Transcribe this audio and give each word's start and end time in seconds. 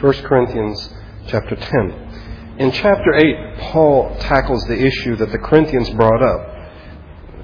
1 0.00 0.12
Corinthians 0.24 0.90
chapter 1.26 1.56
10. 1.56 2.56
In 2.58 2.70
chapter 2.70 3.14
8, 3.14 3.58
Paul 3.60 4.14
tackles 4.20 4.62
the 4.64 4.78
issue 4.78 5.16
that 5.16 5.32
the 5.32 5.38
Corinthians 5.38 5.88
brought 5.88 6.22
up. 6.22 6.54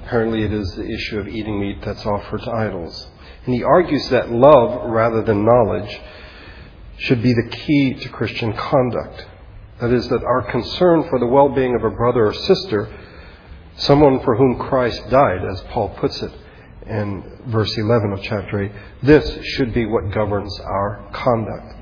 Apparently, 0.04 0.42
it 0.42 0.52
is 0.52 0.70
the 0.74 0.84
issue 0.84 1.18
of 1.18 1.28
eating 1.28 1.58
meat 1.58 1.78
that's 1.82 2.04
offered 2.04 2.42
to 2.42 2.50
idols. 2.50 3.08
And 3.46 3.54
he 3.54 3.62
argues 3.62 4.06
that 4.10 4.30
love, 4.30 4.90
rather 4.90 5.22
than 5.22 5.46
knowledge, 5.46 5.98
should 6.98 7.22
be 7.22 7.32
the 7.32 7.48
key 7.48 7.94
to 7.94 8.08
Christian 8.10 8.52
conduct. 8.52 9.26
That 9.80 9.90
is, 9.90 10.06
that 10.10 10.22
our 10.22 10.42
concern 10.42 11.08
for 11.08 11.18
the 11.18 11.26
well 11.26 11.48
being 11.48 11.74
of 11.74 11.84
a 11.84 11.96
brother 11.96 12.26
or 12.26 12.34
sister, 12.34 12.94
someone 13.76 14.20
for 14.20 14.36
whom 14.36 14.58
Christ 14.58 15.08
died, 15.08 15.42
as 15.50 15.62
Paul 15.70 15.88
puts 15.98 16.22
it 16.22 16.32
in 16.86 17.40
verse 17.46 17.74
11 17.78 18.12
of 18.12 18.22
chapter 18.22 18.64
8, 18.64 18.72
this 19.02 19.42
should 19.54 19.72
be 19.72 19.86
what 19.86 20.12
governs 20.12 20.60
our 20.60 21.08
conduct. 21.14 21.78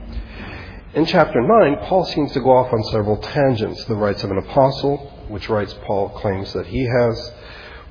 In 0.92 1.06
chapter 1.06 1.40
9, 1.40 1.86
Paul 1.86 2.04
seems 2.04 2.32
to 2.32 2.40
go 2.40 2.50
off 2.50 2.72
on 2.72 2.82
several 2.90 3.16
tangents 3.18 3.84
the 3.84 3.94
rights 3.94 4.24
of 4.24 4.32
an 4.32 4.38
apostle, 4.38 4.96
which 5.28 5.48
rights 5.48 5.72
Paul 5.86 6.08
claims 6.08 6.52
that 6.52 6.66
he 6.66 6.84
has, 6.84 7.32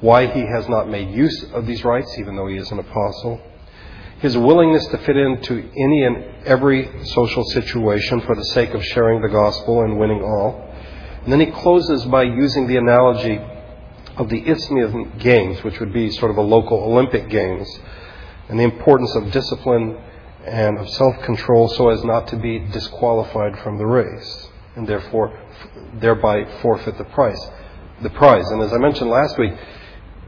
why 0.02 0.26
he 0.26 0.42
has 0.42 0.68
not 0.68 0.90
made 0.90 1.16
use 1.16 1.46
of 1.54 1.66
these 1.66 1.86
rights, 1.86 2.14
even 2.20 2.36
though 2.36 2.48
he 2.48 2.58
is 2.58 2.70
an 2.72 2.80
apostle, 2.80 3.40
his 4.20 4.38
willingness 4.38 4.86
to 4.88 4.98
fit 4.98 5.16
into 5.16 5.60
any 5.60 6.04
and 6.04 6.46
every 6.46 7.06
social 7.06 7.46
situation 7.46 8.20
for 8.20 8.36
the 8.36 8.44
sake 8.44 8.72
of 8.72 8.84
sharing 8.84 9.22
the 9.22 9.30
gospel 9.30 9.82
and 9.84 9.98
winning 9.98 10.22
all. 10.22 10.70
And 11.24 11.32
then 11.32 11.40
he 11.40 11.46
closes 11.46 12.04
by 12.04 12.24
using 12.24 12.68
the 12.68 12.76
analogy 12.76 13.40
of 14.18 14.28
the 14.28 14.46
Isthmian 14.46 15.14
Games, 15.20 15.64
which 15.64 15.80
would 15.80 15.94
be 15.94 16.12
sort 16.12 16.32
of 16.32 16.38
a 16.38 16.42
local 16.42 16.80
Olympic 16.80 17.30
Games, 17.30 17.80
and 18.50 18.60
the 18.60 18.64
importance 18.64 19.16
of 19.16 19.32
discipline 19.32 19.98
and 20.50 20.78
of 20.80 20.90
self 20.90 21.22
control 21.24 21.68
so 21.70 21.90
as 21.90 22.04
not 22.04 22.28
to 22.30 22.36
be 22.36 22.60
disqualified 22.60 23.58
from 23.60 23.78
the 23.78 23.86
race 23.86 24.50
and 24.76 24.88
therefore 24.88 25.38
thereby 25.96 26.46
forfeit 26.62 26.98
the 26.98 27.04
prize. 27.06 27.50
The 28.02 28.10
prize. 28.12 28.50
And 28.52 28.62
as 28.62 28.74
I 28.74 28.78
mentioned 28.78 29.10
last 29.10 29.38
week, 29.38 29.54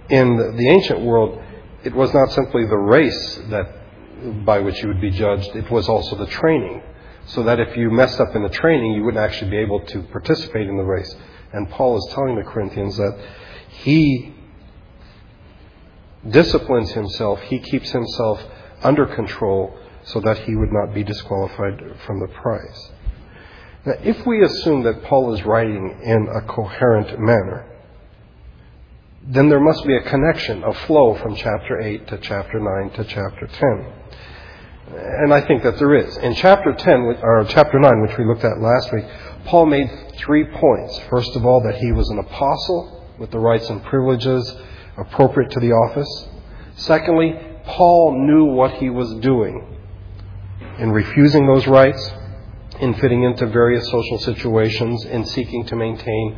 in 0.10 0.36
the 0.38 0.70
ancient 0.70 1.02
world, 1.02 1.42
it 1.84 1.96
was 1.96 2.14
not 2.14 2.32
simply 2.32 2.66
the 2.66 2.78
race 2.78 3.42
that 3.50 4.46
by 4.46 4.60
which 4.60 4.82
you 4.82 4.90
would 4.90 5.02
be 5.02 5.10
judged, 5.10 5.56
it 5.56 5.70
was 5.72 5.88
also 5.88 6.16
the 6.16 6.28
training. 6.28 6.84
So 7.28 7.44
that 7.44 7.60
if 7.60 7.78
you 7.78 7.90
messed 7.90 8.20
up 8.20 8.36
in 8.36 8.44
the 8.44 8.50
training, 8.50 8.94
you 8.94 9.04
wouldn't 9.04 9.24
actually 9.24 9.52
be 9.52 9.58
able 9.58 9.80
to 9.86 10.04
participate 10.04 10.68
in 10.68 10.76
the 10.76 10.84
race. 10.84 11.16
And 11.54 11.70
Paul 11.70 11.98
is 11.98 12.14
telling 12.14 12.36
the 12.36 12.44
Corinthians 12.44 12.98
that 12.98 13.18
he 13.70 14.36
disciplines 16.30 16.92
himself, 16.92 17.42
he 17.42 17.60
keeps 17.60 17.92
himself 17.92 18.44
under 18.84 19.06
control 19.06 19.78
so 20.04 20.20
that 20.22 20.40
he 20.40 20.56
would 20.56 20.72
not 20.72 20.94
be 20.94 21.04
disqualified 21.04 21.82
from 22.06 22.20
the 22.20 22.28
prize. 22.28 22.92
Now, 23.86 23.94
if 24.04 24.26
we 24.26 24.44
assume 24.44 24.84
that 24.84 25.04
Paul 25.04 25.34
is 25.34 25.44
writing 25.44 26.00
in 26.04 26.28
a 26.34 26.42
coherent 26.42 27.20
manner, 27.20 27.66
then 29.24 29.50
there 29.50 29.60
must 29.60 29.86
be 29.86 29.96
a 29.96 30.02
connection, 30.02 30.64
a 30.64 30.74
flow 30.74 31.16
from 31.16 31.36
chapter 31.36 31.80
8 31.80 32.08
to 32.08 32.18
chapter 32.20 32.60
9 32.60 32.92
to 32.92 33.04
chapter 33.04 33.48
10. 33.48 33.94
And 34.94 35.34
I 35.34 35.42
think 35.42 35.64
that 35.64 35.78
there 35.78 35.96
is. 35.96 36.18
In 36.18 36.36
chapter 36.36 36.74
10, 36.74 36.94
or 37.22 37.46
chapter 37.50 37.80
9, 37.80 38.02
which 38.02 38.18
we 38.18 38.26
looked 38.26 38.44
at 38.44 38.60
last 38.60 38.92
week, 38.92 39.06
Paul 39.46 39.68
made 39.68 39.90
three 40.18 40.46
points. 40.46 41.00
First 41.10 41.36
of 41.36 41.46
all, 41.46 41.62
that 41.62 41.76
he 41.76 41.92
was 41.92 42.10
an 42.10 42.20
apostle 42.20 43.08
with 43.18 43.32
the 43.32 43.40
rights 43.40 43.70
and 43.70 43.84
privileges 43.84 44.56
appropriate 44.98 45.52
to 45.52 45.60
the 45.60 45.72
office. 45.72 46.28
Secondly, 46.76 47.40
Paul 47.66 48.26
knew 48.26 48.46
what 48.46 48.74
he 48.74 48.90
was 48.90 49.14
doing 49.16 49.71
in 50.82 50.92
refusing 50.92 51.46
those 51.46 51.68
rights, 51.68 52.12
in 52.80 52.96
fitting 52.96 53.24
into 53.24 53.46
various 53.46 53.86
social 53.86 54.18
situations, 54.18 55.06
in 55.06 55.24
seeking 55.26 55.64
to 55.68 55.76
maintain 55.76 56.38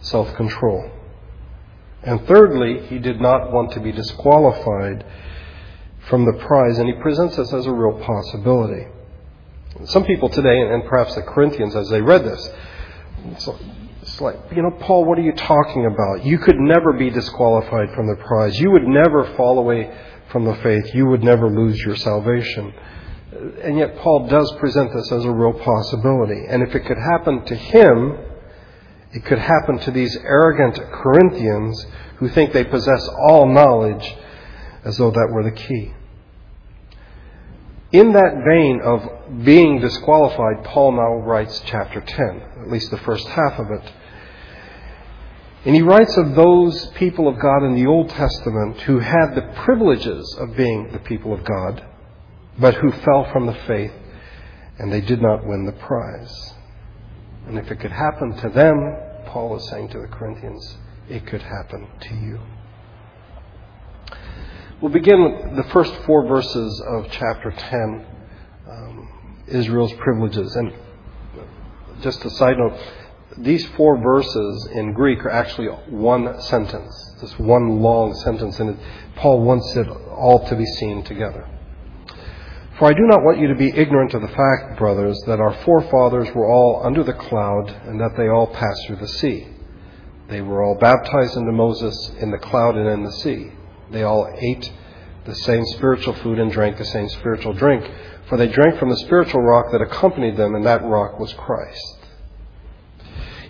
self 0.00 0.34
control. 0.34 0.90
And 2.02 2.26
thirdly, 2.26 2.86
he 2.86 2.98
did 2.98 3.20
not 3.20 3.52
want 3.52 3.72
to 3.72 3.80
be 3.80 3.92
disqualified 3.92 5.04
from 6.08 6.24
the 6.24 6.32
prize, 6.32 6.78
and 6.78 6.88
he 6.88 6.94
presents 7.00 7.36
this 7.36 7.52
as 7.52 7.66
a 7.66 7.72
real 7.72 8.00
possibility. 8.00 8.86
Some 9.84 10.04
people 10.04 10.30
today, 10.30 10.58
and 10.60 10.84
perhaps 10.84 11.14
the 11.14 11.22
Corinthians 11.22 11.76
as 11.76 11.88
they 11.90 12.00
read 12.00 12.24
this, 12.24 12.50
it's 13.26 14.20
like, 14.20 14.36
you 14.56 14.62
know, 14.62 14.70
Paul, 14.80 15.04
what 15.04 15.18
are 15.18 15.22
you 15.22 15.32
talking 15.32 15.86
about? 15.86 16.24
You 16.24 16.38
could 16.38 16.58
never 16.58 16.94
be 16.94 17.10
disqualified 17.10 17.94
from 17.94 18.08
the 18.08 18.16
prize. 18.16 18.58
You 18.58 18.70
would 18.70 18.86
never 18.86 19.24
fall 19.36 19.58
away 19.58 19.94
from 20.30 20.44
the 20.44 20.54
faith. 20.56 20.94
You 20.94 21.06
would 21.06 21.22
never 21.22 21.48
lose 21.48 21.78
your 21.80 21.96
salvation. 21.96 22.72
And 23.32 23.78
yet, 23.78 23.96
Paul 23.98 24.28
does 24.28 24.54
present 24.58 24.92
this 24.92 25.10
as 25.10 25.24
a 25.24 25.30
real 25.30 25.54
possibility. 25.54 26.44
And 26.48 26.62
if 26.62 26.74
it 26.74 26.84
could 26.84 26.98
happen 26.98 27.44
to 27.46 27.54
him, 27.54 28.18
it 29.12 29.24
could 29.24 29.38
happen 29.38 29.78
to 29.80 29.90
these 29.90 30.16
arrogant 30.16 30.78
Corinthians 30.92 31.86
who 32.16 32.28
think 32.28 32.52
they 32.52 32.64
possess 32.64 33.08
all 33.08 33.46
knowledge 33.46 34.16
as 34.84 34.98
though 34.98 35.10
that 35.10 35.28
were 35.30 35.44
the 35.44 35.50
key. 35.50 35.94
In 37.92 38.12
that 38.12 38.42
vein 38.46 38.80
of 38.82 39.44
being 39.44 39.80
disqualified, 39.80 40.64
Paul 40.64 40.92
now 40.92 41.26
writes 41.26 41.62
chapter 41.66 42.00
10, 42.00 42.42
at 42.62 42.70
least 42.70 42.90
the 42.90 42.98
first 42.98 43.26
half 43.28 43.58
of 43.58 43.70
it. 43.70 43.92
And 45.64 45.74
he 45.74 45.82
writes 45.82 46.16
of 46.16 46.34
those 46.34 46.86
people 46.94 47.28
of 47.28 47.38
God 47.38 47.64
in 47.64 47.74
the 47.74 47.86
Old 47.86 48.08
Testament 48.08 48.80
who 48.82 48.98
had 48.98 49.34
the 49.34 49.52
privileges 49.64 50.36
of 50.40 50.56
being 50.56 50.90
the 50.92 50.98
people 51.00 51.32
of 51.32 51.44
God, 51.44 51.84
but 52.58 52.74
who 52.74 52.92
fell 52.92 53.30
from 53.32 53.46
the 53.46 53.54
faith 53.66 53.92
and 54.78 54.92
they 54.92 55.00
did 55.00 55.20
not 55.20 55.46
win 55.46 55.64
the 55.64 55.72
prize. 55.72 56.54
And 57.46 57.58
if 57.58 57.70
it 57.70 57.80
could 57.80 57.92
happen 57.92 58.36
to 58.38 58.48
them, 58.48 58.96
Paul 59.26 59.56
is 59.56 59.68
saying 59.68 59.88
to 59.90 60.00
the 60.00 60.06
Corinthians, 60.06 60.76
it 61.08 61.26
could 61.26 61.42
happen 61.42 61.86
to 62.00 62.14
you. 62.14 62.40
We'll 64.80 64.92
begin 64.92 65.22
with 65.22 65.56
the 65.56 65.70
first 65.72 65.94
four 66.06 66.26
verses 66.26 66.82
of 66.88 67.06
chapter 67.10 67.52
10, 67.52 68.06
um, 68.68 69.38
Israel's 69.46 69.92
privileges. 69.94 70.54
And 70.56 70.72
just 72.00 72.24
a 72.24 72.30
side 72.30 72.58
note, 72.58 72.78
these 73.38 73.64
four 73.76 73.98
verses 73.98 74.68
in 74.72 74.92
Greek 74.92 75.24
are 75.24 75.30
actually 75.30 75.68
one 75.68 76.40
sentence, 76.42 77.14
this 77.20 77.38
one 77.38 77.80
long 77.80 78.14
sentence, 78.14 78.58
and 78.58 78.78
Paul 79.16 79.42
wants 79.42 79.74
it 79.76 79.88
all 79.88 80.46
to 80.48 80.56
be 80.56 80.66
seen 80.66 81.02
together. 81.04 81.48
For 82.82 82.88
I 82.88 82.94
do 82.94 83.06
not 83.06 83.22
want 83.22 83.38
you 83.38 83.46
to 83.46 83.54
be 83.54 83.72
ignorant 83.76 84.12
of 84.12 84.22
the 84.22 84.26
fact, 84.26 84.76
brothers, 84.76 85.16
that 85.28 85.38
our 85.38 85.54
forefathers 85.62 86.34
were 86.34 86.50
all 86.50 86.82
under 86.84 87.04
the 87.04 87.12
cloud, 87.12 87.70
and 87.86 88.00
that 88.00 88.16
they 88.16 88.26
all 88.26 88.48
passed 88.48 88.88
through 88.88 88.96
the 88.96 89.06
sea. 89.06 89.46
They 90.26 90.40
were 90.40 90.64
all 90.64 90.74
baptized 90.74 91.36
into 91.36 91.52
Moses 91.52 92.10
in 92.18 92.32
the 92.32 92.38
cloud 92.38 92.76
and 92.76 92.88
in 92.88 93.04
the 93.04 93.12
sea. 93.12 93.52
They 93.92 94.02
all 94.02 94.28
ate 94.36 94.72
the 95.26 95.34
same 95.36 95.64
spiritual 95.64 96.14
food 96.14 96.40
and 96.40 96.50
drank 96.50 96.76
the 96.76 96.84
same 96.84 97.08
spiritual 97.08 97.52
drink, 97.52 97.88
for 98.28 98.36
they 98.36 98.48
drank 98.48 98.80
from 98.80 98.90
the 98.90 98.96
spiritual 98.96 99.42
rock 99.42 99.70
that 99.70 99.80
accompanied 99.80 100.36
them, 100.36 100.56
and 100.56 100.66
that 100.66 100.82
rock 100.82 101.20
was 101.20 101.32
Christ. 101.34 101.98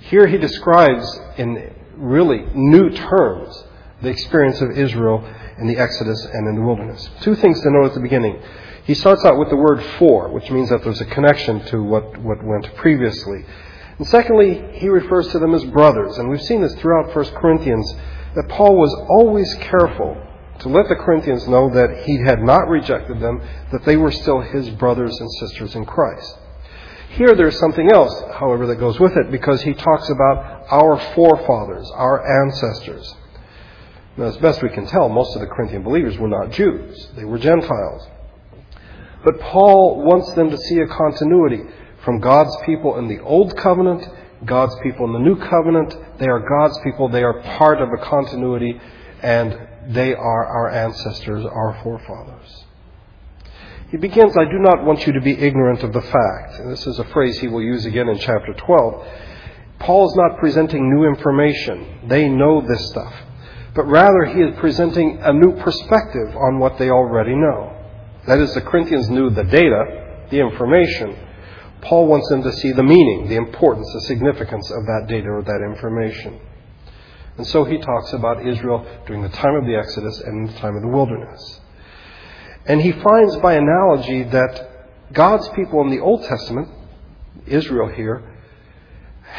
Here 0.02 0.26
he 0.26 0.36
describes 0.36 1.20
in 1.38 1.74
really 1.96 2.44
new 2.52 2.90
terms 2.90 3.64
the 4.02 4.10
experience 4.10 4.60
of 4.60 4.72
Israel 4.72 5.26
in 5.58 5.66
the 5.66 5.76
Exodus 5.76 6.24
and 6.24 6.48
in 6.48 6.56
the 6.56 6.62
wilderness. 6.62 7.08
Two 7.20 7.34
things 7.34 7.60
to 7.62 7.70
note 7.70 7.86
at 7.86 7.94
the 7.94 8.00
beginning. 8.00 8.40
He 8.84 8.94
starts 8.94 9.24
out 9.24 9.38
with 9.38 9.48
the 9.48 9.56
word 9.56 9.82
for, 9.98 10.28
which 10.28 10.50
means 10.50 10.70
that 10.70 10.82
there's 10.82 11.00
a 11.00 11.06
connection 11.06 11.64
to 11.66 11.82
what, 11.82 12.18
what 12.18 12.42
went 12.42 12.74
previously. 12.76 13.44
And 13.98 14.08
secondly, 14.08 14.78
he 14.78 14.88
refers 14.88 15.28
to 15.28 15.38
them 15.38 15.54
as 15.54 15.64
brothers. 15.66 16.18
And 16.18 16.28
we've 16.28 16.42
seen 16.42 16.62
this 16.62 16.74
throughout 16.76 17.14
1 17.14 17.24
Corinthians 17.36 17.94
that 18.34 18.48
Paul 18.48 18.76
was 18.76 18.92
always 19.08 19.54
careful 19.60 20.16
to 20.60 20.68
let 20.68 20.88
the 20.88 20.96
Corinthians 20.96 21.46
know 21.46 21.70
that 21.70 22.04
he 22.04 22.18
had 22.18 22.42
not 22.42 22.68
rejected 22.68 23.20
them, 23.20 23.40
that 23.70 23.84
they 23.84 23.96
were 23.96 24.12
still 24.12 24.40
his 24.40 24.68
brothers 24.70 25.18
and 25.20 25.30
sisters 25.32 25.74
in 25.74 25.84
Christ. 25.84 26.38
Here 27.10 27.34
there's 27.34 27.58
something 27.58 27.90
else, 27.92 28.22
however, 28.38 28.66
that 28.68 28.76
goes 28.76 28.98
with 28.98 29.16
it 29.16 29.30
because 29.30 29.60
he 29.62 29.74
talks 29.74 30.08
about 30.08 30.64
our 30.70 30.98
forefathers, 31.14 31.90
our 31.90 32.44
ancestors. 32.44 33.14
Now, 34.16 34.24
as 34.24 34.36
best 34.38 34.62
we 34.62 34.68
can 34.68 34.86
tell, 34.86 35.08
most 35.08 35.34
of 35.34 35.40
the 35.40 35.46
Corinthian 35.46 35.82
believers 35.82 36.18
were 36.18 36.28
not 36.28 36.50
Jews, 36.50 37.08
they 37.16 37.24
were 37.24 37.38
Gentiles. 37.38 38.06
But 39.24 39.40
Paul 39.40 40.02
wants 40.04 40.32
them 40.32 40.50
to 40.50 40.58
see 40.58 40.78
a 40.80 40.86
continuity 40.86 41.62
from 42.04 42.18
God's 42.18 42.54
people 42.66 42.98
in 42.98 43.08
the 43.08 43.20
Old 43.20 43.56
Covenant, 43.56 44.06
God's 44.44 44.74
people 44.82 45.06
in 45.06 45.12
the 45.12 45.20
New 45.20 45.36
Covenant. 45.36 45.96
They 46.18 46.26
are 46.26 46.40
God's 46.40 46.78
people. 46.82 47.08
They 47.08 47.22
are 47.22 47.40
part 47.56 47.80
of 47.80 47.88
a 47.90 48.04
continuity, 48.04 48.80
and 49.22 49.56
they 49.88 50.14
are 50.14 50.46
our 50.46 50.70
ancestors, 50.70 51.44
our 51.46 51.78
forefathers. 51.82 52.64
He 53.90 53.98
begins, 53.98 54.36
I 54.36 54.44
do 54.44 54.58
not 54.58 54.84
want 54.84 55.06
you 55.06 55.12
to 55.12 55.20
be 55.20 55.38
ignorant 55.38 55.82
of 55.82 55.92
the 55.92 56.00
fact. 56.00 56.58
And 56.58 56.72
this 56.72 56.86
is 56.86 56.98
a 56.98 57.04
phrase 57.04 57.38
he 57.38 57.48
will 57.48 57.62
use 57.62 57.84
again 57.84 58.08
in 58.08 58.18
chapter 58.18 58.54
12. 58.54 59.06
Paul 59.78 60.08
is 60.08 60.16
not 60.16 60.38
presenting 60.38 60.88
new 60.90 61.06
information. 61.06 62.08
They 62.08 62.28
know 62.28 62.62
this 62.66 62.88
stuff. 62.88 63.14
But 63.74 63.84
rather, 63.84 64.24
he 64.26 64.40
is 64.40 64.58
presenting 64.58 65.18
a 65.22 65.32
new 65.32 65.56
perspective 65.60 66.36
on 66.36 66.58
what 66.58 66.78
they 66.78 66.90
already 66.90 67.34
know. 67.34 67.74
That 68.26 68.38
is, 68.38 68.52
the 68.54 68.60
Corinthians 68.60 69.08
knew 69.08 69.30
the 69.30 69.44
data, 69.44 70.26
the 70.30 70.40
information. 70.40 71.16
Paul 71.80 72.06
wants 72.06 72.28
them 72.28 72.42
to 72.42 72.52
see 72.52 72.72
the 72.72 72.82
meaning, 72.82 73.28
the 73.28 73.36
importance, 73.36 73.90
the 73.94 74.02
significance 74.02 74.70
of 74.70 74.84
that 74.86 75.06
data 75.08 75.28
or 75.28 75.42
that 75.42 75.62
information. 75.64 76.38
And 77.38 77.46
so 77.46 77.64
he 77.64 77.78
talks 77.78 78.12
about 78.12 78.46
Israel 78.46 78.86
during 79.06 79.22
the 79.22 79.30
time 79.30 79.54
of 79.54 79.64
the 79.64 79.74
Exodus 79.74 80.20
and 80.20 80.48
in 80.48 80.54
the 80.54 80.60
time 80.60 80.76
of 80.76 80.82
the 80.82 80.88
wilderness. 80.88 81.60
And 82.66 82.80
he 82.80 82.92
finds 82.92 83.36
by 83.38 83.54
analogy 83.54 84.22
that 84.24 84.68
God's 85.12 85.48
people 85.50 85.80
in 85.80 85.90
the 85.90 85.98
Old 85.98 86.24
Testament, 86.24 86.68
Israel 87.46 87.88
here, 87.88 88.31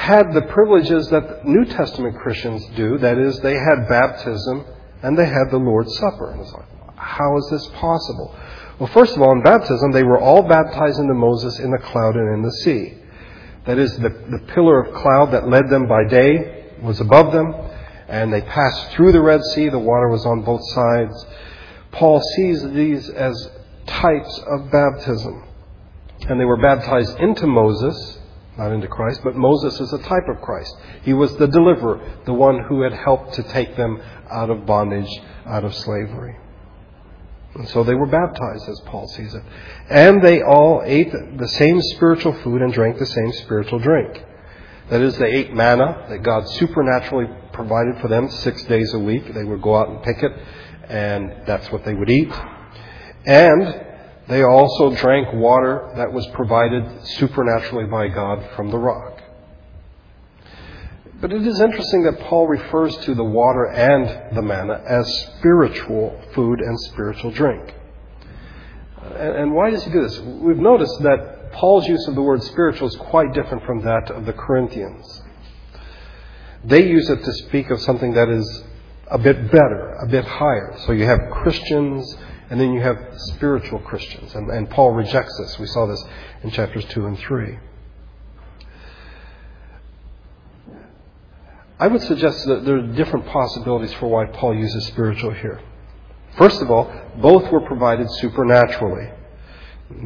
had 0.04 0.34
the 0.34 0.42
privileges 0.42 1.08
that 1.12 1.46
New 1.46 1.64
Testament 1.64 2.18
Christians 2.18 2.66
do. 2.76 2.98
That 2.98 3.18
is, 3.18 3.40
they 3.40 3.56
had 3.56 3.88
baptism 3.88 4.66
and 5.02 5.18
they 5.18 5.26
had 5.26 5.50
the 5.50 5.58
Lord's 5.58 5.96
Supper. 5.98 6.32
And 6.32 6.42
it's 6.42 6.52
like, 6.52 6.66
how 6.98 7.38
is 7.38 7.48
this 7.50 7.66
possible? 7.80 8.36
Well, 8.80 8.90
first 8.90 9.16
of 9.16 9.22
all, 9.22 9.32
in 9.32 9.42
baptism, 9.44 9.94
they 9.94 10.04
were 10.04 10.20
all 10.20 10.44
baptized 10.44 11.00
into 11.00 11.14
Moses 11.14 11.58
in 11.60 11.72
the 11.72 11.78
cloud 11.78 12.18
and 12.18 12.36
in 12.36 12.42
the 12.42 12.52
sea. 12.52 12.98
That 13.66 13.78
is, 13.78 13.96
the, 13.98 14.10
the 14.10 14.44
pillar 14.54 14.84
of 14.84 14.94
cloud 14.94 15.32
that 15.32 15.48
led 15.48 15.70
them 15.70 15.88
by 15.88 16.04
day 16.10 16.74
was 16.82 17.00
above 17.00 17.32
them, 17.32 17.56
and 18.10 18.34
they 18.34 18.42
passed 18.42 18.92
through 18.92 19.14
the 19.14 19.22
Red 19.22 19.42
Sea. 19.42 19.70
The 19.70 19.80
water 19.80 20.10
was 20.10 20.26
on 20.26 20.42
both 20.42 20.68
sides. 20.72 21.26
Paul 21.94 22.20
sees 22.36 22.62
these 22.74 23.10
as 23.10 23.52
types 23.86 24.38
of 24.48 24.70
baptism. 24.70 25.48
And 26.28 26.38
they 26.42 26.46
were 26.46 26.62
baptized 26.62 27.18
into 27.20 27.48
Moses, 27.48 28.20
not 28.58 28.72
into 28.72 28.88
Christ, 28.88 29.22
but 29.24 29.36
Moses 29.36 29.80
is 29.80 29.94
a 29.94 29.98
type 30.00 30.28
of 30.30 30.42
Christ. 30.42 30.76
He 31.04 31.14
was 31.14 31.36
the 31.38 31.48
deliverer, 31.48 32.20
the 32.26 32.34
one 32.34 32.64
who 32.64 32.82
had 32.82 32.94
helped 32.94 33.34
to 33.34 33.44
take 33.44 33.76
them 33.76 34.02
out 34.30 34.50
of 34.50 34.66
bondage, 34.66 35.10
out 35.46 35.64
of 35.64 35.74
slavery. 35.74 36.38
And 37.56 37.68
so 37.70 37.84
they 37.84 37.94
were 37.94 38.08
baptized, 38.08 38.68
as 38.68 38.80
Paul 38.86 39.08
sees 39.08 39.34
it. 39.34 39.44
And 39.90 40.24
they 40.24 40.42
all 40.42 40.82
ate 40.86 41.12
the 41.12 41.48
same 41.48 41.82
spiritual 41.82 42.34
food 42.42 42.62
and 42.62 42.74
drank 42.74 42.98
the 42.98 43.06
same 43.06 43.32
spiritual 43.44 43.80
drink. 43.80 44.24
That 44.90 45.02
is, 45.02 45.18
they 45.18 45.32
ate 45.32 45.54
manna 45.54 46.06
that 46.10 46.24
God 46.24 46.48
supernaturally 46.50 47.28
provided 47.54 48.00
for 48.02 48.08
them 48.08 48.30
six 48.30 48.64
days 48.66 48.94
a 48.94 49.00
week. 49.00 49.34
They 49.34 49.44
would 49.44 49.62
go 49.62 49.76
out 49.76 49.90
and 49.90 50.04
pick 50.04 50.22
it, 50.22 50.32
and 50.90 51.48
that's 51.48 51.72
what 51.72 51.86
they 51.86 51.94
would 51.94 52.10
eat. 52.10 52.32
And 53.26 53.93
they 54.28 54.44
also 54.44 54.96
drank 54.96 55.34
water 55.34 55.92
that 55.98 56.12
was 56.12 56.26
provided 56.28 57.06
supernaturally 57.06 57.86
by 57.86 58.08
God 58.08 58.50
from 58.56 58.72
the 58.72 58.78
rock. 58.78 59.22
But 61.20 61.32
it 61.32 61.46
is 61.48 61.60
interesting 61.60 62.04
that 62.04 62.20
Paul 62.20 62.48
refers 62.48 62.98
to 62.98 63.16
the 63.16 63.24
water 63.24 63.66
and 63.66 64.36
the 64.36 64.42
manna 64.42 64.82
as 64.86 65.08
spiritual 65.38 66.22
food 66.34 66.60
and 66.60 66.80
spiritual 66.92 67.32
drink. 67.32 67.74
And 69.16 69.54
why 69.54 69.70
does 69.70 69.84
he 69.84 69.92
do 69.92 70.02
this? 70.02 70.20
We've 70.20 70.58
noticed 70.58 71.02
that 71.04 71.52
Paul's 71.54 71.88
use 71.88 72.08
of 72.08 72.16
the 72.16 72.22
word 72.22 72.44
spiritual 72.44 72.88
is 72.88 72.96
quite 72.96 73.34
different 73.34 73.66
from 73.66 73.82
that 73.84 74.12
of 74.12 74.26
the 74.26 74.34
Corinthians. 74.34 75.22
They 76.66 76.88
use 76.88 77.10
it 77.10 77.24
to 77.24 77.34
speak 77.46 77.70
of 77.70 77.82
something 77.82 78.14
that 78.14 78.30
is 78.30 78.64
a 79.12 79.18
bit 79.18 79.52
better, 79.52 79.96
a 80.02 80.08
bit 80.08 80.26
higher. 80.26 80.76
So 80.86 80.94
you 80.94 81.06
have 81.06 81.20
Christians, 81.32 82.18
and 82.54 82.62
then 82.62 82.72
you 82.72 82.82
have 82.82 83.00
spiritual 83.16 83.80
Christians. 83.80 84.36
And, 84.36 84.48
and 84.52 84.70
Paul 84.70 84.92
rejects 84.92 85.36
this. 85.40 85.58
We 85.58 85.66
saw 85.66 85.88
this 85.88 86.06
in 86.44 86.52
chapters 86.52 86.86
2 86.86 87.08
and 87.08 87.18
3. 87.18 87.58
I 91.80 91.88
would 91.88 92.04
suggest 92.04 92.46
that 92.46 92.64
there 92.64 92.76
are 92.76 92.94
different 92.94 93.26
possibilities 93.26 93.92
for 93.94 94.06
why 94.06 94.26
Paul 94.28 94.54
uses 94.54 94.86
spiritual 94.86 95.32
here. 95.32 95.62
First 96.38 96.62
of 96.62 96.70
all, 96.70 96.94
both 97.18 97.52
were 97.52 97.62
provided 97.62 98.08
supernaturally. 98.12 99.10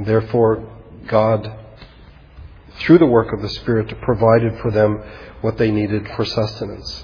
Therefore, 0.05 0.71
God, 1.05 1.51
through 2.79 2.99
the 2.99 3.07
work 3.07 3.33
of 3.33 3.41
the 3.41 3.49
Spirit, 3.49 3.93
provided 3.99 4.57
for 4.61 4.71
them 4.71 5.03
what 5.41 5.57
they 5.57 5.69
needed 5.69 6.07
for 6.15 6.23
sustenance. 6.23 7.03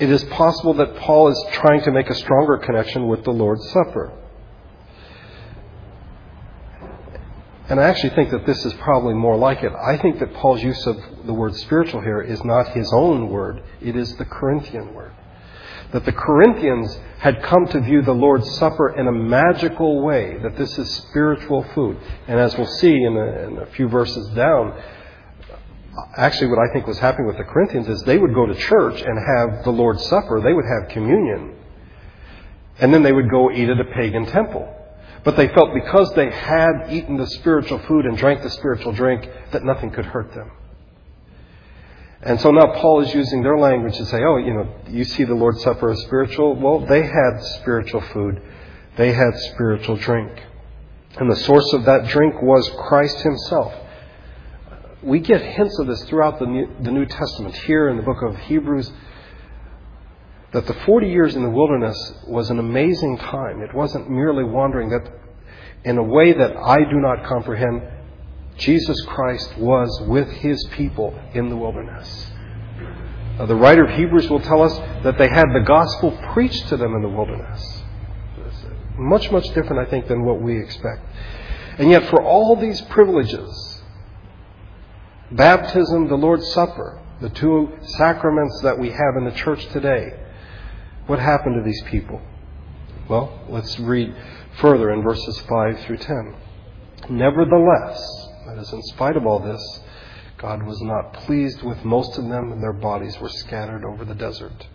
It 0.00 0.10
is 0.10 0.24
possible 0.24 0.72
that 0.74 0.96
Paul 0.96 1.28
is 1.28 1.44
trying 1.52 1.82
to 1.82 1.92
make 1.92 2.08
a 2.08 2.14
stronger 2.14 2.56
connection 2.56 3.06
with 3.06 3.22
the 3.22 3.32
Lord's 3.32 3.68
Supper. 3.70 4.10
And 7.68 7.78
I 7.78 7.84
actually 7.84 8.10
think 8.16 8.30
that 8.30 8.46
this 8.46 8.64
is 8.64 8.72
probably 8.74 9.12
more 9.12 9.36
like 9.36 9.62
it. 9.62 9.72
I 9.72 9.98
think 9.98 10.18
that 10.20 10.32
Paul's 10.34 10.62
use 10.62 10.86
of 10.86 10.96
the 11.26 11.34
word 11.34 11.54
spiritual 11.54 12.00
here 12.00 12.22
is 12.22 12.42
not 12.44 12.68
his 12.68 12.90
own 12.94 13.28
word, 13.28 13.62
it 13.82 13.94
is 13.94 14.16
the 14.16 14.24
Corinthian 14.24 14.94
word. 14.94 15.12
That 15.92 16.06
the 16.06 16.12
Corinthians 16.12 16.98
had 17.18 17.42
come 17.42 17.66
to 17.66 17.80
view 17.80 18.00
the 18.00 18.12
Lord's 18.12 18.50
Supper 18.56 18.98
in 18.98 19.06
a 19.06 19.12
magical 19.12 20.02
way, 20.02 20.38
that 20.42 20.56
this 20.56 20.78
is 20.78 20.90
spiritual 21.08 21.62
food. 21.74 21.98
And 22.26 22.40
as 22.40 22.56
we'll 22.56 22.66
see 22.66 22.94
in 23.04 23.16
a, 23.16 23.48
in 23.48 23.58
a 23.58 23.66
few 23.66 23.88
verses 23.88 24.28
down, 24.30 24.80
actually 26.16 26.48
what 26.48 26.58
I 26.58 26.72
think 26.72 26.86
was 26.86 26.98
happening 26.98 27.26
with 27.26 27.36
the 27.36 27.44
Corinthians 27.44 27.88
is 27.88 28.02
they 28.02 28.18
would 28.18 28.34
go 28.34 28.46
to 28.46 28.54
church 28.54 29.00
and 29.00 29.18
have 29.18 29.64
the 29.64 29.70
Lord's 29.70 30.06
Supper, 30.08 30.40
they 30.40 30.52
would 30.52 30.64
have 30.64 30.88
communion, 30.90 31.56
and 32.78 32.92
then 32.92 33.02
they 33.02 33.12
would 33.12 33.30
go 33.30 33.50
eat 33.50 33.68
at 33.68 33.80
a 33.80 33.84
pagan 33.84 34.26
temple. 34.26 34.76
But 35.22 35.36
they 35.36 35.48
felt 35.48 35.74
because 35.74 36.12
they 36.14 36.30
had 36.30 36.86
eaten 36.90 37.16
the 37.16 37.26
spiritual 37.26 37.78
food 37.80 38.06
and 38.06 38.16
drank 38.16 38.42
the 38.42 38.50
spiritual 38.50 38.92
drink 38.92 39.28
that 39.52 39.64
nothing 39.64 39.90
could 39.90 40.06
hurt 40.06 40.32
them. 40.34 40.50
And 42.22 42.40
so 42.40 42.50
now 42.50 42.74
Paul 42.74 43.00
is 43.00 43.14
using 43.14 43.42
their 43.42 43.58
language 43.58 43.96
to 43.96 44.06
say, 44.06 44.18
oh, 44.22 44.36
you 44.36 44.52
know, 44.52 44.68
you 44.88 45.04
see 45.04 45.24
the 45.24 45.34
Lord's 45.34 45.62
Supper 45.62 45.90
as 45.90 46.00
spiritual. 46.02 46.54
Well, 46.54 46.80
they 46.86 47.02
had 47.02 47.42
spiritual 47.60 48.02
food. 48.12 48.42
They 48.96 49.12
had 49.12 49.30
spiritual 49.52 49.96
drink. 49.96 50.30
And 51.16 51.30
the 51.30 51.36
source 51.36 51.72
of 51.72 51.86
that 51.86 52.08
drink 52.08 52.40
was 52.42 52.70
Christ 52.88 53.20
himself. 53.20 53.74
We 55.02 55.20
get 55.20 55.40
hints 55.40 55.78
of 55.78 55.86
this 55.86 56.02
throughout 56.04 56.38
the 56.38 56.46
New, 56.46 56.68
the 56.82 56.90
New 56.90 57.06
Testament. 57.06 57.54
Here 57.56 57.88
in 57.88 57.96
the 57.96 58.02
book 58.02 58.22
of 58.22 58.36
Hebrews, 58.36 58.92
that 60.52 60.66
the 60.66 60.74
40 60.74 61.08
years 61.08 61.36
in 61.36 61.42
the 61.42 61.50
wilderness 61.50 62.12
was 62.26 62.50
an 62.50 62.58
amazing 62.58 63.18
time. 63.18 63.62
It 63.62 63.74
wasn't 63.74 64.10
merely 64.10 64.44
wandering, 64.44 64.90
that 64.90 65.10
in 65.84 65.96
a 65.96 66.02
way 66.02 66.32
that 66.32 66.56
I 66.56 66.78
do 66.78 66.96
not 66.96 67.24
comprehend, 67.24 67.82
Jesus 68.58 69.00
Christ 69.06 69.56
was 69.56 70.02
with 70.06 70.28
his 70.28 70.62
people 70.72 71.18
in 71.32 71.48
the 71.48 71.56
wilderness. 71.56 72.30
The 73.38 73.54
writer 73.54 73.84
of 73.84 73.96
Hebrews 73.96 74.28
will 74.28 74.40
tell 74.40 74.60
us 74.60 74.76
that 75.02 75.16
they 75.16 75.28
had 75.28 75.46
the 75.54 75.64
gospel 75.64 76.10
preached 76.34 76.68
to 76.68 76.76
them 76.76 76.94
in 76.94 77.00
the 77.00 77.08
wilderness. 77.08 77.82
Much, 78.98 79.30
much 79.30 79.46
different, 79.54 79.78
I 79.78 79.90
think, 79.90 80.08
than 80.08 80.26
what 80.26 80.42
we 80.42 80.60
expect. 80.60 81.00
And 81.78 81.90
yet, 81.90 82.10
for 82.10 82.22
all 82.22 82.56
these 82.56 82.82
privileges, 82.82 83.69
baptism, 85.32 86.08
the 86.08 86.16
Lord's 86.16 86.50
Supper, 86.52 87.00
the 87.20 87.30
two 87.30 87.72
sacraments 87.82 88.60
that 88.62 88.78
we 88.78 88.90
have 88.90 89.16
in 89.16 89.24
the 89.24 89.32
church 89.32 89.66
today, 89.68 90.14
what 91.06 91.18
happened 91.18 91.56
to 91.56 91.62
these 91.62 91.82
people? 91.90 92.20
Well, 93.08 93.44
let's 93.48 93.78
read 93.78 94.14
further 94.60 94.90
in 94.92 95.02
verses 95.02 95.38
5 95.48 95.80
through 95.80 95.98
10. 95.98 96.34
Nevertheless, 97.10 98.28
that 98.46 98.58
is, 98.58 98.72
in 98.72 98.82
spite 98.82 99.16
of 99.16 99.26
all 99.26 99.40
this, 99.40 99.80
God 100.38 100.62
was 100.62 100.80
not 100.82 101.12
pleased 101.12 101.62
with 101.62 101.84
most 101.84 102.16
of 102.18 102.24
them, 102.28 102.52
and 102.52 102.62
their 102.62 102.72
bodies 102.72 103.18
were 103.20 103.28
scattered 103.28 103.84
over 103.84 104.04
the 104.04 104.14
desert. 104.14 104.68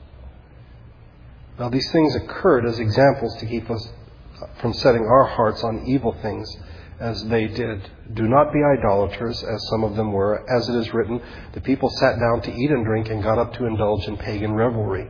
Now, 1.58 1.70
these 1.70 1.90
things 1.92 2.16
occurred 2.16 2.66
as 2.66 2.80
examples 2.80 3.36
to 3.38 3.46
keep 3.46 3.70
us 3.70 3.90
from 4.60 4.74
setting 4.74 5.04
our 5.04 5.24
hearts 5.24 5.64
on 5.64 5.86
evil 5.88 6.16
things 6.22 6.54
as 7.00 7.24
they 7.26 7.48
did. 7.48 7.90
Do 8.14 8.28
not 8.28 8.54
be 8.54 8.60
idolaters, 8.64 9.44
as 9.44 9.68
some 9.70 9.84
of 9.84 9.96
them 9.96 10.12
were. 10.12 10.44
As 10.50 10.70
it 10.70 10.76
is 10.76 10.94
written, 10.94 11.22
the 11.54 11.62
people 11.62 11.90
sat 11.90 12.20
down 12.20 12.42
to 12.44 12.54
eat 12.54 12.72
and 12.72 12.86
drink 12.86 13.10
and 13.10 13.24
got 13.24 13.38
up 13.38 13.54
to 13.56 13.66
indulge 13.66 14.08
in 14.08 14.18
pagan 14.18 14.54
revelry. 14.54 15.10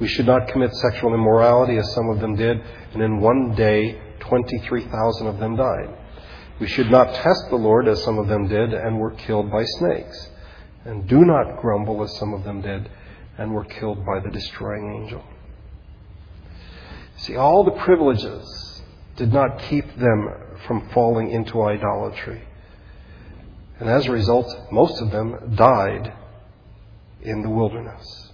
We 0.00 0.08
should 0.08 0.26
not 0.26 0.48
commit 0.48 0.74
sexual 0.74 1.14
immorality 1.14 1.76
as 1.78 1.94
some 1.94 2.08
of 2.10 2.20
them 2.20 2.34
did, 2.36 2.60
and 2.92 3.02
in 3.02 3.20
one 3.20 3.54
day 3.54 4.00
23,000 4.20 5.26
of 5.26 5.38
them 5.38 5.56
died. 5.56 5.96
We 6.60 6.66
should 6.66 6.90
not 6.90 7.14
test 7.14 7.46
the 7.50 7.56
Lord 7.56 7.88
as 7.88 8.02
some 8.02 8.18
of 8.18 8.28
them 8.28 8.48
did 8.48 8.72
and 8.72 8.98
were 8.98 9.12
killed 9.12 9.50
by 9.50 9.64
snakes. 9.64 10.28
And 10.84 11.08
do 11.08 11.24
not 11.24 11.60
grumble 11.60 12.02
as 12.02 12.16
some 12.18 12.34
of 12.34 12.44
them 12.44 12.60
did 12.60 12.88
and 13.38 13.52
were 13.52 13.64
killed 13.64 14.04
by 14.04 14.20
the 14.20 14.30
destroying 14.30 15.02
angel. 15.02 15.24
See, 17.16 17.36
all 17.36 17.64
the 17.64 17.82
privileges 17.82 18.82
did 19.16 19.32
not 19.32 19.58
keep 19.60 19.96
them 19.96 20.28
from 20.66 20.88
falling 20.90 21.30
into 21.30 21.62
idolatry. 21.62 22.42
And 23.80 23.88
as 23.88 24.06
a 24.06 24.12
result, 24.12 24.46
most 24.70 25.00
of 25.02 25.10
them 25.10 25.54
died 25.56 26.12
in 27.22 27.42
the 27.42 27.50
wilderness. 27.50 28.30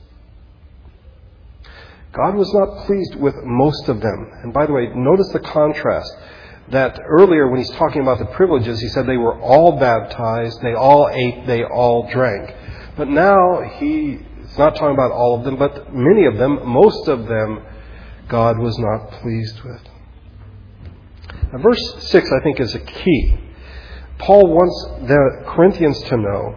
God 2.12 2.34
was 2.34 2.52
not 2.52 2.87
pleased 2.87 3.14
with 3.16 3.34
most 3.44 3.88
of 3.88 4.00
them. 4.00 4.30
And 4.42 4.52
by 4.52 4.66
the 4.66 4.72
way, 4.72 4.88
notice 4.94 5.28
the 5.32 5.40
contrast 5.40 6.12
that 6.70 6.99
earlier 7.04 7.49
when 7.49 7.58
he's 7.58 7.70
talking 7.70 8.02
about 8.02 8.18
the 8.18 8.26
privileges, 8.26 8.80
he 8.80 8.88
said 8.88 9.06
they 9.06 9.16
were 9.16 9.40
all 9.40 9.78
baptized, 9.78 10.60
they 10.62 10.75
all 10.75 11.08
ate, 11.12 11.46
they 11.46 11.64
all 11.64 12.08
drank. 12.10 12.54
But 12.96 13.08
now 13.08 13.62
he 13.78 14.18
is 14.42 14.58
not 14.58 14.75
talking 14.75 14.94
about 14.94 15.12
all 15.12 15.38
of 15.38 15.44
them, 15.44 15.56
but 15.56 15.94
many 15.94 16.26
of 16.26 16.37
them, 16.37 16.68
most 16.68 17.08
of 17.08 17.26
them, 17.26 17.62
God 18.28 18.58
was 18.58 18.76
not 18.78 19.10
pleased 19.22 19.60
with. 19.62 19.82
Now, 21.52 21.59
verse 21.59 22.11
6, 22.11 22.30
I 22.33 22.42
think, 22.42 22.61
is 22.61 22.75
a 22.75 22.80
key. 22.80 23.38
Paul 24.19 24.49
wants 24.49 25.09
the 25.09 25.45
Corinthians 25.47 26.00
to 26.04 26.16
know 26.16 26.57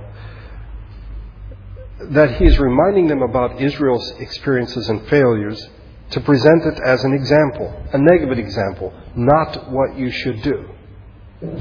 that 2.11 2.35
he 2.35 2.45
is 2.45 2.59
reminding 2.59 3.07
them 3.07 3.21
about 3.21 3.61
Israel's 3.61 4.11
experiences 4.19 4.89
and 4.89 5.07
failures 5.07 5.69
to 6.11 6.19
present 6.19 6.63
it 6.65 6.79
as 6.85 7.03
an 7.03 7.13
example, 7.13 7.73
a 7.93 7.97
negative 7.97 8.37
example, 8.37 8.93
not 9.15 9.71
what 9.71 9.97
you 9.97 10.11
should 10.11 10.41
do. 10.41 10.69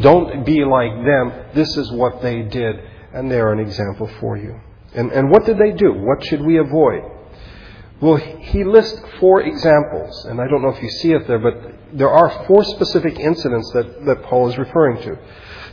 Don't 0.00 0.44
be 0.44 0.64
like 0.64 0.92
them. 1.04 1.32
This 1.54 1.76
is 1.76 1.90
what 1.92 2.20
they 2.22 2.42
did, 2.42 2.76
and 3.14 3.30
they're 3.30 3.52
an 3.52 3.60
example 3.60 4.10
for 4.20 4.36
you. 4.36 4.60
And, 4.94 5.10
and 5.10 5.30
what 5.30 5.46
did 5.46 5.58
they 5.58 5.72
do? 5.72 5.92
What 5.92 6.24
should 6.24 6.42
we 6.42 6.58
avoid? 6.58 7.02
Well, 8.02 8.16
he 8.16 8.64
lists 8.64 9.00
four 9.20 9.42
examples, 9.42 10.24
and 10.24 10.40
I 10.40 10.48
don't 10.48 10.60
know 10.60 10.70
if 10.70 10.82
you 10.82 10.90
see 10.90 11.12
it 11.12 11.28
there, 11.28 11.38
but 11.38 11.54
there 11.92 12.10
are 12.10 12.44
four 12.48 12.64
specific 12.64 13.16
incidents 13.16 13.70
that, 13.74 14.04
that 14.06 14.24
Paul 14.24 14.48
is 14.48 14.58
referring 14.58 15.00
to. 15.02 15.16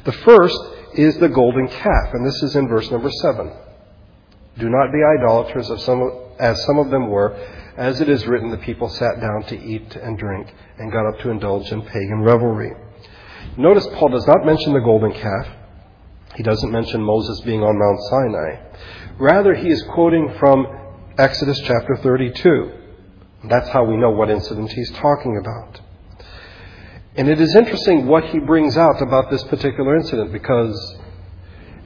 The 0.03 0.11
first 0.11 0.59
is 0.93 1.17
the 1.17 1.27
golden 1.27 1.67
calf, 1.67 2.13
and 2.13 2.23
this 2.23 2.43
is 2.43 2.55
in 2.55 2.67
verse 2.67 2.91
number 2.91 3.09
seven. 3.23 3.51
Do 4.59 4.69
not 4.69 4.91
be 4.91 4.99
idolaters 5.17 5.71
of 5.71 5.81
some, 5.81 6.27
as 6.39 6.63
some 6.65 6.77
of 6.77 6.91
them 6.91 7.09
were. 7.09 7.33
As 7.77 7.99
it 7.99 8.09
is 8.09 8.27
written, 8.27 8.51
the 8.51 8.57
people 8.57 8.89
sat 8.89 9.19
down 9.19 9.45
to 9.47 9.59
eat 9.59 9.95
and 9.95 10.15
drink 10.15 10.53
and 10.77 10.91
got 10.91 11.07
up 11.07 11.19
to 11.21 11.31
indulge 11.31 11.71
in 11.71 11.81
pagan 11.81 12.21
revelry. 12.21 12.73
Notice 13.57 13.87
Paul 13.93 14.09
does 14.09 14.27
not 14.27 14.45
mention 14.45 14.73
the 14.73 14.81
golden 14.81 15.13
calf. 15.13 15.47
He 16.35 16.43
doesn't 16.43 16.71
mention 16.71 17.01
Moses 17.01 17.41
being 17.41 17.63
on 17.63 17.79
Mount 17.79 17.99
Sinai. 18.11 19.17
Rather, 19.17 19.55
he 19.55 19.69
is 19.69 19.81
quoting 19.93 20.31
from 20.37 20.67
Exodus 21.19 21.59
chapter 21.65 21.97
32. 21.97 22.71
That's 23.49 23.67
how 23.69 23.83
we 23.83 23.97
know 23.97 24.09
what 24.09 24.29
incident 24.29 24.71
he's 24.71 24.89
talking 24.91 25.37
about. 25.37 25.81
And 27.17 27.27
it 27.27 27.41
is 27.41 27.53
interesting 27.55 28.07
what 28.07 28.23
he 28.29 28.39
brings 28.39 28.77
out 28.77 29.01
about 29.01 29.29
this 29.29 29.43
particular 29.43 29.97
incident 29.97 30.31
because 30.31 30.97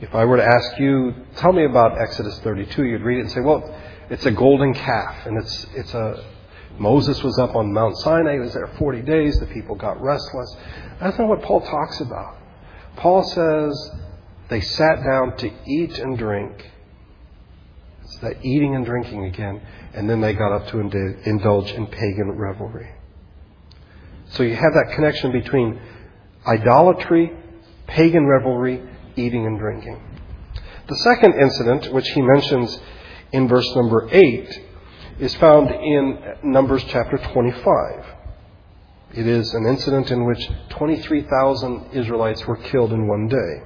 if 0.02 0.14
I 0.14 0.26
were 0.26 0.38
to 0.38 0.46
ask 0.46 0.78
you, 0.78 1.16
tell 1.38 1.52
me 1.52 1.66
about 1.66 2.00
Exodus 2.00 2.38
32, 2.42 2.84
you'd 2.84 3.02
read 3.02 3.18
it 3.18 3.22
and 3.22 3.32
say, 3.32 3.40
well, 3.40 3.76
it's 4.12 4.28
a 4.28 4.32
golden 4.32 4.72
calf, 4.76 5.26
and 5.26 5.42
it's, 5.42 5.66
it's 5.74 5.94
a, 5.96 6.24
Moses 6.78 7.24
was 7.24 7.40
up 7.40 7.56
on 7.56 7.74
Mount 7.74 7.98
Sinai, 7.98 8.34
he 8.34 8.40
was 8.40 8.54
there 8.54 8.68
40 8.78 9.02
days, 9.02 9.36
the 9.40 9.48
people 9.48 9.76
got 9.76 10.00
restless. 10.00 10.56
That's 11.00 11.18
not 11.18 11.24
know 11.24 11.30
what 11.32 11.42
Paul 11.42 11.62
talks 11.62 12.02
about. 12.02 12.38
Paul 12.98 13.24
says 13.24 13.92
they 14.50 14.62
sat 14.62 15.04
down 15.04 15.38
to 15.38 15.52
eat 15.66 15.98
and 15.98 16.20
drink. 16.20 16.70
It's 18.04 18.18
that 18.18 18.44
eating 18.44 18.76
and 18.76 18.86
drinking 18.86 19.26
again, 19.26 19.62
and 19.94 20.10
then 20.10 20.22
they 20.22 20.34
got 20.34 20.52
up 20.52 20.68
to 20.70 20.80
indulge 20.80 21.72
in 21.72 21.88
pagan 21.88 22.32
revelry. 22.32 22.90
So 24.32 24.44
you 24.44 24.56
have 24.56 24.74
that 24.74 24.96
connection 24.96 25.32
between 25.32 25.80
idolatry, 26.46 27.32
pagan 27.88 28.26
revelry, 28.26 28.82
eating 29.16 29.46
and 29.46 29.60
drinking. 29.60 30.02
The 30.88 30.96
second 30.96 31.36
incident, 31.40 31.94
which 31.94 32.10
he 32.10 32.22
mentions 32.22 32.80
in 33.32 33.48
verse 33.48 33.70
number 33.76 34.10
8, 34.12 34.62
is 35.20 35.34
found 35.36 35.70
in 35.70 36.20
Numbers 36.44 36.84
chapter 36.90 37.18
25. 37.18 38.06
It 39.14 39.28
is 39.28 39.54
an 39.54 39.68
incident 39.68 40.10
in 40.10 40.26
which 40.26 40.50
23,000 40.70 41.92
Israelites 41.94 42.46
were 42.48 42.58
killed 42.58 42.92
in 42.92 43.08
one 43.08 43.28
day. 43.28 43.64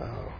Uh, 0.00 0.32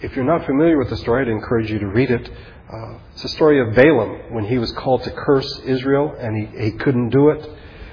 if 0.00 0.14
you're 0.14 0.24
not 0.24 0.46
familiar 0.46 0.78
with 0.78 0.90
the 0.90 0.96
story, 0.96 1.22
I'd 1.22 1.28
encourage 1.28 1.70
you 1.70 1.80
to 1.80 1.88
read 1.88 2.10
it. 2.10 2.30
Uh, 2.72 2.98
it's 3.12 3.22
the 3.22 3.28
story 3.30 3.60
of 3.60 3.74
Balaam 3.74 4.32
when 4.32 4.44
he 4.44 4.58
was 4.58 4.70
called 4.72 5.02
to 5.04 5.10
curse 5.10 5.60
Israel 5.64 6.14
and 6.18 6.36
he, 6.36 6.64
he 6.64 6.70
couldn't 6.72 7.10
do 7.10 7.30
it. 7.30 7.48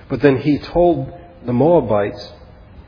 But 0.08 0.22
then 0.22 0.38
he 0.38 0.60
told 0.60 1.12
the 1.46 1.54
Moabites 1.54 2.34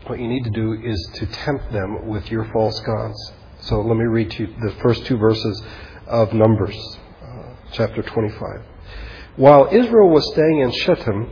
what 0.06 0.20
you 0.20 0.28
need 0.28 0.44
to 0.44 0.52
do 0.52 0.74
is 0.74 1.10
to 1.16 1.26
tempt 1.26 1.72
them 1.72 2.08
with 2.08 2.30
your 2.30 2.46
false 2.54 2.80
gods. 2.82 3.34
So 3.62 3.82
let 3.82 3.98
me 3.98 4.06
read 4.06 4.30
to 4.32 4.44
you 4.44 4.56
the 4.62 4.76
first 4.82 5.06
two 5.06 5.18
verses 5.18 5.64
of 6.06 6.34
Numbers, 6.34 6.78
uh, 7.24 7.54
chapter 7.72 8.04
25. 8.04 8.62
While 9.36 9.68
Israel 9.72 10.10
was 10.10 10.32
staying 10.32 10.60
in 10.60 10.72
Shittim, 10.72 11.32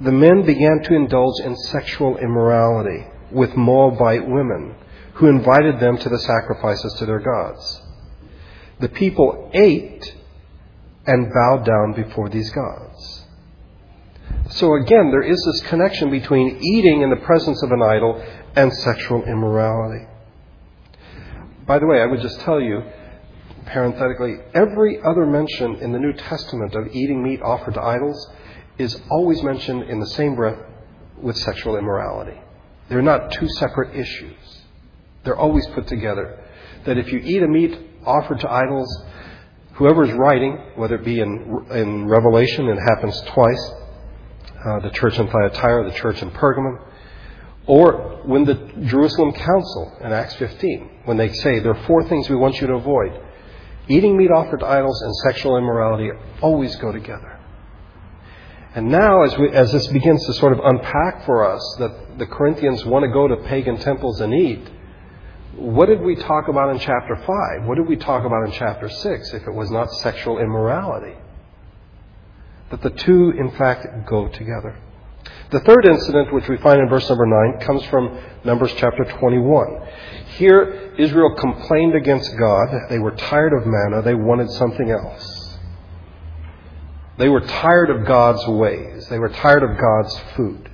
the 0.00 0.12
men 0.12 0.44
began 0.46 0.82
to 0.84 0.94
indulge 0.94 1.44
in 1.44 1.54
sexual 1.56 2.16
immorality 2.16 3.06
with 3.30 3.54
Moabite 3.56 4.26
women 4.26 4.74
who 5.14 5.28
invited 5.28 5.80
them 5.80 5.96
to 5.98 6.08
the 6.08 6.18
sacrifices 6.18 6.94
to 6.94 7.06
their 7.06 7.20
gods. 7.20 7.82
The 8.80 8.88
people 8.88 9.50
ate 9.52 10.14
and 11.06 11.32
bowed 11.32 11.64
down 11.64 11.92
before 11.92 12.28
these 12.28 12.50
gods. 12.50 13.24
So 14.50 14.74
again, 14.74 15.10
there 15.10 15.22
is 15.22 15.42
this 15.44 15.68
connection 15.68 16.10
between 16.10 16.60
eating 16.62 17.02
in 17.02 17.10
the 17.10 17.16
presence 17.16 17.62
of 17.62 17.70
an 17.70 17.82
idol 17.82 18.22
and 18.56 18.72
sexual 18.72 19.22
immorality. 19.24 20.06
By 21.66 21.78
the 21.78 21.86
way, 21.86 22.00
I 22.00 22.06
would 22.06 22.20
just 22.20 22.40
tell 22.40 22.60
you, 22.60 22.82
parenthetically, 23.66 24.36
every 24.54 25.00
other 25.00 25.26
mention 25.26 25.76
in 25.76 25.92
the 25.92 25.98
New 25.98 26.12
Testament 26.12 26.74
of 26.74 26.88
eating 26.88 27.22
meat 27.22 27.40
offered 27.40 27.74
to 27.74 27.82
idols 27.82 28.30
is 28.78 29.00
always 29.10 29.42
mentioned 29.42 29.84
in 29.84 30.00
the 30.00 30.06
same 30.06 30.34
breath 30.34 30.58
with 31.16 31.36
sexual 31.36 31.76
immorality. 31.76 32.38
They're 32.88 33.02
not 33.02 33.32
two 33.32 33.48
separate 33.48 33.94
issues. 33.96 34.63
They're 35.24 35.36
always 35.36 35.66
put 35.68 35.86
together. 35.86 36.38
That 36.86 36.98
if 36.98 37.12
you 37.12 37.18
eat 37.18 37.42
a 37.42 37.48
meat 37.48 37.78
offered 38.04 38.40
to 38.40 38.50
idols, 38.50 39.04
whoever 39.74 40.04
is 40.04 40.12
writing, 40.12 40.58
whether 40.76 40.96
it 40.96 41.04
be 41.04 41.20
in, 41.20 41.66
in 41.72 42.06
Revelation, 42.06 42.68
it 42.68 42.78
happens 42.78 43.20
twice, 43.28 43.72
uh, 44.64 44.80
the 44.80 44.90
church 44.90 45.18
in 45.18 45.26
Thyatira, 45.28 45.90
the 45.90 45.96
church 45.96 46.22
in 46.22 46.30
Pergamum, 46.30 46.78
or 47.66 48.22
when 48.24 48.44
the 48.44 48.54
Jerusalem 48.84 49.32
Council 49.32 49.96
in 50.02 50.12
Acts 50.12 50.34
15, 50.34 50.90
when 51.04 51.16
they 51.16 51.32
say 51.32 51.60
there 51.60 51.74
are 51.74 51.86
four 51.86 52.06
things 52.08 52.28
we 52.28 52.36
want 52.36 52.60
you 52.60 52.66
to 52.66 52.74
avoid. 52.74 53.20
Eating 53.88 54.16
meat 54.16 54.30
offered 54.30 54.60
to 54.60 54.66
idols 54.66 55.00
and 55.02 55.14
sexual 55.16 55.56
immorality 55.56 56.10
always 56.40 56.76
go 56.76 56.92
together. 56.92 57.38
And 58.74 58.88
now, 58.88 59.22
as, 59.22 59.36
we, 59.38 59.50
as 59.50 59.70
this 59.72 59.86
begins 59.88 60.24
to 60.26 60.32
sort 60.34 60.52
of 60.52 60.58
unpack 60.64 61.24
for 61.26 61.48
us 61.48 61.76
that 61.78 62.18
the 62.18 62.26
Corinthians 62.26 62.84
want 62.84 63.04
to 63.04 63.10
go 63.10 63.28
to 63.28 63.36
pagan 63.48 63.78
temples 63.78 64.20
and 64.20 64.34
eat, 64.34 64.68
what 65.56 65.86
did 65.86 66.00
we 66.00 66.16
talk 66.16 66.48
about 66.48 66.70
in 66.70 66.78
chapter 66.78 67.16
5? 67.16 67.68
What 67.68 67.76
did 67.76 67.88
we 67.88 67.96
talk 67.96 68.24
about 68.24 68.44
in 68.46 68.52
chapter 68.52 68.88
6 68.88 69.34
if 69.34 69.46
it 69.46 69.54
was 69.54 69.70
not 69.70 69.90
sexual 69.94 70.38
immorality? 70.38 71.16
That 72.70 72.82
the 72.82 72.90
two, 72.90 73.32
in 73.38 73.50
fact, 73.52 73.86
go 74.06 74.28
together. 74.28 74.76
The 75.50 75.60
third 75.60 75.86
incident, 75.86 76.32
which 76.32 76.48
we 76.48 76.56
find 76.58 76.80
in 76.80 76.88
verse 76.88 77.08
number 77.08 77.26
9, 77.26 77.60
comes 77.60 77.84
from 77.84 78.18
Numbers 78.44 78.72
chapter 78.76 79.04
21. 79.04 79.86
Here, 80.36 80.94
Israel 80.98 81.34
complained 81.36 81.94
against 81.94 82.36
God. 82.36 82.68
They 82.88 82.98
were 82.98 83.12
tired 83.12 83.52
of 83.52 83.66
manna. 83.66 84.02
They 84.02 84.14
wanted 84.14 84.50
something 84.50 84.90
else. 84.90 85.56
They 87.18 87.28
were 87.28 87.40
tired 87.40 87.90
of 87.90 88.06
God's 88.06 88.44
ways. 88.48 89.06
They 89.08 89.18
were 89.18 89.28
tired 89.28 89.62
of 89.62 89.78
God's 89.78 90.18
food. 90.34 90.70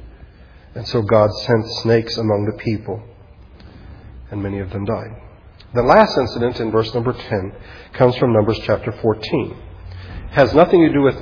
And 0.75 0.87
so 0.89 1.03
God 1.03 1.31
sent 1.33 1.67
snakes 1.83 2.17
among 2.17 2.47
the 2.47 2.57
people, 2.63 3.03
and 4.31 4.43
many 4.43 4.59
of 4.61 4.71
them 4.71 4.85
died. 4.85 5.17
The 5.75 5.83
last 5.83 6.19
incident 6.19 6.61
in 6.61 6.71
verse 6.71 6.93
number 6.95 7.13
10 7.13 7.53
comes 7.93 8.17
from 8.17 8.33
Numbers 8.33 8.59
chapter 8.65 8.93
14. 8.93 9.51
It 9.51 10.33
has 10.33 10.55
nothing 10.55 10.83
to 10.83 10.93
do 10.93 11.03
with 11.03 11.17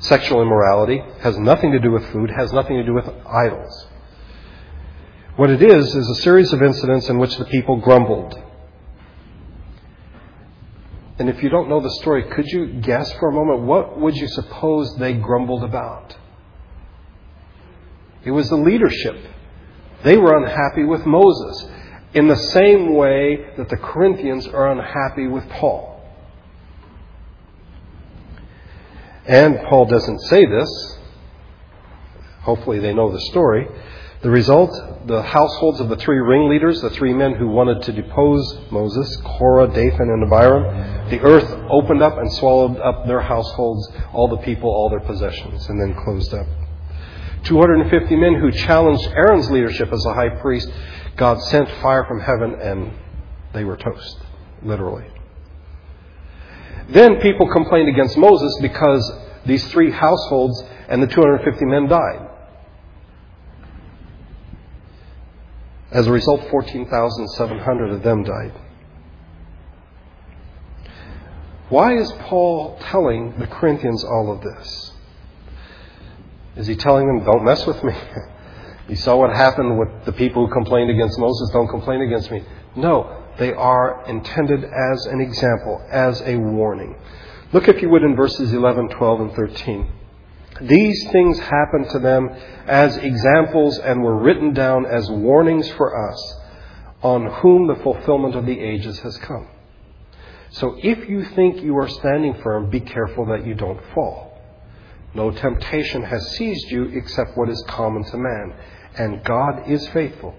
sexual 0.00 0.42
immorality, 0.42 1.02
has 1.20 1.38
nothing 1.38 1.72
to 1.72 1.78
do 1.78 1.90
with 1.90 2.04
food, 2.12 2.30
has 2.30 2.52
nothing 2.52 2.76
to 2.76 2.84
do 2.84 2.94
with 2.94 3.08
idols. 3.26 3.86
What 5.36 5.50
it 5.50 5.62
is, 5.62 5.94
is 5.94 6.08
a 6.10 6.14
series 6.16 6.52
of 6.52 6.62
incidents 6.62 7.08
in 7.08 7.18
which 7.18 7.36
the 7.36 7.46
people 7.46 7.76
grumbled. 7.76 8.38
And 11.18 11.28
if 11.28 11.42
you 11.42 11.50
don't 11.50 11.68
know 11.68 11.80
the 11.80 11.90
story, 12.00 12.24
could 12.24 12.46
you 12.46 12.80
guess 12.80 13.12
for 13.12 13.28
a 13.28 13.32
moment 13.32 13.62
what 13.62 13.98
would 13.98 14.16
you 14.16 14.28
suppose 14.28 14.96
they 14.96 15.14
grumbled 15.14 15.64
about? 15.64 16.16
It 18.24 18.30
was 18.30 18.48
the 18.48 18.56
leadership. 18.56 19.16
They 20.02 20.16
were 20.16 20.42
unhappy 20.42 20.84
with 20.84 21.04
Moses 21.06 21.70
in 22.14 22.28
the 22.28 22.36
same 22.36 22.94
way 22.94 23.52
that 23.56 23.68
the 23.68 23.76
Corinthians 23.76 24.46
are 24.46 24.72
unhappy 24.72 25.26
with 25.26 25.48
Paul. 25.48 25.88
And 29.26 29.60
Paul 29.68 29.86
doesn't 29.86 30.20
say 30.22 30.44
this. 30.46 30.98
Hopefully, 32.42 32.80
they 32.80 32.92
know 32.92 33.12
the 33.12 33.20
story. 33.20 33.68
The 34.22 34.30
result 34.30 34.72
the 35.06 35.22
households 35.22 35.80
of 35.80 35.88
the 35.88 35.96
three 35.96 36.18
ringleaders, 36.18 36.80
the 36.80 36.90
three 36.90 37.12
men 37.12 37.34
who 37.34 37.48
wanted 37.48 37.82
to 37.82 37.92
depose 37.92 38.58
Moses, 38.70 39.16
Korah, 39.24 39.68
Dathan, 39.68 40.10
and 40.10 40.24
Abiram, 40.24 41.10
the 41.10 41.20
earth 41.20 41.50
opened 41.70 42.02
up 42.02 42.18
and 42.18 42.30
swallowed 42.34 42.78
up 42.78 43.06
their 43.06 43.20
households, 43.20 43.88
all 44.12 44.28
the 44.28 44.36
people, 44.38 44.68
all 44.70 44.90
their 44.90 45.00
possessions, 45.00 45.68
and 45.68 45.80
then 45.80 45.94
closed 46.04 46.34
up. 46.34 46.46
250 47.44 48.16
men 48.16 48.34
who 48.34 48.52
challenged 48.52 49.06
Aaron's 49.14 49.50
leadership 49.50 49.90
as 49.90 50.04
a 50.04 50.12
high 50.12 50.28
priest, 50.28 50.70
God 51.16 51.42
sent 51.42 51.68
fire 51.82 52.04
from 52.04 52.20
heaven 52.20 52.54
and 52.54 52.92
they 53.52 53.64
were 53.64 53.76
toast, 53.76 54.18
literally. 54.62 55.06
Then 56.88 57.20
people 57.20 57.50
complained 57.52 57.88
against 57.88 58.16
Moses 58.16 58.58
because 58.60 59.12
these 59.46 59.64
three 59.68 59.90
households 59.90 60.62
and 60.88 61.02
the 61.02 61.06
250 61.06 61.64
men 61.66 61.88
died. 61.88 62.28
As 65.92 66.06
a 66.06 66.12
result, 66.12 66.48
14,700 66.50 67.90
of 67.90 68.02
them 68.02 68.22
died. 68.22 68.52
Why 71.68 71.96
is 71.96 72.10
Paul 72.22 72.78
telling 72.80 73.38
the 73.38 73.46
Corinthians 73.46 74.04
all 74.04 74.32
of 74.32 74.42
this? 74.42 74.92
Is 76.56 76.66
he 76.66 76.76
telling 76.76 77.06
them, 77.06 77.24
don't 77.24 77.44
mess 77.44 77.64
with 77.66 77.82
me? 77.84 77.92
you 78.90 78.96
saw 78.96 79.16
what 79.16 79.30
happened 79.30 79.78
with 79.78 79.88
the 80.04 80.12
people 80.12 80.46
who 80.46 80.52
complained 80.52 80.90
against 80.90 81.16
Moses, 81.16 81.50
don't 81.52 81.68
complain 81.68 82.02
against 82.02 82.28
me. 82.30 82.42
No, 82.74 83.24
they 83.38 83.52
are 83.52 84.04
intended 84.06 84.64
as 84.64 85.06
an 85.06 85.20
example, 85.20 85.80
as 85.90 86.20
a 86.22 86.34
warning. 86.36 86.96
Look, 87.52 87.68
if 87.68 87.80
you 87.80 87.88
would, 87.88 88.02
in 88.02 88.16
verses 88.16 88.52
11, 88.52 88.88
12, 88.88 89.20
and 89.20 89.32
13. 89.32 89.92
These 90.62 91.08
things 91.12 91.38
happened 91.38 91.88
to 91.90 92.00
them 92.00 92.30
as 92.66 92.96
examples 92.96 93.78
and 93.78 94.02
were 94.02 94.18
written 94.18 94.52
down 94.54 94.86
as 94.86 95.08
warnings 95.08 95.70
for 95.70 96.10
us, 96.10 96.34
on 97.02 97.26
whom 97.26 97.68
the 97.68 97.76
fulfillment 97.76 98.34
of 98.34 98.44
the 98.44 98.58
ages 98.58 98.98
has 98.98 99.16
come. 99.18 99.46
So 100.50 100.76
if 100.82 101.08
you 101.08 101.24
think 101.24 101.62
you 101.62 101.78
are 101.78 101.88
standing 101.88 102.34
firm, 102.42 102.70
be 102.70 102.80
careful 102.80 103.26
that 103.26 103.46
you 103.46 103.54
don't 103.54 103.80
fall. 103.94 104.36
No 105.14 105.30
temptation 105.30 106.02
has 106.02 106.32
seized 106.32 106.70
you 106.70 106.84
except 106.86 107.36
what 107.36 107.48
is 107.48 107.62
common 107.68 108.04
to 108.04 108.16
man. 108.16 108.54
And 108.96 109.22
God 109.24 109.68
is 109.68 109.86
faithful. 109.88 110.34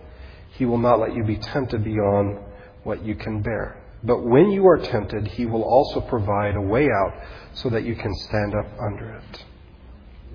He 0.51 0.65
will 0.65 0.77
not 0.77 1.00
let 1.00 1.15
you 1.15 1.24
be 1.24 1.38
tempted 1.38 1.84
beyond 1.84 2.38
what 2.84 3.03
you 3.05 3.15
can 3.15 3.41
bear. 3.41 3.81
But 4.03 4.24
when 4.24 4.51
you 4.51 4.67
are 4.67 4.77
tempted, 4.77 5.27
He 5.27 5.46
will 5.46 5.63
also 5.63 6.01
provide 6.01 6.55
a 6.55 6.62
way 6.62 6.86
out 6.86 7.13
so 7.53 7.70
that 7.70 7.84
you 7.84 7.96
can 7.96 8.13
stand 8.15 8.55
up 8.55 8.65
under 8.79 9.15
it. 9.15 9.46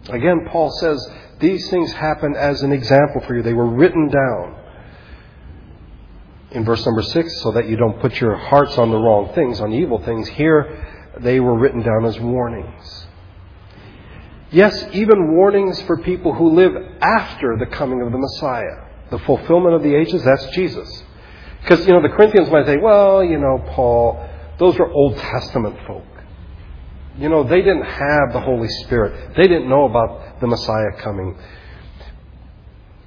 Again, 0.08 0.46
Paul 0.48 0.70
says 0.78 1.04
these 1.40 1.68
things 1.68 1.92
happened 1.92 2.36
as 2.36 2.62
an 2.62 2.72
example 2.72 3.22
for 3.26 3.36
you. 3.36 3.42
They 3.42 3.52
were 3.52 3.68
written 3.68 4.08
down 4.08 4.56
in 6.52 6.64
verse 6.64 6.86
number 6.86 7.02
six, 7.02 7.42
so 7.42 7.50
that 7.52 7.68
you 7.68 7.76
don't 7.76 8.00
put 8.00 8.20
your 8.20 8.36
hearts 8.36 8.78
on 8.78 8.90
the 8.90 8.96
wrong 8.96 9.32
things, 9.34 9.60
on 9.60 9.72
evil 9.72 9.98
things. 9.98 10.28
Here, 10.28 11.12
they 11.18 11.40
were 11.40 11.58
written 11.58 11.82
down 11.82 12.04
as 12.04 12.18
warnings. 12.20 13.06
Yes, 14.50 14.84
even 14.92 15.32
warnings 15.32 15.80
for 15.82 15.98
people 15.98 16.32
who 16.32 16.54
live 16.54 16.72
after 17.00 17.56
the 17.58 17.66
coming 17.66 18.02
of 18.02 18.12
the 18.12 18.18
Messiah. 18.18 18.84
The 19.10 19.18
fulfillment 19.20 19.74
of 19.74 19.82
the 19.82 19.94
ages, 19.94 20.24
that's 20.24 20.46
Jesus. 20.54 21.02
Because, 21.62 21.86
you 21.86 21.92
know, 21.92 22.02
the 22.02 22.14
Corinthians 22.14 22.50
might 22.50 22.66
say, 22.66 22.76
well, 22.76 23.24
you 23.24 23.38
know, 23.38 23.64
Paul, 23.70 24.28
those 24.58 24.78
were 24.78 24.90
Old 24.90 25.16
Testament 25.16 25.76
folk. 25.86 26.04
You 27.18 27.28
know, 27.28 27.44
they 27.44 27.62
didn't 27.62 27.84
have 27.84 28.32
the 28.32 28.40
Holy 28.40 28.68
Spirit. 28.84 29.34
They 29.36 29.48
didn't 29.48 29.68
know 29.68 29.84
about 29.84 30.40
the 30.40 30.46
Messiah 30.46 30.92
coming 31.00 31.36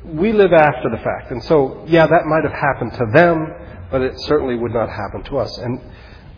we 0.03 0.31
live 0.31 0.53
after 0.53 0.89
the 0.89 0.97
fact. 0.97 1.31
And 1.31 1.43
so, 1.43 1.83
yeah, 1.87 2.07
that 2.07 2.25
might 2.25 2.43
have 2.43 2.53
happened 2.53 2.93
to 2.93 3.05
them, 3.13 3.53
but 3.91 4.01
it 4.01 4.19
certainly 4.21 4.55
would 4.55 4.73
not 4.73 4.89
happen 4.89 5.23
to 5.23 5.37
us. 5.37 5.57
And 5.57 5.81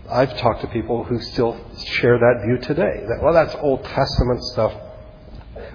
I've 0.10 0.36
talked 0.38 0.62
to 0.62 0.68
people 0.68 1.04
who 1.04 1.20
still 1.20 1.58
share 1.86 2.18
that 2.18 2.44
view 2.46 2.58
today. 2.58 3.06
That, 3.08 3.20
well, 3.22 3.34
that's 3.34 3.56
Old 3.56 3.84
Testament 3.84 4.44
stuff. 4.46 4.74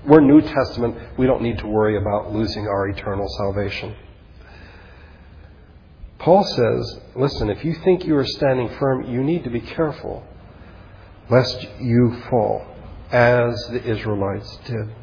We're 0.06 0.20
New 0.20 0.40
Testament. 0.40 0.96
We 1.18 1.26
don't 1.26 1.42
need 1.42 1.58
to 1.58 1.66
worry 1.66 1.96
about 1.96 2.32
losing 2.32 2.66
our 2.68 2.88
eternal 2.88 3.28
salvation. 3.38 3.96
Paul 6.20 6.44
says, 6.44 7.00
listen, 7.16 7.50
if 7.50 7.64
you 7.64 7.74
think 7.74 8.04
you 8.04 8.16
are 8.16 8.24
standing 8.24 8.68
firm, 8.78 9.10
you 9.10 9.24
need 9.24 9.44
to 9.44 9.50
be 9.50 9.60
careful 9.60 10.24
lest 11.28 11.66
you 11.80 12.22
fall, 12.30 12.64
as 13.10 13.54
the 13.66 13.82
Israelites 13.82 14.58
did. 14.66 14.94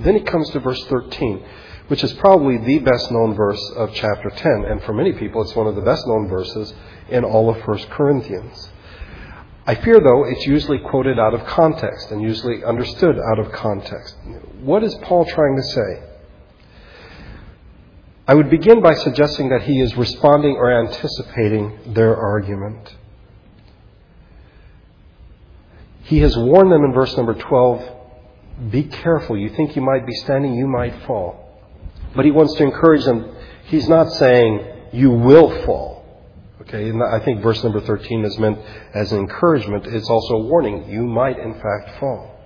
Then 0.00 0.14
he 0.16 0.20
comes 0.20 0.50
to 0.50 0.60
verse 0.60 0.84
13, 0.84 1.42
which 1.88 2.04
is 2.04 2.12
probably 2.14 2.58
the 2.58 2.80
best 2.80 3.10
known 3.10 3.34
verse 3.34 3.62
of 3.76 3.94
chapter 3.94 4.28
10. 4.28 4.66
And 4.68 4.82
for 4.82 4.92
many 4.92 5.12
people, 5.14 5.40
it's 5.40 5.56
one 5.56 5.66
of 5.66 5.74
the 5.74 5.80
best 5.80 6.06
known 6.06 6.28
verses 6.28 6.74
in 7.08 7.24
all 7.24 7.48
of 7.48 7.66
1 7.66 7.78
Corinthians. 7.90 8.70
I 9.66 9.74
fear, 9.74 9.98
though, 10.00 10.24
it's 10.24 10.46
usually 10.46 10.78
quoted 10.78 11.18
out 11.18 11.34
of 11.34 11.44
context 11.44 12.12
and 12.12 12.22
usually 12.22 12.62
understood 12.64 13.18
out 13.18 13.40
of 13.40 13.50
context. 13.50 14.16
What 14.60 14.84
is 14.84 14.94
Paul 15.02 15.24
trying 15.24 15.56
to 15.56 15.62
say? 15.62 16.02
I 18.28 18.34
would 18.34 18.48
begin 18.48 18.80
by 18.80 18.94
suggesting 18.94 19.48
that 19.48 19.62
he 19.62 19.80
is 19.80 19.96
responding 19.96 20.56
or 20.56 20.70
anticipating 20.70 21.94
their 21.94 22.16
argument. 22.16 22.94
He 26.02 26.20
has 26.20 26.36
warned 26.36 26.70
them 26.70 26.84
in 26.84 26.92
verse 26.92 27.16
number 27.16 27.34
12 27.34 27.96
be 28.70 28.84
careful. 28.84 29.36
You 29.36 29.50
think 29.50 29.76
you 29.76 29.82
might 29.82 30.06
be 30.06 30.14
standing, 30.14 30.54
you 30.54 30.66
might 30.66 31.02
fall. 31.02 31.60
But 32.14 32.24
he 32.24 32.30
wants 32.30 32.54
to 32.54 32.62
encourage 32.62 33.04
them. 33.04 33.36
He's 33.64 33.88
not 33.88 34.10
saying 34.12 34.64
you 34.92 35.10
will 35.10 35.64
fall. 35.64 36.05
Okay, 36.66 36.88
and 36.88 37.00
I 37.00 37.20
think 37.20 37.42
verse 37.42 37.62
number 37.62 37.80
13 37.80 38.24
is 38.24 38.38
meant 38.38 38.58
as 38.92 39.12
an 39.12 39.20
encouragement. 39.20 39.86
It's 39.86 40.10
also 40.10 40.34
a 40.34 40.42
warning. 40.42 40.90
You 40.90 41.06
might, 41.06 41.38
in 41.38 41.54
fact, 41.54 42.00
fall. 42.00 42.40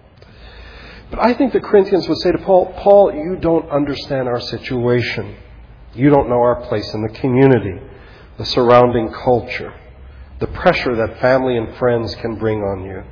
But 1.10 1.20
I 1.20 1.32
think 1.32 1.54
the 1.54 1.60
Corinthians 1.60 2.06
would 2.06 2.18
say 2.18 2.30
to 2.32 2.38
Paul, 2.38 2.74
Paul, 2.76 3.14
you 3.14 3.36
don't 3.40 3.68
understand 3.70 4.28
our 4.28 4.40
situation. 4.40 5.36
You 5.94 6.10
don't 6.10 6.28
know 6.28 6.40
our 6.40 6.60
place 6.68 6.92
in 6.92 7.02
the 7.02 7.08
community, 7.08 7.80
the 8.36 8.44
surrounding 8.44 9.10
culture, 9.10 9.74
the 10.38 10.46
pressure 10.48 10.94
that 10.96 11.18
family 11.20 11.56
and 11.56 11.76
friends 11.78 12.14
can 12.16 12.36
bring 12.36 12.60
on 12.60 12.84
you. 12.84 13.02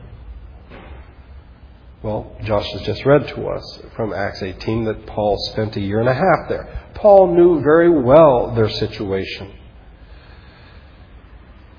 Well, 2.02 2.36
Josh 2.44 2.70
has 2.72 2.82
just 2.82 3.04
read 3.04 3.26
to 3.28 3.48
us 3.48 3.82
from 3.96 4.12
Acts 4.12 4.42
18 4.42 4.84
that 4.84 5.06
Paul 5.06 5.36
spent 5.50 5.74
a 5.76 5.80
year 5.80 5.98
and 5.98 6.08
a 6.08 6.14
half 6.14 6.48
there. 6.48 6.90
Paul 6.94 7.34
knew 7.34 7.60
very 7.60 7.90
well 7.90 8.54
their 8.54 8.68
situation. 8.68 9.57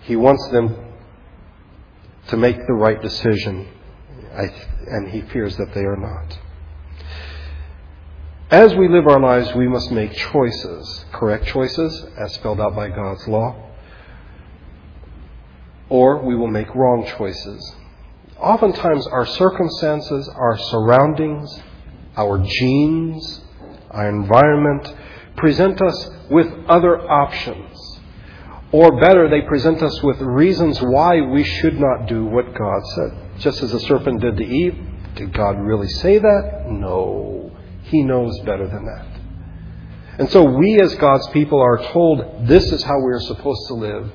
He 0.02 0.16
wants 0.16 0.48
them 0.50 0.76
to 2.28 2.38
make 2.38 2.58
the 2.68 2.74
right 2.74 3.02
decision, 3.02 3.68
and 4.88 5.10
he 5.10 5.22
fears 5.22 5.58
that 5.58 5.74
they 5.74 5.82
are 5.82 5.98
not. 5.98 6.40
As 8.52 8.74
we 8.76 8.88
live 8.88 9.08
our 9.08 9.20
lives, 9.20 9.54
we 9.54 9.68
must 9.68 9.92
make 9.92 10.14
choices, 10.14 11.06
correct 11.12 11.46
choices, 11.46 12.06
as 12.18 12.34
spelled 12.34 12.60
out 12.60 12.76
by 12.76 12.90
God's 12.90 13.28
law, 13.28 13.56
or 15.88 16.24
we 16.24 16.36
will 16.36 16.48
make 16.48 16.74
wrong 16.74 17.06
choices 17.18 17.76
oftentimes 18.40 19.06
our 19.08 19.26
circumstances, 19.26 20.28
our 20.30 20.58
surroundings, 20.58 21.62
our 22.16 22.38
genes, 22.40 23.42
our 23.92 24.10
environment 24.10 24.96
present 25.36 25.82
us 25.82 26.10
with 26.30 26.48
other 26.68 27.00
options. 27.10 27.99
Or 28.72 29.00
better, 29.00 29.30
they 29.30 29.42
present 29.42 29.82
us 29.82 30.04
with 30.04 30.22
reasons 30.22 30.80
why 30.80 31.22
we 31.22 31.44
should 31.44 31.80
not 31.80 32.08
do 32.08 32.26
what 32.26 32.54
God 32.54 32.82
said. 32.96 33.40
Just 33.40 33.64
as 33.64 33.72
the 33.72 33.80
serpent 33.80 34.22
did 34.22 34.38
to 34.38 34.46
Eve. 34.46 34.78
Did 35.16 35.34
God 35.34 35.60
really 35.60 35.88
say 35.88 36.20
that? 36.20 36.66
No. 36.70 37.52
He 37.84 38.04
knows 38.04 38.40
better 38.42 38.68
than 38.68 38.86
that. 38.86 39.08
And 40.20 40.30
so 40.30 40.44
we 40.44 40.80
as 40.82 40.94
God's 40.96 41.28
people 41.30 41.60
are 41.60 41.78
told 41.92 42.48
this 42.48 42.72
is 42.72 42.84
how 42.84 43.00
we 43.00 43.12
are 43.14 43.22
supposed 43.22 43.68
to 43.68 43.74
live. 43.74 44.12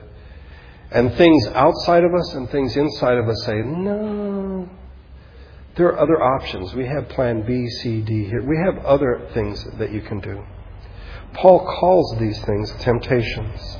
And 0.90 1.12
things 1.14 1.49
outside 1.49 2.05
of 2.05 2.14
us 2.14 2.35
and 2.35 2.49
things 2.51 2.77
inside 2.77 3.17
of 3.17 3.29
us 3.29 3.43
say, 3.45 3.61
no, 3.62 4.69
there 5.77 5.88
are 5.88 5.99
other 5.99 6.23
options. 6.23 6.73
We 6.75 6.87
have 6.87 7.09
plan 7.09 7.45
B, 7.45 7.69
C, 7.69 8.01
D 8.03 8.27
here. 8.27 8.43
We 8.43 8.57
have 8.59 8.85
other 8.85 9.29
things 9.35 9.67
that 9.79 9.90
you 9.90 10.03
can 10.03 10.21
do. 10.21 10.45
Paul 11.33 11.67
calls 11.81 12.17
these 12.21 12.40
things 12.45 12.71
temptations, 12.79 13.79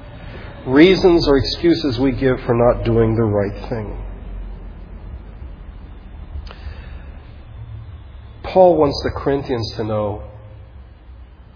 reasons 0.67 1.27
or 1.29 1.37
excuses 1.37 1.99
we 1.99 2.13
give 2.13 2.41
for 2.41 2.55
not 2.55 2.85
doing 2.85 3.15
the 3.15 3.23
right 3.23 3.69
thing. 3.69 4.05
Paul 8.43 8.77
wants 8.77 9.01
the 9.03 9.11
Corinthians 9.11 9.73
to 9.77 9.85
know 9.85 10.31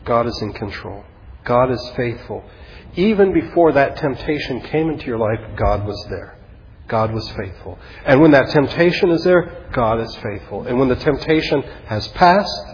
God 0.05 0.27
is 0.27 0.41
in 0.43 0.53
control. 0.53 1.05
God 1.45 1.71
is 1.71 1.93
faithful. 1.97 2.45
Even 2.97 3.33
before 3.33 3.73
that 3.73 3.97
temptation 3.97 4.61
came 4.63 4.91
into 4.91 5.07
your 5.07 5.19
life, 5.19 5.57
God 5.57 5.87
was 5.87 6.05
there. 6.11 6.37
God 6.89 7.13
was 7.13 7.29
faithful. 7.31 7.79
And 8.05 8.21
when 8.21 8.33
that 8.33 8.51
temptation 8.51 9.11
is 9.11 9.23
there, 9.23 9.69
God 9.73 10.01
is 10.01 10.15
faithful. 10.17 10.67
And 10.67 10.79
when 10.79 10.89
the 10.89 10.97
temptation 10.97 11.63
has 11.87 12.09
passed, 12.09 12.65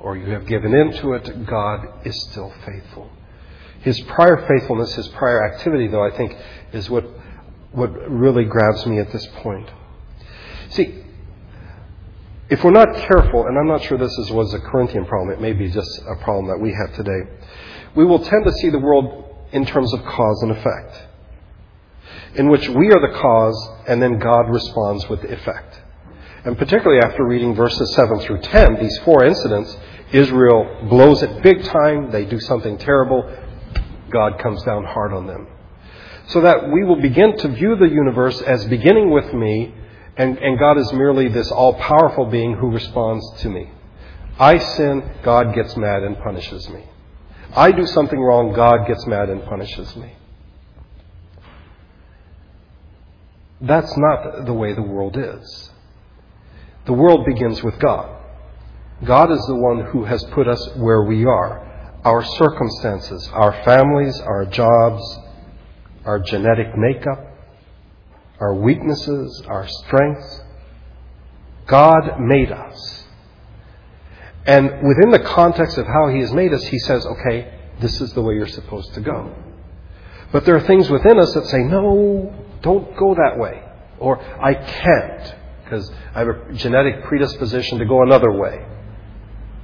or 0.00 0.16
you 0.16 0.32
have 0.32 0.46
given 0.46 0.74
in 0.74 0.92
to 0.94 1.14
it, 1.14 1.46
God 1.46 1.86
is 2.04 2.20
still 2.30 2.52
faithful. 2.64 3.10
His 3.86 3.98
prior 4.00 4.46
faithfulness, 4.46 4.94
his 4.94 5.08
prior 5.08 5.46
activity, 5.50 5.86
though, 5.86 6.04
I 6.04 6.10
think, 6.10 6.36
is 6.72 6.90
what, 6.90 7.04
what 7.72 7.88
really 8.10 8.44
grabs 8.44 8.84
me 8.84 8.98
at 8.98 9.10
this 9.12 9.26
point. 9.36 9.70
See, 10.70 11.02
if 12.50 12.62
we're 12.62 12.72
not 12.72 12.94
careful, 12.94 13.46
and 13.46 13.56
I'm 13.58 13.68
not 13.68 13.82
sure 13.82 13.96
this 13.96 14.18
is, 14.18 14.30
was 14.30 14.52
a 14.52 14.60
Corinthian 14.60 15.06
problem, 15.06 15.30
it 15.30 15.40
may 15.40 15.52
be 15.52 15.70
just 15.70 16.00
a 16.00 16.16
problem 16.22 16.48
that 16.48 16.58
we 16.60 16.72
have 16.72 16.94
today 16.94 17.30
we 17.96 18.04
will 18.04 18.20
tend 18.20 18.44
to 18.44 18.52
see 18.52 18.68
the 18.68 18.78
world 18.78 19.24
in 19.52 19.64
terms 19.64 19.92
of 19.94 20.04
cause 20.04 20.42
and 20.42 20.52
effect, 20.52 21.02
in 22.34 22.48
which 22.48 22.68
we 22.68 22.92
are 22.92 23.00
the 23.00 23.18
cause 23.18 23.70
and 23.88 24.00
then 24.00 24.18
God 24.18 24.50
responds 24.50 25.08
with 25.08 25.22
the 25.22 25.32
effect. 25.32 25.80
And 26.44 26.56
particularly 26.56 27.00
after 27.02 27.24
reading 27.24 27.54
verses 27.54 27.92
7 27.94 28.20
through 28.20 28.42
10, 28.42 28.78
these 28.78 28.96
four 28.98 29.24
incidents, 29.24 29.76
Israel 30.12 30.86
blows 30.88 31.22
it 31.22 31.42
big 31.42 31.64
time, 31.64 32.12
they 32.12 32.26
do 32.26 32.38
something 32.38 32.78
terrible, 32.78 33.24
God 34.10 34.38
comes 34.38 34.62
down 34.64 34.84
hard 34.84 35.12
on 35.12 35.26
them. 35.26 35.46
So 36.28 36.40
that 36.40 36.70
we 36.70 36.84
will 36.84 37.00
begin 37.00 37.36
to 37.38 37.48
view 37.48 37.76
the 37.76 37.88
universe 37.88 38.40
as 38.42 38.64
beginning 38.66 39.10
with 39.10 39.32
me, 39.32 39.74
and, 40.16 40.38
and 40.38 40.58
God 40.58 40.78
is 40.78 40.92
merely 40.92 41.28
this 41.28 41.50
all 41.50 41.74
powerful 41.74 42.26
being 42.26 42.54
who 42.54 42.70
responds 42.70 43.24
to 43.42 43.48
me. 43.48 43.70
I 44.38 44.58
sin, 44.58 45.08
God 45.22 45.54
gets 45.54 45.76
mad 45.76 46.02
and 46.02 46.18
punishes 46.18 46.68
me. 46.68 46.84
I 47.54 47.72
do 47.72 47.86
something 47.86 48.20
wrong, 48.20 48.52
God 48.52 48.86
gets 48.86 49.06
mad 49.06 49.30
and 49.30 49.44
punishes 49.44 49.94
me. 49.96 50.12
That's 53.60 53.96
not 53.96 54.44
the 54.44 54.52
way 54.52 54.74
the 54.74 54.82
world 54.82 55.16
is. 55.16 55.70
The 56.84 56.92
world 56.92 57.24
begins 57.24 57.62
with 57.62 57.78
God. 57.78 58.12
God 59.04 59.30
is 59.30 59.44
the 59.46 59.56
one 59.56 59.86
who 59.86 60.04
has 60.04 60.22
put 60.32 60.48
us 60.48 60.70
where 60.76 61.02
we 61.02 61.24
are. 61.24 61.65
Our 62.06 62.22
circumstances, 62.22 63.28
our 63.32 63.64
families, 63.64 64.20
our 64.20 64.46
jobs, 64.46 65.02
our 66.04 66.20
genetic 66.20 66.68
makeup, 66.78 67.18
our 68.38 68.54
weaknesses, 68.54 69.42
our 69.48 69.66
strengths. 69.66 70.42
God 71.66 72.20
made 72.20 72.52
us. 72.52 73.04
And 74.46 74.86
within 74.86 75.10
the 75.10 75.18
context 75.18 75.78
of 75.78 75.86
how 75.88 76.06
He 76.06 76.20
has 76.20 76.32
made 76.32 76.54
us, 76.54 76.62
He 76.62 76.78
says, 76.78 77.04
okay, 77.04 77.52
this 77.80 78.00
is 78.00 78.12
the 78.12 78.22
way 78.22 78.34
you're 78.34 78.46
supposed 78.46 78.94
to 78.94 79.00
go. 79.00 79.34
But 80.30 80.44
there 80.44 80.54
are 80.54 80.60
things 80.60 80.88
within 80.88 81.18
us 81.18 81.34
that 81.34 81.46
say, 81.46 81.58
no, 81.58 82.32
don't 82.62 82.96
go 82.96 83.16
that 83.16 83.36
way. 83.36 83.64
Or 83.98 84.20
I 84.20 84.54
can't 84.54 85.34
because 85.64 85.90
I 86.14 86.20
have 86.20 86.28
a 86.28 86.52
genetic 86.52 87.02
predisposition 87.02 87.80
to 87.80 87.84
go 87.84 88.02
another 88.02 88.30
way. 88.30 88.64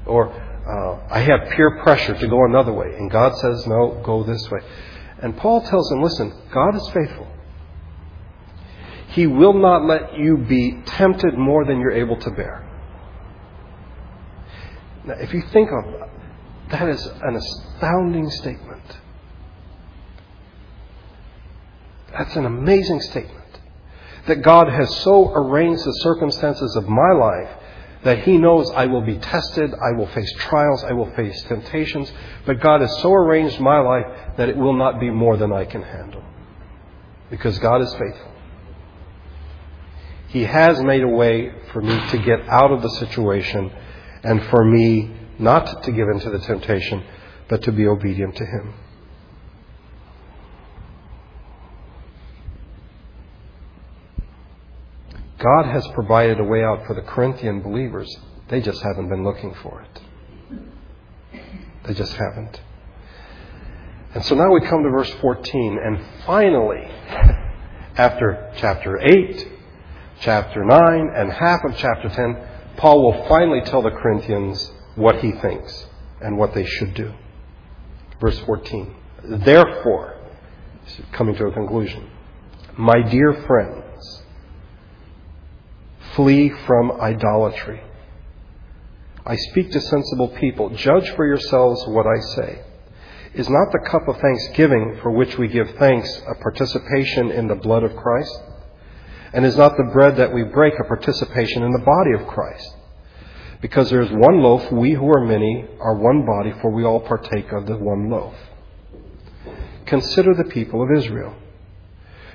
Or 0.07 0.35
uh, 0.67 0.99
I 1.11 1.21
have 1.21 1.51
peer 1.51 1.83
pressure 1.83 2.15
to 2.15 2.27
go 2.29 2.45
another 2.45 2.73
way. 2.73 2.95
And 2.97 3.11
God 3.11 3.37
says, 3.39 3.67
no, 3.67 4.01
go 4.05 4.23
this 4.23 4.51
way. 4.51 4.61
And 5.21 5.37
Paul 5.37 5.61
tells 5.63 5.91
him, 5.93 6.03
listen, 6.03 6.33
God 6.53 6.75
is 6.77 6.89
faithful. 6.89 7.29
He 9.09 9.27
will 9.27 9.55
not 9.55 9.85
let 9.85 10.17
you 10.19 10.39
be 10.39 10.83
tempted 10.87 11.37
more 11.37 11.65
than 11.65 11.81
you're 11.81 11.93
able 11.93 12.17
to 12.17 12.31
bear. 12.31 12.67
Now, 15.05 15.15
if 15.15 15.35
you 15.35 15.43
think 15.53 15.71
of 15.71 15.93
that, 15.93 16.09
that 16.71 16.89
is 16.89 17.05
an 17.07 17.37
astounding 17.37 18.31
statement. 18.31 18.99
That's 22.13 22.37
an 22.37 22.47
amazing 22.47 23.01
statement. 23.01 23.39
That 24.29 24.43
God 24.43 24.69
has 24.69 24.97
so 24.99 25.31
arranged 25.33 25.85
the 25.85 25.99
circumstances 26.03 26.77
of 26.77 26.89
my 26.89 27.13
life 27.13 27.51
that 28.05 28.25
He 28.25 28.37
knows 28.37 28.71
I 28.71 28.87
will 28.87 29.03
be 29.03 29.19
tested, 29.19 29.73
I 29.73 29.97
will 29.97 30.09
face 30.09 30.33
trials, 30.39 30.85
I 30.85 30.93
will 30.93 31.11
face 31.15 31.41
temptations, 31.45 32.13
but 32.47 32.61
God 32.61 32.81
has 32.81 33.01
so 33.01 33.13
arranged 33.13 33.61
my 33.61 33.79
life 33.79 34.07
that 34.37 34.49
it 34.49 34.57
will 34.57 34.75
not 34.75 34.99
be 34.99 35.11
more 35.11 35.37
than 35.37 35.53
I 35.53 35.65
can 35.65 35.83
handle. 35.83 36.23
Because 37.31 37.59
God 37.59 37.81
is 37.81 37.93
faithful. 37.95 38.33
He 40.29 40.45
has 40.45 40.81
made 40.83 41.03
a 41.03 41.09
way 41.09 41.53
for 41.73 41.83
me 41.83 41.99
to 42.11 42.19
get 42.19 42.49
out 42.49 42.73
of 42.73 42.83
the 42.83 42.89
situation 42.91 43.71
and 44.25 44.43
for 44.47 44.65
me 44.65 45.11
not 45.39 45.83
to 45.83 45.93
give 45.93 46.09
in 46.09 46.21
to 46.21 46.31
the 46.31 46.39
temptation, 46.39 47.03
but 47.49 47.63
to 47.63 47.73
be 47.73 47.87
obedient 47.87 48.37
to 48.37 48.45
Him. 48.45 48.75
God 55.43 55.67
has 55.67 55.87
provided 55.89 56.39
a 56.39 56.45
way 56.45 56.63
out 56.63 56.87
for 56.87 56.95
the 56.95 57.03
Corinthian 57.03 57.63
believers. 57.63 58.17
They 58.49 58.61
just 58.61 58.81
haven't 58.81 59.09
been 59.09 59.25
looking 59.25 59.55
for 59.55 59.83
it. 59.83 61.41
They 61.85 61.95
just 61.95 62.13
haven't. 62.13 62.61
And 64.15 64.25
so 64.25 64.37
now 64.37 64.53
we 64.53 64.61
come 64.61 64.85
to 64.85 64.91
verse 64.91 65.11
14, 65.21 65.81
and 65.83 66.01
finally, 66.25 66.85
after 67.97 68.53
chapter 68.59 69.01
8, 69.01 69.49
chapter 70.21 70.65
9, 70.65 71.11
and 71.17 71.33
half 71.33 71.65
of 71.65 71.77
chapter 71.77 72.09
10, 72.09 72.49
Paul 72.77 73.03
will 73.03 73.27
finally 73.27 73.63
tell 73.63 73.83
the 73.83 73.91
Corinthians 73.91 74.71
what 74.95 75.19
he 75.21 75.33
thinks 75.33 75.87
and 76.21 76.39
what 76.39 76.55
they 76.55 76.65
should 76.65 76.95
do. 76.95 77.13
Verse 78.21 78.39
14. 78.41 78.95
Therefore, 79.25 80.19
coming 81.13 81.35
to 81.37 81.47
a 81.47 81.53
conclusion, 81.53 82.09
my 82.77 83.03
dear 83.03 83.45
friend, 83.47 83.82
Flee 86.15 86.51
from 86.67 86.93
idolatry. 87.01 87.81
I 89.25 89.37
speak 89.37 89.71
to 89.71 89.81
sensible 89.81 90.29
people. 90.29 90.71
Judge 90.71 91.11
for 91.11 91.27
yourselves 91.27 91.85
what 91.87 92.07
I 92.07 92.21
say. 92.35 92.63
Is 93.35 93.49
not 93.49 93.73
the 93.73 93.89
cup 93.89 94.09
of 94.09 94.19
thanksgiving 94.19 94.99
for 95.01 95.11
which 95.11 95.39
we 95.39 95.49
give 95.49 95.71
thanks 95.79 96.21
a 96.29 96.35
participation 96.43 97.31
in 97.31 97.47
the 97.47 97.55
blood 97.55 97.83
of 97.83 97.97
Christ? 97.97 98.43
And 99.33 99.47
is 99.47 99.57
not 99.57 99.77
the 99.77 99.91
bread 99.93 100.17
that 100.17 100.35
we 100.35 100.43
break 100.43 100.75
a 100.79 100.85
participation 100.85 101.63
in 101.63 101.73
the 101.73 101.79
body 101.79 102.13
of 102.13 102.29
Christ? 102.29 102.77
Because 103.63 103.89
there 103.89 104.03
is 104.03 104.11
one 104.11 104.43
loaf, 104.43 104.71
we 104.71 104.93
who 104.93 105.09
are 105.09 105.25
many 105.25 105.65
are 105.81 105.97
one 105.97 106.27
body, 106.27 106.53
for 106.61 106.71
we 106.71 106.85
all 106.85 107.01
partake 107.01 107.53
of 107.53 107.67
the 107.67 107.77
one 107.77 108.11
loaf. 108.11 108.35
Consider 109.87 110.35
the 110.35 110.51
people 110.51 110.83
of 110.83 110.91
Israel. 110.99 111.35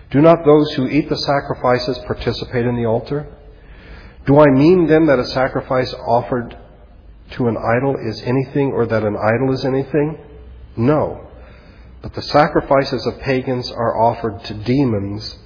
Do 0.10 0.22
not 0.22 0.46
those 0.46 0.72
who 0.74 0.88
eat 0.88 1.10
the 1.10 1.18
sacrifices 1.18 2.00
participate 2.08 2.66
in 2.66 2.76
the 2.76 2.86
altar? 2.86 3.28
Do 4.28 4.40
I 4.40 4.52
mean 4.52 4.88
then 4.88 5.06
that 5.06 5.20
a 5.20 5.26
sacrifice 5.26 5.94
offered 5.94 6.56
to 7.32 7.48
an 7.48 7.58
idol 7.58 7.96
is 7.98 8.22
anything 8.22 8.74
or 8.74 8.86
that 8.86 9.04
an 9.04 9.16
idol 9.16 9.54
is 9.54 9.64
anything? 9.64 10.18
No. 10.76 11.28
But 12.02 12.14
the 12.14 12.22
sacrifices 12.22 13.08
of 13.08 13.20
pagans 13.22 13.72
are 13.72 13.98
offered 13.98 14.44
to 14.44 14.54
demons, 14.54 15.38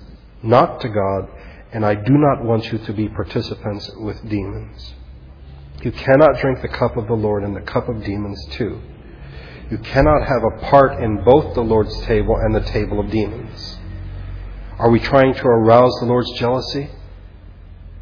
not 0.41 0.81
to 0.81 0.89
God, 0.89 1.29
and 1.71 1.85
I 1.85 1.93
do 1.93 2.13
not 2.17 2.43
want 2.43 2.71
you 2.71 2.79
to 2.79 2.93
be 2.93 3.07
participants 3.07 3.89
with 3.95 4.27
demons. 4.27 4.93
You 5.83 5.91
cannot 5.91 6.39
drink 6.39 6.61
the 6.61 6.67
cup 6.67 6.97
of 6.97 7.07
the 7.07 7.13
Lord 7.13 7.43
and 7.43 7.55
the 7.55 7.61
cup 7.61 7.87
of 7.87 8.03
demons 8.03 8.43
too. 8.51 8.81
You 9.69 9.77
cannot 9.77 10.27
have 10.27 10.43
a 10.43 10.65
part 10.69 11.01
in 11.01 11.23
both 11.23 11.53
the 11.53 11.61
Lord's 11.61 11.97
table 12.01 12.35
and 12.35 12.53
the 12.53 12.69
table 12.71 12.99
of 12.99 13.09
demons. 13.09 13.77
Are 14.77 14.89
we 14.89 14.99
trying 14.99 15.33
to 15.35 15.43
arouse 15.43 15.95
the 15.99 16.07
Lord's 16.07 16.31
jealousy? 16.33 16.89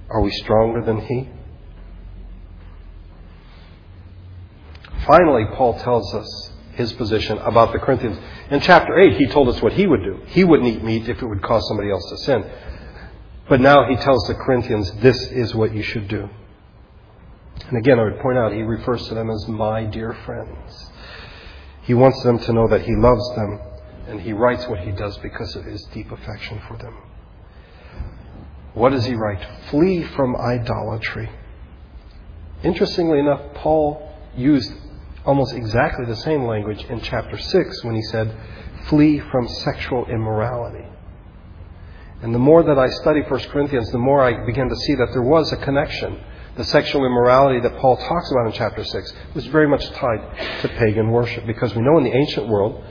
Are 0.09 0.21
we 0.21 0.31
stronger 0.31 0.81
than 0.81 1.01
he? 1.01 1.29
Finally, 5.05 5.45
Paul 5.55 5.79
tells 5.79 6.13
us 6.13 6.51
his 6.73 6.93
position 6.93 7.37
about 7.39 7.73
the 7.73 7.79
Corinthians. 7.79 8.17
In 8.51 8.59
chapter 8.61 8.97
8, 8.97 9.17
he 9.17 9.27
told 9.27 9.49
us 9.49 9.61
what 9.61 9.73
he 9.73 9.85
would 9.85 10.03
do. 10.03 10.21
He 10.27 10.43
wouldn't 10.43 10.67
eat 10.67 10.83
meat 10.83 11.09
if 11.09 11.21
it 11.21 11.25
would 11.25 11.41
cause 11.41 11.67
somebody 11.67 11.91
else 11.91 12.07
to 12.09 12.17
sin. 12.17 12.45
But 13.47 13.59
now 13.59 13.87
he 13.89 13.95
tells 13.95 14.27
the 14.27 14.35
Corinthians, 14.35 14.91
this 15.01 15.19
is 15.31 15.55
what 15.55 15.73
you 15.73 15.83
should 15.83 16.07
do. 16.07 16.29
And 17.67 17.77
again, 17.77 17.99
I 17.99 18.03
would 18.03 18.19
point 18.19 18.37
out, 18.37 18.53
he 18.53 18.61
refers 18.61 19.07
to 19.07 19.15
them 19.15 19.29
as 19.29 19.47
my 19.47 19.83
dear 19.85 20.13
friends. 20.25 20.91
He 21.83 21.93
wants 21.93 22.21
them 22.23 22.39
to 22.39 22.53
know 22.53 22.67
that 22.67 22.81
he 22.81 22.95
loves 22.95 23.35
them, 23.35 23.59
and 24.07 24.21
he 24.21 24.33
writes 24.33 24.67
what 24.67 24.79
he 24.79 24.91
does 24.91 25.17
because 25.17 25.55
of 25.55 25.65
his 25.65 25.83
deep 25.85 26.11
affection 26.11 26.61
for 26.67 26.77
them. 26.77 26.95
What 28.73 28.91
does 28.91 29.05
he 29.05 29.15
write? 29.15 29.45
Flee 29.69 30.03
from 30.03 30.35
idolatry. 30.35 31.29
Interestingly 32.63 33.19
enough, 33.19 33.41
Paul 33.55 34.07
used 34.35 34.71
almost 35.25 35.53
exactly 35.53 36.05
the 36.05 36.15
same 36.15 36.43
language 36.45 36.83
in 36.85 37.01
chapter 37.01 37.37
6 37.37 37.83
when 37.83 37.95
he 37.95 38.01
said, 38.03 38.35
Flee 38.87 39.19
from 39.19 39.47
sexual 39.47 40.05
immorality. 40.05 40.85
And 42.21 42.33
the 42.35 42.39
more 42.39 42.63
that 42.63 42.77
I 42.77 42.89
study 42.89 43.21
1 43.21 43.39
Corinthians, 43.51 43.91
the 43.91 43.97
more 43.97 44.21
I 44.21 44.45
begin 44.45 44.67
to 44.67 44.75
see 44.75 44.95
that 44.95 45.09
there 45.13 45.21
was 45.21 45.51
a 45.53 45.57
connection. 45.57 46.19
The 46.57 46.65
sexual 46.65 47.05
immorality 47.05 47.61
that 47.61 47.77
Paul 47.77 47.95
talks 47.95 48.31
about 48.31 48.47
in 48.47 48.51
chapter 48.53 48.83
6 48.83 49.13
was 49.35 49.45
very 49.47 49.67
much 49.67 49.89
tied 49.91 50.61
to 50.61 50.67
pagan 50.69 51.09
worship 51.11 51.45
because 51.45 51.73
we 51.73 51.81
know 51.81 51.97
in 51.97 52.03
the 52.03 52.13
ancient 52.13 52.47
world, 52.47 52.83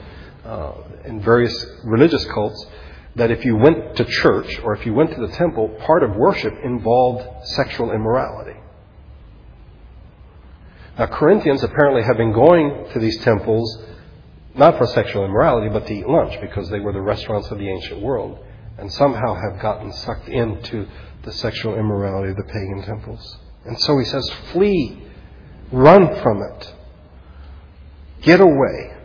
uh, 0.45 0.73
in 1.05 1.21
various 1.21 1.67
religious 1.85 2.25
cults, 2.27 2.67
that 3.19 3.31
if 3.31 3.45
you 3.45 3.57
went 3.57 3.97
to 3.97 4.05
church 4.05 4.59
or 4.61 4.75
if 4.75 4.87
you 4.87 4.95
went 4.95 5.11
to 5.15 5.21
the 5.21 5.33
temple, 5.35 5.69
part 5.85 6.03
of 6.03 6.17
worship 6.17 6.55
involved 6.65 7.47
sexual 7.49 7.91
immorality. 7.93 8.59
Now, 10.99 11.07
Corinthians 11.07 11.63
apparently 11.63 12.03
have 12.03 12.17
been 12.17 12.33
going 12.33 12.89
to 12.93 12.99
these 12.99 13.19
temples 13.19 13.83
not 14.55 14.79
for 14.79 14.87
sexual 14.89 15.25
immorality, 15.25 15.69
but 15.69 15.87
to 15.87 15.95
eat 15.95 16.09
lunch 16.09 16.41
because 16.41 16.69
they 16.71 16.81
were 16.81 16.93
the 16.93 17.01
restaurants 17.01 17.49
of 17.51 17.59
the 17.59 17.69
ancient 17.69 18.01
world 18.01 18.39
and 18.79 18.93
somehow 18.93 19.35
have 19.35 19.61
gotten 19.61 19.93
sucked 19.93 20.29
into 20.29 20.87
the 21.23 21.33
sexual 21.33 21.77
immorality 21.77 22.31
of 22.31 22.37
the 22.37 22.45
pagan 22.45 22.83
temples. 22.85 23.39
And 23.65 23.79
so 23.81 23.99
he 23.99 24.05
says, 24.05 24.29
flee, 24.53 25.03
run 25.71 26.21
from 26.23 26.43
it, 26.43 26.75
get 28.23 28.41
away. 28.41 28.97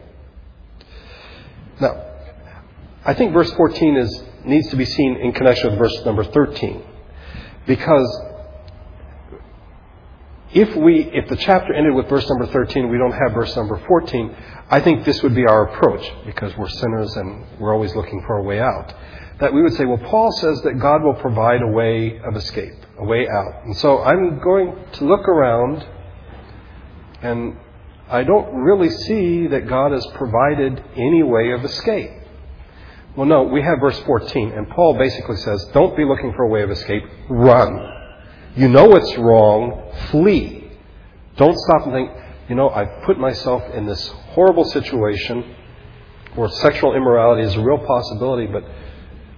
Now, 1.82 2.06
I 3.06 3.14
think 3.14 3.34
verse 3.34 3.52
14 3.54 3.98
is, 3.98 4.24
needs 4.46 4.70
to 4.70 4.76
be 4.76 4.86
seen 4.86 5.18
in 5.18 5.34
connection 5.34 5.72
with 5.72 5.80
verse 5.80 6.06
number 6.06 6.24
13. 6.24 6.84
Because 7.66 8.22
if 10.54 10.76
we, 10.76 11.02
if 11.12 11.28
the 11.28 11.36
chapter 11.36 11.74
ended 11.74 11.94
with 11.96 12.08
verse 12.08 12.28
number 12.30 12.46
13, 12.46 12.90
we 12.90 12.98
don't 12.98 13.12
have 13.12 13.34
verse 13.34 13.56
number 13.56 13.82
14, 13.88 14.36
I 14.70 14.80
think 14.80 15.04
this 15.04 15.22
would 15.24 15.36
be 15.36 15.46
our 15.46 15.74
approach 15.74 16.10
because 16.26 16.56
we're 16.58 16.70
sinners 16.70 17.16
and 17.18 17.46
we're 17.60 17.74
always 17.74 17.96
looking 17.96 18.24
for 18.26 18.38
a 18.38 18.44
way 18.44 18.60
out. 18.60 18.94
That 19.40 19.54
we 19.54 19.62
would 19.62 19.74
say, 19.74 19.86
well, 19.86 19.98
Paul 19.98 20.32
says 20.32 20.62
that 20.62 20.80
God 20.80 21.04
will 21.04 21.16
provide 21.16 21.62
a 21.62 21.68
way 21.68 22.20
of 22.20 22.36
escape, 22.36 22.76
a 23.00 23.04
way 23.04 23.28
out. 23.28 23.66
And 23.66 23.76
so 23.78 24.04
I'm 24.04 24.40
going 24.40 24.76
to 24.94 25.06
look 25.06 25.28
around 25.28 25.86
and 27.22 27.58
I 28.10 28.24
don't 28.24 28.54
really 28.54 28.90
see 28.90 29.48
that 29.48 29.68
God 29.68 29.92
has 29.92 30.06
provided 30.14 30.84
any 30.96 31.24
way 31.24 31.52
of 31.52 31.66
escape. 31.66 32.12
Well, 33.16 33.28
no, 33.28 33.44
we 33.44 33.62
have 33.62 33.80
verse 33.80 34.00
14, 34.02 34.54
and 34.54 34.68
Paul 34.70 34.98
basically 34.98 35.36
says, 35.38 35.64
don't 35.74 35.96
be 35.96 36.04
looking 36.04 36.34
for 36.34 36.44
a 36.44 36.48
way 36.48 36.64
of 36.64 36.72
escape, 36.72 37.04
run. 37.30 37.90
You 38.56 38.70
know 38.70 38.96
it's 38.96 39.16
wrong, 39.18 39.92
flee. 40.10 40.72
Don't 41.36 41.58
stop 41.58 41.84
and 41.86 41.94
think, 41.94 42.12
you 42.50 42.56
know, 42.56 42.70
I've 42.70 43.04
put 43.04 43.20
myself 43.20 43.64
in 43.74 43.86
this 43.86 44.08
horrible 44.08 44.66
situation 44.66 45.56
where 46.34 46.50
sexual 46.50 46.96
immorality 46.96 47.44
is 47.44 47.56
a 47.56 47.62
real 47.62 47.78
possibility, 47.78 48.48
but 48.48 48.64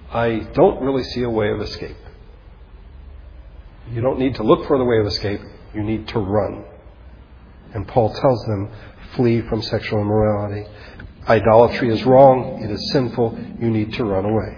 I 0.10 0.48
don't 0.54 0.82
really 0.82 1.04
see 1.04 1.24
a 1.24 1.30
way 1.30 1.50
of 1.50 1.60
escape. 1.60 1.98
You 3.92 4.02
don't 4.02 4.20
need 4.20 4.36
to 4.36 4.44
look 4.44 4.68
for 4.68 4.78
the 4.78 4.86
way 4.86 5.00
of 5.00 5.06
escape, 5.06 5.42
you 5.74 5.84
need 5.84 6.08
to 6.10 6.20
run. 6.20 6.64
And 7.74 7.86
Paul 7.86 8.14
tells 8.14 8.46
them, 8.46 8.72
flee 9.16 9.42
from 9.42 9.62
sexual 9.62 10.00
immorality. 10.00 10.66
Idolatry 11.28 11.92
is 11.92 12.04
wrong, 12.06 12.64
it 12.64 12.70
is 12.70 12.92
sinful, 12.92 13.38
you 13.60 13.70
need 13.70 13.94
to 13.94 14.06
run 14.06 14.26
away. 14.26 14.58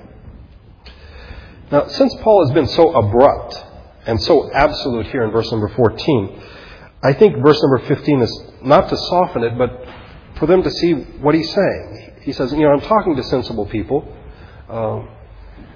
Now, 1.71 1.87
since 1.87 2.13
Paul 2.21 2.45
has 2.45 2.53
been 2.53 2.67
so 2.67 2.93
abrupt 2.93 3.63
and 4.05 4.21
so 4.21 4.51
absolute 4.51 5.07
here 5.07 5.23
in 5.23 5.31
verse 5.31 5.51
number 5.51 5.69
14, 5.69 6.43
I 7.03 7.13
think 7.13 7.37
verse 7.43 7.61
number 7.61 7.79
15 7.87 8.21
is 8.21 8.43
not 8.63 8.89
to 8.89 8.97
soften 8.97 9.43
it, 9.43 9.57
but 9.57 9.85
for 10.37 10.45
them 10.45 10.63
to 10.63 10.71
see 10.71 10.93
what 10.93 11.35
he's 11.35 11.53
saying. 11.53 12.13
He 12.21 12.33
says, 12.33 12.51
You 12.51 12.59
know, 12.59 12.71
I'm 12.71 12.81
talking 12.81 13.15
to 13.15 13.23
sensible 13.23 13.65
people, 13.65 14.07
um, 14.69 15.09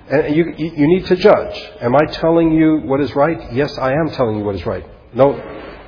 and 0.10 0.36
you, 0.36 0.54
you 0.58 0.88
need 0.88 1.06
to 1.06 1.16
judge. 1.16 1.72
Am 1.80 1.96
I 1.96 2.06
telling 2.06 2.52
you 2.52 2.82
what 2.84 3.00
is 3.00 3.16
right? 3.16 3.54
Yes, 3.54 3.78
I 3.78 3.94
am 3.94 4.10
telling 4.10 4.38
you 4.38 4.44
what 4.44 4.56
is 4.56 4.66
right. 4.66 4.86
No, 5.14 5.36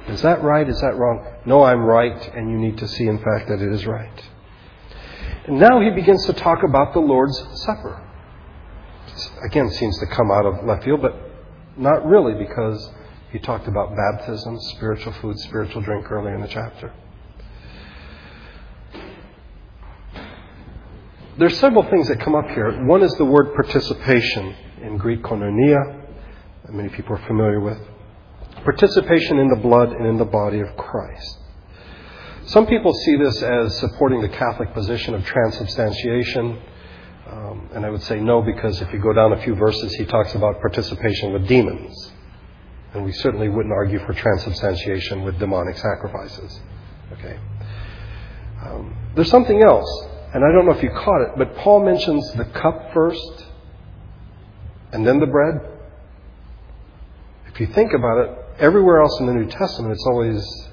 is 0.07 0.21
that 0.21 0.41
right? 0.43 0.67
Is 0.67 0.79
that 0.81 0.95
wrong? 0.95 1.25
No, 1.45 1.63
I'm 1.63 1.81
right, 1.81 2.33
and 2.35 2.49
you 2.49 2.57
need 2.57 2.77
to 2.77 2.87
see, 2.87 3.05
in 3.05 3.17
fact, 3.17 3.49
that 3.49 3.61
it 3.61 3.71
is 3.71 3.85
right. 3.85 4.23
And 5.45 5.59
now 5.59 5.81
he 5.81 5.89
begins 5.89 6.25
to 6.25 6.33
talk 6.33 6.59
about 6.67 6.93
the 6.93 6.99
Lord's 6.99 7.37
Supper. 7.63 8.01
Again, 9.43 9.69
seems 9.71 9.97
to 9.99 10.05
come 10.07 10.31
out 10.31 10.45
of 10.45 10.65
left 10.65 10.85
field, 10.85 11.01
but 11.01 11.15
not 11.77 12.05
really 12.05 12.33
because 12.33 12.89
he 13.31 13.39
talked 13.39 13.67
about 13.67 13.95
baptism, 13.95 14.59
spiritual 14.75 15.11
food, 15.13 15.37
spiritual 15.39 15.81
drink 15.81 16.09
earlier 16.11 16.35
in 16.35 16.41
the 16.41 16.47
chapter. 16.47 16.93
There's 21.37 21.57
several 21.59 21.83
things 21.89 22.07
that 22.09 22.19
come 22.19 22.35
up 22.35 22.47
here. 22.49 22.85
One 22.85 23.01
is 23.01 23.13
the 23.15 23.25
word 23.25 23.55
participation 23.55 24.55
in 24.81 24.97
Greek 24.97 25.23
koinonia, 25.23 26.01
that 26.65 26.73
many 26.73 26.89
people 26.89 27.15
are 27.15 27.25
familiar 27.27 27.59
with 27.59 27.79
participation 28.63 29.39
in 29.39 29.49
the 29.49 29.57
blood 29.57 29.89
and 29.89 30.05
in 30.05 30.17
the 30.17 30.25
body 30.25 30.59
of 30.59 30.77
Christ. 30.77 31.39
Some 32.45 32.65
people 32.67 32.93
see 32.93 33.15
this 33.15 33.41
as 33.41 33.77
supporting 33.79 34.21
the 34.21 34.29
Catholic 34.29 34.73
position 34.73 35.15
of 35.15 35.25
transubstantiation. 35.25 36.59
Um, 37.29 37.69
and 37.73 37.85
I 37.85 37.89
would 37.89 38.03
say 38.03 38.19
no, 38.19 38.41
because 38.41 38.81
if 38.81 38.91
you 38.91 38.99
go 38.99 39.13
down 39.13 39.31
a 39.31 39.41
few 39.41 39.55
verses, 39.55 39.93
he 39.95 40.05
talks 40.05 40.35
about 40.35 40.59
participation 40.59 41.31
with 41.31 41.47
demons. 41.47 42.11
And 42.93 43.05
we 43.05 43.13
certainly 43.13 43.47
wouldn't 43.47 43.73
argue 43.73 43.99
for 44.05 44.13
transubstantiation 44.13 45.23
with 45.23 45.39
demonic 45.39 45.77
sacrifices. 45.77 46.59
Okay? 47.13 47.39
Um, 48.65 48.95
there's 49.15 49.29
something 49.29 49.63
else, 49.63 50.05
and 50.33 50.43
I 50.43 50.51
don't 50.51 50.65
know 50.65 50.73
if 50.73 50.83
you 50.83 50.89
caught 50.89 51.21
it, 51.21 51.29
but 51.37 51.55
Paul 51.57 51.85
mentions 51.85 52.29
the 52.33 52.45
cup 52.45 52.93
first 52.93 53.45
and 54.91 55.07
then 55.07 55.19
the 55.19 55.27
bread. 55.27 55.61
If 57.47 57.59
you 57.59 57.67
think 57.67 57.93
about 57.93 58.17
it, 58.17 58.37
everywhere 58.59 59.01
else 59.01 59.19
in 59.19 59.27
the 59.27 59.33
New 59.33 59.47
Testament, 59.47 59.93
it's 59.93 60.05
always 60.05 60.69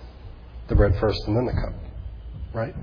the 0.70 0.76
bread 0.76 0.96
first 0.98 1.26
and 1.26 1.37
then 1.37 1.44
the 1.44 1.52
cup, 1.52 1.74
right? 2.54 2.74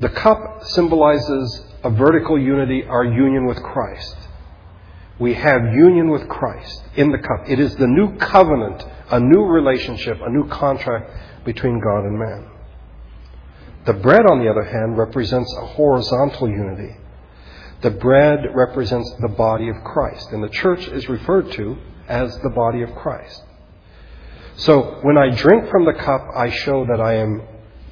The 0.00 0.08
cup 0.08 0.64
symbolizes 0.64 1.62
a 1.84 1.90
vertical 1.90 2.38
unity, 2.38 2.82
our 2.82 3.04
union 3.04 3.46
with 3.46 3.62
Christ. 3.62 4.16
We 5.18 5.34
have 5.34 5.62
union 5.74 6.10
with 6.10 6.26
Christ 6.28 6.82
in 6.96 7.12
the 7.12 7.18
cup. 7.18 7.48
It 7.48 7.60
is 7.60 7.76
the 7.76 7.86
new 7.86 8.16
covenant, 8.16 8.82
a 9.10 9.20
new 9.20 9.42
relationship, 9.44 10.18
a 10.22 10.30
new 10.30 10.48
contract 10.48 11.44
between 11.44 11.78
God 11.78 12.04
and 12.06 12.18
man. 12.18 12.50
The 13.84 13.92
bread, 13.92 14.24
on 14.30 14.42
the 14.42 14.50
other 14.50 14.64
hand, 14.64 14.96
represents 14.96 15.54
a 15.60 15.66
horizontal 15.66 16.48
unity. 16.48 16.96
The 17.82 17.90
bread 17.90 18.40
represents 18.54 19.14
the 19.20 19.28
body 19.28 19.68
of 19.68 19.76
Christ, 19.84 20.30
and 20.32 20.42
the 20.42 20.48
church 20.48 20.88
is 20.88 21.08
referred 21.08 21.52
to 21.52 21.76
as 22.08 22.34
the 22.38 22.50
body 22.50 22.82
of 22.82 22.94
Christ. 22.94 23.42
So 24.60 24.98
when 25.00 25.16
I 25.16 25.30
drink 25.30 25.70
from 25.70 25.86
the 25.86 25.94
cup, 25.94 26.28
I 26.36 26.50
show 26.50 26.84
that 26.84 27.00
I 27.00 27.14
am 27.14 27.40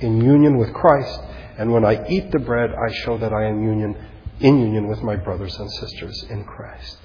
in 0.00 0.20
union 0.20 0.58
with 0.58 0.74
Christ, 0.74 1.18
and 1.56 1.72
when 1.72 1.82
I 1.82 2.06
eat 2.08 2.30
the 2.30 2.38
bread, 2.38 2.70
I 2.70 2.92
show 3.04 3.16
that 3.16 3.32
I 3.32 3.46
am 3.46 3.62
union, 3.62 3.96
in 4.40 4.58
union 4.58 4.86
with 4.86 5.02
my 5.02 5.16
brothers 5.16 5.58
and 5.58 5.70
sisters 5.70 6.26
in 6.28 6.44
Christ. 6.44 6.98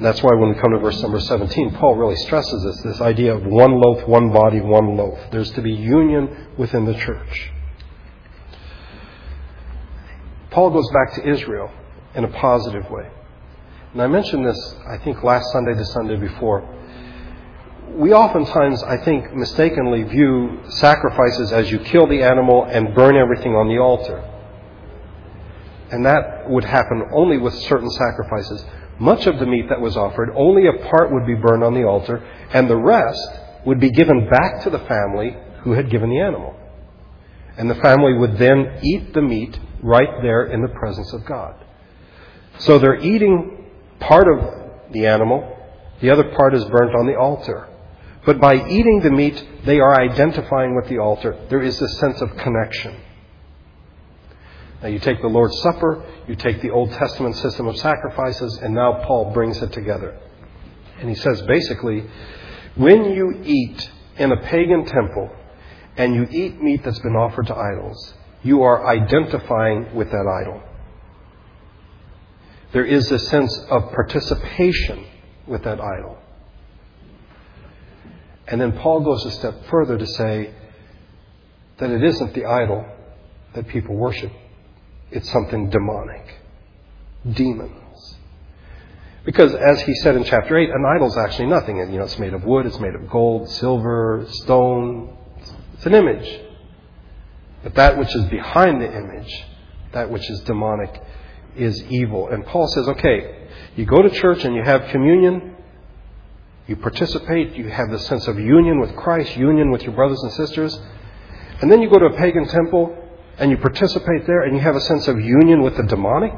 That's 0.00 0.22
why 0.22 0.36
when 0.36 0.50
we 0.50 0.54
come 0.60 0.70
to 0.70 0.78
verse 0.78 1.02
number 1.02 1.18
17, 1.18 1.74
Paul 1.74 1.96
really 1.96 2.14
stresses 2.14 2.62
this 2.62 2.92
this 2.92 3.00
idea 3.00 3.34
of 3.34 3.44
one 3.44 3.80
loaf, 3.80 4.06
one 4.06 4.32
body, 4.32 4.60
one 4.60 4.96
loaf. 4.96 5.18
There's 5.32 5.50
to 5.52 5.60
be 5.60 5.72
union 5.72 6.46
within 6.56 6.84
the 6.84 6.94
church. 6.94 7.50
Paul 10.52 10.70
goes 10.70 10.88
back 10.92 11.14
to 11.14 11.28
Israel 11.28 11.72
in 12.14 12.22
a 12.22 12.28
positive 12.28 12.88
way. 12.88 13.10
And 13.94 14.00
I 14.00 14.06
mentioned 14.06 14.46
this, 14.46 14.74
I 14.88 14.98
think, 14.98 15.24
last 15.24 15.50
Sunday, 15.50 15.74
the 15.74 15.86
Sunday 15.86 16.14
before. 16.14 16.76
We 17.96 18.12
oftentimes, 18.12 18.82
I 18.82 18.96
think, 18.98 19.34
mistakenly 19.34 20.04
view 20.04 20.60
sacrifices 20.68 21.52
as 21.52 21.70
you 21.70 21.78
kill 21.78 22.06
the 22.06 22.22
animal 22.22 22.64
and 22.64 22.94
burn 22.94 23.16
everything 23.16 23.54
on 23.54 23.68
the 23.68 23.78
altar. 23.78 24.22
And 25.90 26.04
that 26.04 26.48
would 26.48 26.64
happen 26.64 27.04
only 27.12 27.38
with 27.38 27.54
certain 27.54 27.90
sacrifices. 27.90 28.64
Much 28.98 29.26
of 29.26 29.38
the 29.38 29.46
meat 29.46 29.68
that 29.68 29.80
was 29.80 29.96
offered, 29.96 30.30
only 30.34 30.66
a 30.66 30.88
part 30.90 31.12
would 31.12 31.26
be 31.26 31.34
burned 31.34 31.64
on 31.64 31.74
the 31.74 31.84
altar, 31.84 32.18
and 32.52 32.68
the 32.68 32.76
rest 32.76 33.28
would 33.64 33.80
be 33.80 33.90
given 33.90 34.28
back 34.28 34.62
to 34.62 34.70
the 34.70 34.78
family 34.80 35.36
who 35.62 35.72
had 35.72 35.90
given 35.90 36.10
the 36.10 36.20
animal. 36.20 36.54
And 37.56 37.70
the 37.70 37.76
family 37.76 38.14
would 38.14 38.38
then 38.38 38.80
eat 38.82 39.14
the 39.14 39.22
meat 39.22 39.58
right 39.82 40.22
there 40.22 40.44
in 40.46 40.62
the 40.62 40.68
presence 40.68 41.12
of 41.12 41.24
God. 41.24 41.54
So 42.58 42.78
they're 42.78 43.00
eating 43.00 43.66
part 44.00 44.26
of 44.28 44.92
the 44.92 45.06
animal, 45.06 45.56
the 46.00 46.10
other 46.10 46.24
part 46.36 46.54
is 46.54 46.64
burnt 46.64 46.94
on 46.94 47.06
the 47.06 47.16
altar. 47.16 47.67
But 48.28 48.42
by 48.42 48.56
eating 48.56 49.00
the 49.00 49.10
meat, 49.10 49.42
they 49.64 49.80
are 49.80 49.98
identifying 49.98 50.76
with 50.76 50.86
the 50.90 50.98
altar. 50.98 51.34
There 51.48 51.62
is 51.62 51.78
this 51.78 51.98
sense 51.98 52.20
of 52.20 52.36
connection. 52.36 52.94
Now, 54.82 54.88
you 54.88 54.98
take 54.98 55.22
the 55.22 55.28
Lord's 55.28 55.58
Supper, 55.62 56.04
you 56.26 56.34
take 56.34 56.60
the 56.60 56.68
Old 56.68 56.92
Testament 56.92 57.36
system 57.36 57.68
of 57.68 57.78
sacrifices, 57.78 58.58
and 58.58 58.74
now 58.74 59.02
Paul 59.06 59.30
brings 59.32 59.62
it 59.62 59.72
together. 59.72 60.14
And 61.00 61.08
he 61.08 61.14
says 61.14 61.40
basically, 61.40 62.04
when 62.74 63.12
you 63.12 63.40
eat 63.44 63.90
in 64.18 64.30
a 64.30 64.36
pagan 64.42 64.84
temple 64.84 65.30
and 65.96 66.14
you 66.14 66.26
eat 66.30 66.60
meat 66.60 66.84
that's 66.84 66.98
been 66.98 67.16
offered 67.16 67.46
to 67.46 67.56
idols, 67.56 68.12
you 68.42 68.62
are 68.62 68.86
identifying 68.88 69.94
with 69.94 70.10
that 70.10 70.42
idol. 70.42 70.62
There 72.72 72.84
is 72.84 73.10
a 73.10 73.18
sense 73.18 73.58
of 73.70 73.90
participation 73.92 75.06
with 75.46 75.64
that 75.64 75.80
idol. 75.80 76.18
And 78.50 78.60
then 78.60 78.72
Paul 78.72 79.00
goes 79.00 79.24
a 79.26 79.30
step 79.32 79.66
further 79.66 79.98
to 79.98 80.06
say 80.06 80.54
that 81.78 81.90
it 81.90 82.02
isn't 82.02 82.34
the 82.34 82.46
idol 82.46 82.84
that 83.54 83.68
people 83.68 83.94
worship, 83.94 84.32
it's 85.10 85.30
something 85.30 85.70
demonic. 85.70 86.24
Demons. 87.30 88.16
Because 89.24 89.54
as 89.54 89.82
he 89.82 89.94
said 89.96 90.16
in 90.16 90.24
chapter 90.24 90.56
8, 90.56 90.70
an 90.70 90.84
idol 90.96 91.08
is 91.08 91.16
actually 91.18 91.48
nothing. 91.48 91.76
You 91.76 91.86
know, 91.98 92.04
it's 92.04 92.18
made 92.18 92.32
of 92.32 92.44
wood, 92.44 92.64
it's 92.64 92.78
made 92.80 92.94
of 92.94 93.10
gold, 93.10 93.50
silver, 93.50 94.24
stone. 94.28 95.16
It's 95.74 95.84
an 95.84 95.94
image. 95.94 96.40
But 97.62 97.74
that 97.74 97.98
which 97.98 98.14
is 98.14 98.24
behind 98.26 98.80
the 98.80 98.90
image, 98.90 99.44
that 99.92 100.10
which 100.10 100.28
is 100.30 100.40
demonic, 100.40 101.02
is 101.56 101.82
evil. 101.84 102.28
And 102.28 102.46
Paul 102.46 102.68
says, 102.68 102.88
okay, 102.88 103.48
you 103.76 103.84
go 103.84 104.00
to 104.00 104.08
church 104.08 104.44
and 104.44 104.54
you 104.54 104.62
have 104.62 104.88
communion, 104.90 105.56
you 106.68 106.76
participate, 106.76 107.56
you 107.56 107.68
have 107.68 107.90
the 107.90 107.98
sense 107.98 108.28
of 108.28 108.38
union 108.38 108.78
with 108.78 108.94
Christ, 108.94 109.36
union 109.36 109.70
with 109.70 109.82
your 109.82 109.94
brothers 109.94 110.22
and 110.22 110.32
sisters, 110.32 110.78
and 111.62 111.72
then 111.72 111.80
you 111.80 111.88
go 111.88 111.98
to 111.98 112.06
a 112.06 112.16
pagan 112.16 112.46
temple 112.46 112.94
and 113.38 113.50
you 113.50 113.56
participate 113.56 114.26
there 114.26 114.42
and 114.42 114.54
you 114.54 114.60
have 114.60 114.76
a 114.76 114.80
sense 114.82 115.08
of 115.08 115.18
union 115.18 115.62
with 115.62 115.76
the 115.78 115.82
demonic. 115.84 116.32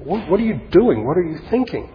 What, 0.00 0.28
what 0.28 0.40
are 0.40 0.44
you 0.44 0.60
doing? 0.70 1.06
What 1.06 1.16
are 1.16 1.22
you 1.22 1.38
thinking? 1.48 1.90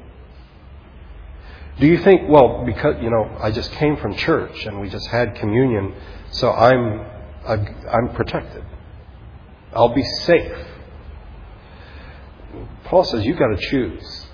Do 1.79 1.87
you 1.87 1.97
think, 2.03 2.29
well, 2.29 2.63
because, 2.65 2.95
you 3.01 3.09
know, 3.09 3.37
I 3.41 3.51
just 3.51 3.71
came 3.73 3.97
from 3.97 4.15
church 4.15 4.65
and 4.65 4.79
we 4.79 4.89
just 4.89 5.07
had 5.07 5.35
communion, 5.35 5.93
so 6.29 6.51
I'm, 6.51 7.05
I'm 7.45 8.13
protected. 8.13 8.63
I'll 9.73 9.93
be 9.93 10.03
safe. 10.03 10.67
Paul 12.85 13.03
says 13.03 13.25
you've 13.25 13.39
got 13.39 13.47
to 13.47 13.57
choose. 13.57 14.27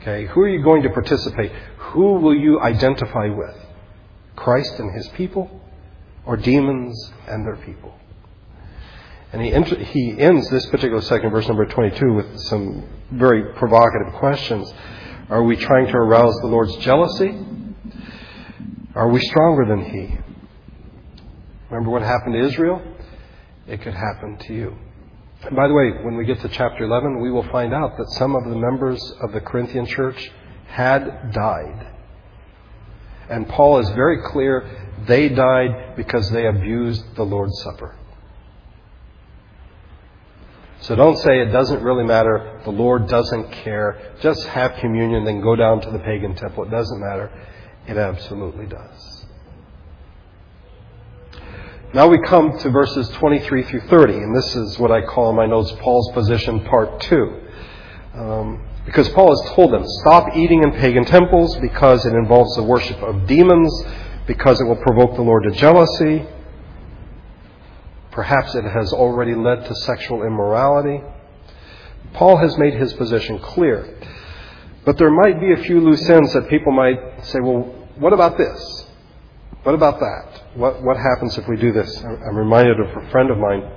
Okay? 0.00 0.26
Who 0.26 0.40
are 0.40 0.48
you 0.48 0.62
going 0.62 0.82
to 0.82 0.90
participate? 0.90 1.52
Who 1.78 2.14
will 2.14 2.34
you 2.34 2.60
identify 2.60 3.28
with? 3.28 3.56
Christ 4.36 4.78
and 4.78 4.94
his 4.94 5.06
people 5.08 5.50
or 6.24 6.36
demons 6.36 7.12
and 7.26 7.46
their 7.46 7.56
people? 7.56 7.94
And 9.32 9.42
he, 9.42 9.84
he 9.84 10.18
ends 10.18 10.48
this 10.50 10.66
particular 10.66 11.02
second 11.02 11.30
verse, 11.30 11.46
number 11.46 11.66
22, 11.66 12.12
with 12.12 12.40
some 12.40 12.84
very 13.12 13.52
provocative 13.54 14.14
questions. 14.14 14.72
Are 15.28 15.44
we 15.44 15.56
trying 15.56 15.86
to 15.86 15.96
arouse 15.96 16.34
the 16.40 16.48
Lord's 16.48 16.76
jealousy? 16.78 17.38
Are 18.94 19.08
we 19.08 19.20
stronger 19.20 19.66
than 19.66 19.84
He? 19.84 20.18
Remember 21.70 21.90
what 21.90 22.02
happened 22.02 22.34
to 22.34 22.44
Israel? 22.44 22.82
It 23.68 23.82
could 23.82 23.94
happen 23.94 24.38
to 24.48 24.54
you. 24.54 24.76
And 25.42 25.56
by 25.56 25.68
the 25.68 25.74
way, 25.74 25.90
when 26.02 26.16
we 26.16 26.24
get 26.24 26.40
to 26.40 26.48
chapter 26.48 26.84
11, 26.84 27.20
we 27.20 27.30
will 27.30 27.48
find 27.50 27.72
out 27.72 27.96
that 27.96 28.10
some 28.10 28.36
of 28.36 28.44
the 28.44 28.56
members 28.56 29.02
of 29.22 29.32
the 29.32 29.40
Corinthian 29.40 29.86
church 29.86 30.30
had 30.66 31.32
died. 31.32 31.86
And 33.30 33.48
Paul 33.48 33.78
is 33.78 33.88
very 33.90 34.22
clear 34.32 34.68
they 35.06 35.28
died 35.28 35.96
because 35.96 36.30
they 36.30 36.46
abused 36.46 37.16
the 37.16 37.22
Lord's 37.22 37.58
Supper. 37.62 37.96
So 40.82 40.96
don't 40.96 41.18
say 41.18 41.40
it 41.40 41.52
doesn't 41.52 41.82
really 41.82 42.04
matter, 42.04 42.60
the 42.64 42.70
Lord 42.70 43.06
doesn't 43.06 43.52
care, 43.52 44.14
just 44.20 44.44
have 44.46 44.74
communion, 44.80 45.24
then 45.24 45.40
go 45.40 45.54
down 45.54 45.80
to 45.82 45.90
the 45.90 45.98
pagan 45.98 46.34
temple. 46.34 46.64
It 46.64 46.70
doesn't 46.70 47.00
matter. 47.00 47.30
It 47.86 47.96
absolutely 47.96 48.66
does. 48.66 49.09
Now 51.92 52.08
we 52.08 52.18
come 52.22 52.58
to 52.58 52.70
verses 52.70 53.08
23 53.10 53.64
through 53.64 53.80
30, 53.88 54.14
and 54.14 54.36
this 54.36 54.54
is 54.56 54.78
what 54.78 54.90
I 54.92 55.02
call 55.02 55.30
in 55.30 55.36
my 55.36 55.46
notes 55.46 55.72
Paul's 55.80 56.10
position, 56.12 56.64
part 56.64 57.00
2. 57.00 57.40
Um, 58.14 58.64
because 58.84 59.08
Paul 59.10 59.30
has 59.30 59.54
told 59.54 59.72
them, 59.72 59.84
stop 60.00 60.36
eating 60.36 60.62
in 60.62 60.72
pagan 60.72 61.04
temples 61.04 61.56
because 61.56 62.06
it 62.06 62.14
involves 62.14 62.54
the 62.56 62.62
worship 62.62 63.02
of 63.02 63.26
demons, 63.26 63.84
because 64.26 64.60
it 64.60 64.64
will 64.64 64.76
provoke 64.76 65.16
the 65.16 65.22
Lord 65.22 65.44
to 65.44 65.50
jealousy, 65.50 66.26
Perhaps 68.10 68.54
it 68.54 68.64
has 68.64 68.92
already 68.92 69.34
led 69.34 69.64
to 69.66 69.74
sexual 69.74 70.24
immorality. 70.24 71.02
Paul 72.12 72.38
has 72.38 72.58
made 72.58 72.74
his 72.74 72.92
position 72.94 73.38
clear. 73.38 73.96
But 74.84 74.98
there 74.98 75.10
might 75.10 75.40
be 75.40 75.52
a 75.52 75.64
few 75.64 75.80
loose 75.80 76.08
ends 76.08 76.32
that 76.32 76.48
people 76.48 76.72
might 76.72 77.24
say, 77.26 77.38
well, 77.40 77.62
what 77.96 78.12
about 78.12 78.36
this? 78.36 78.86
What 79.62 79.74
about 79.74 80.00
that? 80.00 80.42
What, 80.54 80.82
what 80.82 80.96
happens 80.96 81.36
if 81.36 81.46
we 81.48 81.56
do 81.56 81.72
this? 81.72 82.02
I'm 82.02 82.36
reminded 82.36 82.80
of 82.80 83.04
a 83.04 83.10
friend 83.10 83.30
of 83.30 83.38
mine 83.38 83.70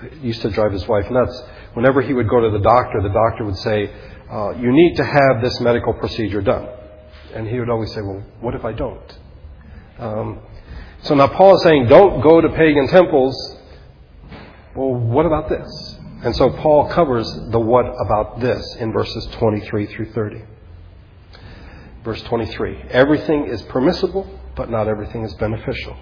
who 0.00 0.26
used 0.26 0.42
to 0.42 0.50
drive 0.50 0.72
his 0.72 0.86
wife 0.86 1.10
nuts. 1.10 1.42
Whenever 1.74 2.02
he 2.02 2.12
would 2.12 2.28
go 2.28 2.40
to 2.40 2.50
the 2.50 2.62
doctor, 2.62 3.00
the 3.02 3.08
doctor 3.08 3.44
would 3.44 3.56
say, 3.56 3.90
uh, 4.30 4.50
You 4.58 4.70
need 4.70 4.96
to 4.96 5.04
have 5.04 5.42
this 5.42 5.58
medical 5.60 5.94
procedure 5.94 6.42
done. 6.42 6.68
And 7.34 7.48
he 7.48 7.58
would 7.58 7.70
always 7.70 7.92
say, 7.92 8.00
Well, 8.02 8.22
what 8.40 8.54
if 8.54 8.64
I 8.64 8.72
don't? 8.72 9.18
Um, 9.98 10.40
so 11.02 11.14
now 11.14 11.28
Paul 11.28 11.56
is 11.56 11.62
saying, 11.62 11.86
don't 11.86 12.20
go 12.20 12.40
to 12.40 12.48
pagan 12.50 12.86
temples. 12.88 13.56
Well, 14.74 14.94
what 14.94 15.26
about 15.26 15.48
this? 15.48 15.96
And 16.22 16.36
so 16.36 16.50
Paul 16.50 16.88
covers 16.90 17.26
the 17.50 17.58
what 17.58 17.86
about 18.04 18.40
this 18.40 18.76
in 18.76 18.92
verses 18.92 19.26
23 19.32 19.86
through 19.86 20.12
30. 20.12 20.42
Verse 22.04 22.22
23 22.22 22.84
Everything 22.90 23.46
is 23.46 23.62
permissible, 23.62 24.39
but 24.60 24.70
not 24.70 24.88
everything 24.88 25.22
is 25.22 25.32
beneficial. 25.36 25.96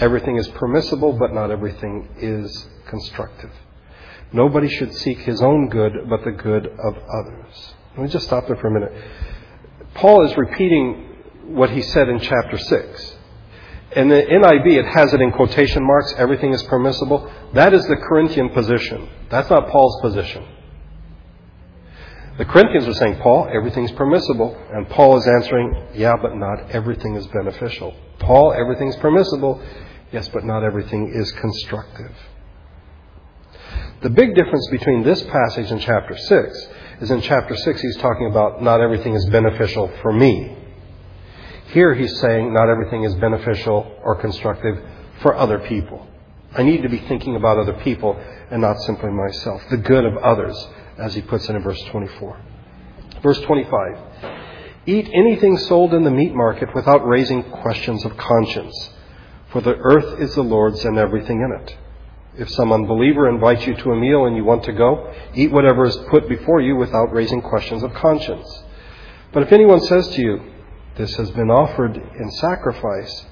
Everything 0.00 0.36
is 0.36 0.46
permissible, 0.48 1.14
but 1.14 1.32
not 1.32 1.50
everything 1.50 2.06
is 2.18 2.68
constructive. 2.88 3.50
Nobody 4.34 4.68
should 4.68 4.92
seek 4.92 5.20
his 5.20 5.40
own 5.40 5.70
good, 5.70 5.92
but 6.06 6.22
the 6.22 6.32
good 6.32 6.66
of 6.66 6.94
others. 6.94 7.74
Let 7.96 8.02
me 8.02 8.08
just 8.08 8.26
stop 8.26 8.48
there 8.48 8.56
for 8.56 8.68
a 8.68 8.70
minute. 8.70 8.92
Paul 9.94 10.26
is 10.26 10.36
repeating 10.36 11.54
what 11.54 11.70
he 11.70 11.80
said 11.80 12.10
in 12.10 12.20
chapter 12.20 12.58
6. 12.58 13.16
In 13.92 14.08
the 14.08 14.22
NIV, 14.24 14.66
it 14.66 14.84
has 14.88 15.14
it 15.14 15.22
in 15.22 15.32
quotation 15.32 15.82
marks, 15.82 16.12
everything 16.18 16.52
is 16.52 16.62
permissible. 16.64 17.32
That 17.54 17.72
is 17.72 17.86
the 17.86 17.96
Corinthian 17.96 18.50
position. 18.50 19.08
That's 19.30 19.48
not 19.48 19.70
Paul's 19.70 20.02
position. 20.02 20.44
The 22.38 22.44
Corinthians 22.44 22.86
are 22.86 22.94
saying, 22.94 23.20
Paul, 23.20 23.48
everything's 23.50 23.92
permissible. 23.92 24.56
And 24.70 24.88
Paul 24.90 25.16
is 25.16 25.26
answering, 25.26 25.88
yeah, 25.94 26.14
but 26.20 26.36
not 26.36 26.70
everything 26.70 27.14
is 27.14 27.26
beneficial. 27.28 27.94
Paul, 28.18 28.52
everything's 28.52 28.96
permissible. 28.96 29.62
Yes, 30.12 30.28
but 30.28 30.44
not 30.44 30.62
everything 30.62 31.12
is 31.14 31.32
constructive. 31.32 32.12
The 34.02 34.10
big 34.10 34.34
difference 34.34 34.68
between 34.70 35.02
this 35.02 35.22
passage 35.22 35.70
and 35.70 35.80
chapter 35.80 36.16
6 36.16 36.68
is 37.00 37.10
in 37.10 37.22
chapter 37.22 37.56
6 37.56 37.80
he's 37.80 37.96
talking 37.96 38.26
about 38.26 38.62
not 38.62 38.80
everything 38.80 39.14
is 39.14 39.24
beneficial 39.30 39.90
for 40.02 40.12
me. 40.12 40.56
Here 41.68 41.94
he's 41.94 42.20
saying 42.20 42.52
not 42.52 42.68
everything 42.68 43.04
is 43.04 43.14
beneficial 43.16 43.98
or 44.02 44.14
constructive 44.16 44.78
for 45.22 45.34
other 45.34 45.58
people. 45.60 46.06
I 46.54 46.62
need 46.62 46.82
to 46.82 46.88
be 46.88 46.98
thinking 47.08 47.36
about 47.36 47.58
other 47.58 47.74
people 47.82 48.14
and 48.50 48.60
not 48.60 48.78
simply 48.82 49.10
myself. 49.10 49.62
The 49.70 49.78
good 49.78 50.04
of 50.04 50.16
others, 50.18 50.68
as 50.98 51.14
he 51.14 51.22
puts 51.22 51.48
it 51.48 51.56
in 51.56 51.62
verse 51.62 51.82
24. 51.90 52.40
Verse 53.22 53.40
25. 53.40 53.98
Eat 54.86 55.10
anything 55.12 55.58
sold 55.58 55.94
in 55.94 56.04
the 56.04 56.10
meat 56.10 56.34
market 56.34 56.74
without 56.74 57.06
raising 57.06 57.42
questions 57.42 58.04
of 58.04 58.16
conscience, 58.16 58.90
for 59.50 59.60
the 59.60 59.74
earth 59.74 60.20
is 60.20 60.34
the 60.34 60.42
Lord's 60.42 60.84
and 60.84 60.96
everything 60.96 61.40
in 61.40 61.60
it. 61.60 61.76
If 62.38 62.50
some 62.50 62.72
unbeliever 62.72 63.28
invites 63.28 63.66
you 63.66 63.74
to 63.74 63.92
a 63.92 63.96
meal 63.96 64.26
and 64.26 64.36
you 64.36 64.44
want 64.44 64.64
to 64.64 64.72
go, 64.72 65.12
eat 65.34 65.50
whatever 65.50 65.86
is 65.86 65.96
put 66.10 66.28
before 66.28 66.60
you 66.60 66.76
without 66.76 67.12
raising 67.12 67.40
questions 67.40 67.82
of 67.82 67.94
conscience. 67.94 68.62
But 69.32 69.42
if 69.42 69.52
anyone 69.52 69.80
says 69.80 70.08
to 70.08 70.20
you, 70.20 70.40
this 70.96 71.14
has 71.16 71.30
been 71.30 71.50
offered 71.50 71.96
in 71.96 72.30
sacrifice, 72.32 73.26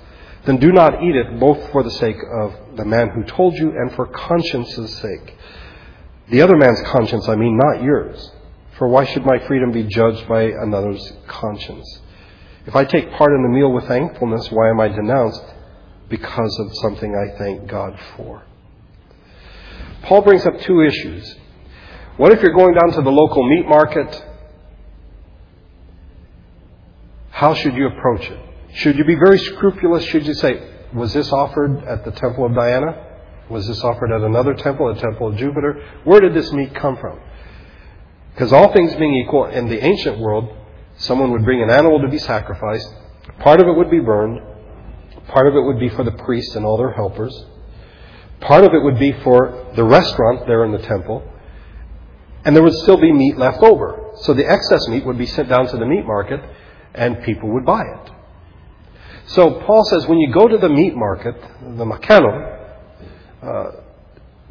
then 0.44 0.56
do 0.56 0.72
not 0.72 1.02
eat 1.02 1.14
it 1.14 1.38
both 1.38 1.70
for 1.70 1.82
the 1.82 1.90
sake 1.90 2.18
of 2.40 2.76
the 2.76 2.84
man 2.84 3.10
who 3.10 3.24
told 3.24 3.54
you 3.54 3.70
and 3.70 3.94
for 3.94 4.06
conscience's 4.06 4.94
sake. 4.96 5.36
The 6.30 6.40
other 6.42 6.56
man's 6.56 6.80
conscience, 6.82 7.28
I 7.28 7.36
mean, 7.36 7.56
not 7.56 7.82
yours. 7.82 8.30
For 8.78 8.88
why 8.88 9.04
should 9.04 9.24
my 9.24 9.38
freedom 9.46 9.72
be 9.72 9.84
judged 9.84 10.26
by 10.26 10.42
another's 10.42 11.12
conscience? 11.26 12.00
If 12.66 12.74
I 12.74 12.84
take 12.84 13.12
part 13.12 13.32
in 13.32 13.42
the 13.42 13.48
meal 13.50 13.72
with 13.72 13.86
thankfulness, 13.86 14.50
why 14.50 14.70
am 14.70 14.80
I 14.80 14.88
denounced? 14.88 15.44
Because 16.08 16.58
of 16.60 16.76
something 16.78 17.14
I 17.14 17.38
thank 17.38 17.68
God 17.68 17.98
for. 18.16 18.42
Paul 20.02 20.22
brings 20.22 20.46
up 20.46 20.58
two 20.60 20.80
issues. 20.80 21.36
What 22.16 22.32
if 22.32 22.42
you're 22.42 22.54
going 22.54 22.74
down 22.74 22.92
to 22.92 23.02
the 23.02 23.10
local 23.10 23.48
meat 23.48 23.66
market 23.66 24.24
how 27.34 27.52
should 27.52 27.74
you 27.74 27.88
approach 27.88 28.30
it? 28.30 28.38
Should 28.74 28.96
you 28.96 29.04
be 29.04 29.16
very 29.16 29.38
scrupulous? 29.38 30.04
Should 30.04 30.24
you 30.24 30.34
say, 30.34 30.70
was 30.92 31.12
this 31.12 31.32
offered 31.32 31.82
at 31.84 32.04
the 32.04 32.12
temple 32.12 32.46
of 32.46 32.54
Diana? 32.54 33.13
Was 33.50 33.66
this 33.66 33.82
offered 33.82 34.10
at 34.10 34.22
another 34.22 34.54
temple, 34.54 34.88
a 34.88 34.98
temple 34.98 35.28
of 35.28 35.36
Jupiter? 35.36 35.82
Where 36.04 36.20
did 36.20 36.34
this 36.34 36.50
meat 36.52 36.74
come 36.74 36.96
from? 36.96 37.20
Because 38.32 38.52
all 38.52 38.72
things 38.72 38.94
being 38.96 39.14
equal, 39.14 39.46
in 39.46 39.68
the 39.68 39.84
ancient 39.84 40.18
world, 40.18 40.52
someone 40.96 41.30
would 41.32 41.44
bring 41.44 41.62
an 41.62 41.70
animal 41.70 42.00
to 42.00 42.08
be 42.08 42.18
sacrificed. 42.18 42.88
Part 43.40 43.60
of 43.60 43.68
it 43.68 43.76
would 43.76 43.90
be 43.90 44.00
burned. 44.00 44.40
Part 45.28 45.46
of 45.46 45.54
it 45.54 45.60
would 45.60 45.78
be 45.78 45.88
for 45.88 46.04
the 46.04 46.12
priests 46.12 46.56
and 46.56 46.64
all 46.64 46.76
their 46.76 46.92
helpers. 46.92 47.46
Part 48.40 48.64
of 48.64 48.74
it 48.74 48.82
would 48.82 48.98
be 48.98 49.12
for 49.22 49.72
the 49.76 49.84
restaurant 49.84 50.46
there 50.46 50.64
in 50.64 50.72
the 50.72 50.78
temple. 50.78 51.22
And 52.44 52.54
there 52.54 52.62
would 52.62 52.74
still 52.74 52.98
be 52.98 53.12
meat 53.12 53.38
left 53.38 53.62
over. 53.62 54.12
So 54.16 54.34
the 54.34 54.46
excess 54.46 54.86
meat 54.88 55.04
would 55.06 55.18
be 55.18 55.26
sent 55.26 55.48
down 55.48 55.66
to 55.68 55.76
the 55.76 55.86
meat 55.86 56.04
market 56.04 56.40
and 56.94 57.22
people 57.22 57.52
would 57.52 57.64
buy 57.64 57.82
it. 57.82 58.10
So 59.26 59.60
Paul 59.60 59.84
says 59.84 60.06
when 60.06 60.18
you 60.18 60.32
go 60.32 60.46
to 60.46 60.58
the 60.58 60.68
meat 60.68 60.94
market, 60.94 61.40
the 61.62 61.84
makellon, 61.84 62.53
uh, 63.44 63.70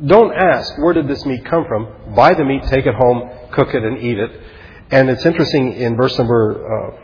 don't 0.06 0.34
ask 0.34 0.78
where 0.78 0.94
did 0.94 1.08
this 1.08 1.26
meat 1.26 1.46
come 1.46 1.66
from. 1.68 2.16
Buy 2.16 2.34
the 2.34 2.44
meat, 2.44 2.64
take 2.64 2.86
it 2.86 2.96
home, 2.96 3.30
cook 3.52 3.74
it, 3.74 3.84
and 3.84 3.98
eat 4.00 4.18
it. 4.18 4.32
And 4.92 5.10
it's 5.10 5.26
interesting 5.26 5.74
in 5.74 5.96
verse 5.96 6.18
number 6.18 6.94
uh, 6.94 7.00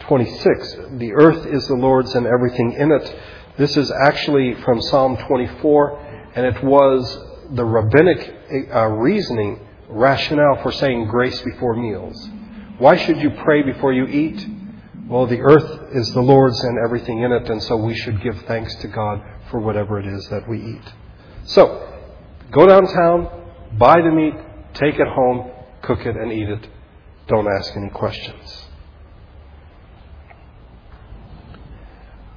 26, 0.00 0.76
the 0.98 1.12
earth 1.14 1.46
is 1.46 1.66
the 1.66 1.74
Lord's 1.74 2.14
and 2.14 2.26
everything 2.26 2.72
in 2.72 2.92
it. 2.92 3.16
This 3.58 3.76
is 3.76 3.90
actually 3.90 4.54
from 4.62 4.80
Psalm 4.82 5.16
24, 5.16 6.30
and 6.34 6.46
it 6.46 6.62
was 6.62 7.18
the 7.50 7.64
rabbinic 7.64 8.34
uh, 8.72 8.86
reasoning 8.86 9.60
rationale 9.88 10.62
for 10.62 10.70
saying 10.72 11.06
grace 11.08 11.40
before 11.42 11.74
meals. 11.74 12.28
Why 12.78 12.96
should 12.96 13.18
you 13.18 13.30
pray 13.30 13.62
before 13.62 13.92
you 13.92 14.06
eat? 14.06 14.46
Well, 15.08 15.26
the 15.26 15.40
earth 15.40 15.94
is 15.94 16.12
the 16.12 16.20
Lord's 16.20 16.62
and 16.62 16.78
everything 16.84 17.22
in 17.22 17.32
it, 17.32 17.48
and 17.48 17.62
so 17.62 17.76
we 17.76 17.94
should 17.94 18.22
give 18.22 18.40
thanks 18.42 18.74
to 18.76 18.88
God 18.88 19.22
for 19.50 19.60
whatever 19.60 19.98
it 19.98 20.06
is 20.06 20.28
that 20.28 20.48
we 20.48 20.58
eat. 20.60 20.92
So, 21.44 22.00
go 22.50 22.66
downtown, 22.66 23.28
buy 23.78 24.00
the 24.00 24.10
meat, 24.10 24.34
take 24.74 24.94
it 24.94 25.08
home, 25.08 25.50
cook 25.82 26.00
it, 26.00 26.16
and 26.16 26.32
eat 26.32 26.48
it. 26.48 26.68
Don't 27.28 27.46
ask 27.46 27.76
any 27.76 27.90
questions. 27.90 28.64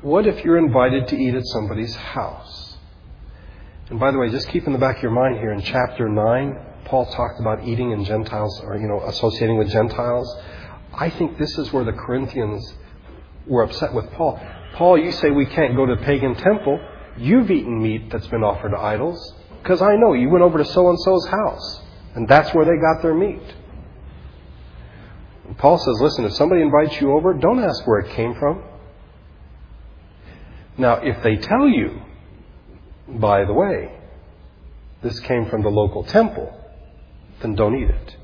What 0.01 0.28
if 0.28 0.45
you're 0.45 0.57
invited 0.57 1.10
to 1.10 1.18
eat 1.18 1.36
at 1.36 1.45
somebody's 1.45 1.95
house? 1.95 2.78
And 3.89 3.99
by 3.99 4.12
the 4.12 4.18
way, 4.18 4.30
just 4.30 4.47
keep 4.49 4.66
in 4.66 4.74
the 4.74 4.80
back 4.80 4.97
of 4.97 5.03
your 5.03 5.12
mind 5.12 5.38
here 5.38 5.51
in 5.51 5.62
chapter 5.62 6.07
9, 6.07 6.57
Paul 6.86 7.05
talked 7.07 7.39
about 7.39 7.68
eating 7.68 7.91
in 7.91 8.05
Gentiles 8.05 8.62
or, 8.64 8.78
you 8.78 8.88
know, 8.88 9.01
associating 9.01 9.57
with 9.57 9.70
Gentiles. 9.70 10.38
I 10.93 11.10
think 11.10 11.38
this 11.38 11.57
is 11.57 11.74
where 11.74 11.84
the 11.84 11.93
Corinthians 11.93 12.74
were 13.45 13.64
upset 13.64 13.93
with 13.93 14.10
Paul. 14.12 14.39
Paul, 14.74 14.97
you 14.97 15.12
say 15.12 15.32
we 15.32 15.45
can't 15.45 15.76
go 15.76 15.86
to 15.86 15.95
the 15.95 16.01
pagan 16.01 16.36
temple. 16.36 16.80
You've 17.20 17.51
eaten 17.51 17.82
meat 17.82 18.09
that's 18.09 18.28
been 18.28 18.43
offered 18.43 18.72
to 18.72 18.78
idols. 18.78 19.36
Because 19.61 19.82
I 19.82 19.95
know 19.97 20.13
you 20.13 20.30
went 20.30 20.43
over 20.43 20.57
to 20.57 20.65
so 20.65 20.89
and 20.89 20.99
so's 20.99 21.28
house. 21.28 21.82
And 22.15 22.28
that's 22.28 22.53
where 22.53 22.65
they 22.65 22.82
got 22.82 23.01
their 23.01 23.13
meat. 23.13 23.41
And 25.45 25.57
Paul 25.57 25.78
says, 25.78 25.95
listen, 25.99 26.26
if 26.26 26.34
somebody 26.34 26.61
invites 26.61 26.99
you 27.01 27.11
over, 27.11 27.34
don't 27.34 27.59
ask 27.59 27.86
where 27.86 27.99
it 27.99 28.13
came 28.13 28.36
from. 28.36 28.63
Now, 30.78 30.95
if 30.95 31.22
they 31.24 31.36
tell 31.36 31.67
you, 31.67 32.01
by 33.07 33.43
the 33.43 33.53
way, 33.53 33.91
this 35.01 35.20
came 35.20 35.49
from 35.49 35.61
the 35.61 35.70
local 35.70 36.03
temple, 36.03 36.53
then 37.41 37.55
don't 37.55 37.76
eat 37.76 37.89
it. 37.89 38.15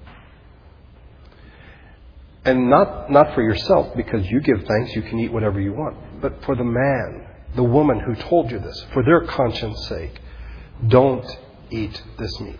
And 2.45 2.69
not, 2.69 3.11
not 3.11 3.33
for 3.33 3.41
yourself, 3.41 3.95
because 3.95 4.25
you 4.29 4.39
give 4.39 4.63
thanks, 4.65 4.95
you 4.95 5.01
can 5.01 5.19
eat 5.19 5.33
whatever 5.33 5.59
you 5.59 5.73
want, 5.73 6.21
but 6.21 6.43
for 6.45 6.55
the 6.55 6.63
man, 6.63 7.27
the 7.55 7.63
woman 7.63 7.99
who 7.99 8.15
told 8.15 8.51
you 8.51 8.59
this, 8.59 8.85
for 8.93 9.03
their 9.03 9.21
conscience 9.21 9.87
sake, 9.87 10.19
don't 10.87 11.25
eat 11.69 12.01
this 12.17 12.39
meat. 12.39 12.59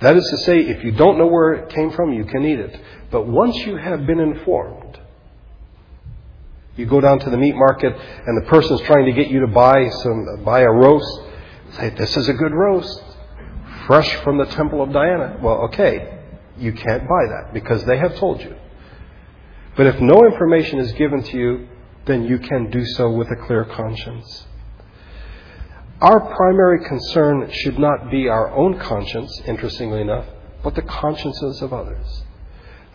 That 0.00 0.16
is 0.16 0.28
to 0.30 0.36
say, 0.38 0.60
if 0.60 0.84
you 0.84 0.92
don't 0.92 1.16
know 1.16 1.26
where 1.26 1.54
it 1.54 1.70
came 1.70 1.90
from, 1.92 2.12
you 2.12 2.24
can 2.24 2.44
eat 2.44 2.58
it. 2.58 2.80
But 3.10 3.26
once 3.26 3.56
you 3.58 3.76
have 3.76 4.06
been 4.06 4.20
informed, 4.20 4.98
you 6.76 6.84
go 6.84 7.00
down 7.00 7.18
to 7.20 7.30
the 7.30 7.38
meat 7.38 7.54
market 7.56 7.96
and 8.26 8.36
the 8.36 8.46
person's 8.48 8.82
trying 8.82 9.06
to 9.06 9.12
get 9.12 9.28
you 9.28 9.40
to 9.40 9.46
buy 9.46 9.88
some 9.88 10.44
buy 10.44 10.60
a 10.60 10.70
roast. 10.70 11.22
Say, 11.72 11.90
this 11.90 12.14
is 12.16 12.28
a 12.28 12.34
good 12.34 12.52
roast. 12.52 13.02
Fresh 13.86 14.14
from 14.16 14.36
the 14.36 14.44
temple 14.44 14.82
of 14.82 14.92
Diana. 14.92 15.38
Well, 15.42 15.62
okay. 15.68 16.18
You 16.58 16.72
can't 16.72 17.02
buy 17.08 17.26
that 17.28 17.54
because 17.54 17.84
they 17.84 17.96
have 17.96 18.16
told 18.16 18.42
you. 18.42 18.54
But 19.76 19.86
if 19.86 20.00
no 20.00 20.24
information 20.26 20.78
is 20.78 20.92
given 20.92 21.22
to 21.22 21.36
you, 21.36 21.68
then 22.06 22.24
you 22.24 22.38
can 22.38 22.70
do 22.70 22.84
so 22.84 23.10
with 23.10 23.28
a 23.30 23.46
clear 23.46 23.64
conscience. 23.64 24.46
Our 26.00 26.20
primary 26.36 26.86
concern 26.86 27.50
should 27.50 27.78
not 27.78 28.10
be 28.10 28.28
our 28.28 28.54
own 28.54 28.78
conscience, 28.78 29.40
interestingly 29.46 30.00
enough, 30.00 30.26
but 30.62 30.74
the 30.74 30.82
consciences 30.82 31.62
of 31.62 31.72
others. 31.72 32.22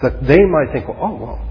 That 0.01 0.25
they 0.25 0.39
might 0.39 0.71
think, 0.71 0.87
well, 0.87 0.97
oh, 1.01 1.15
well, 1.15 1.49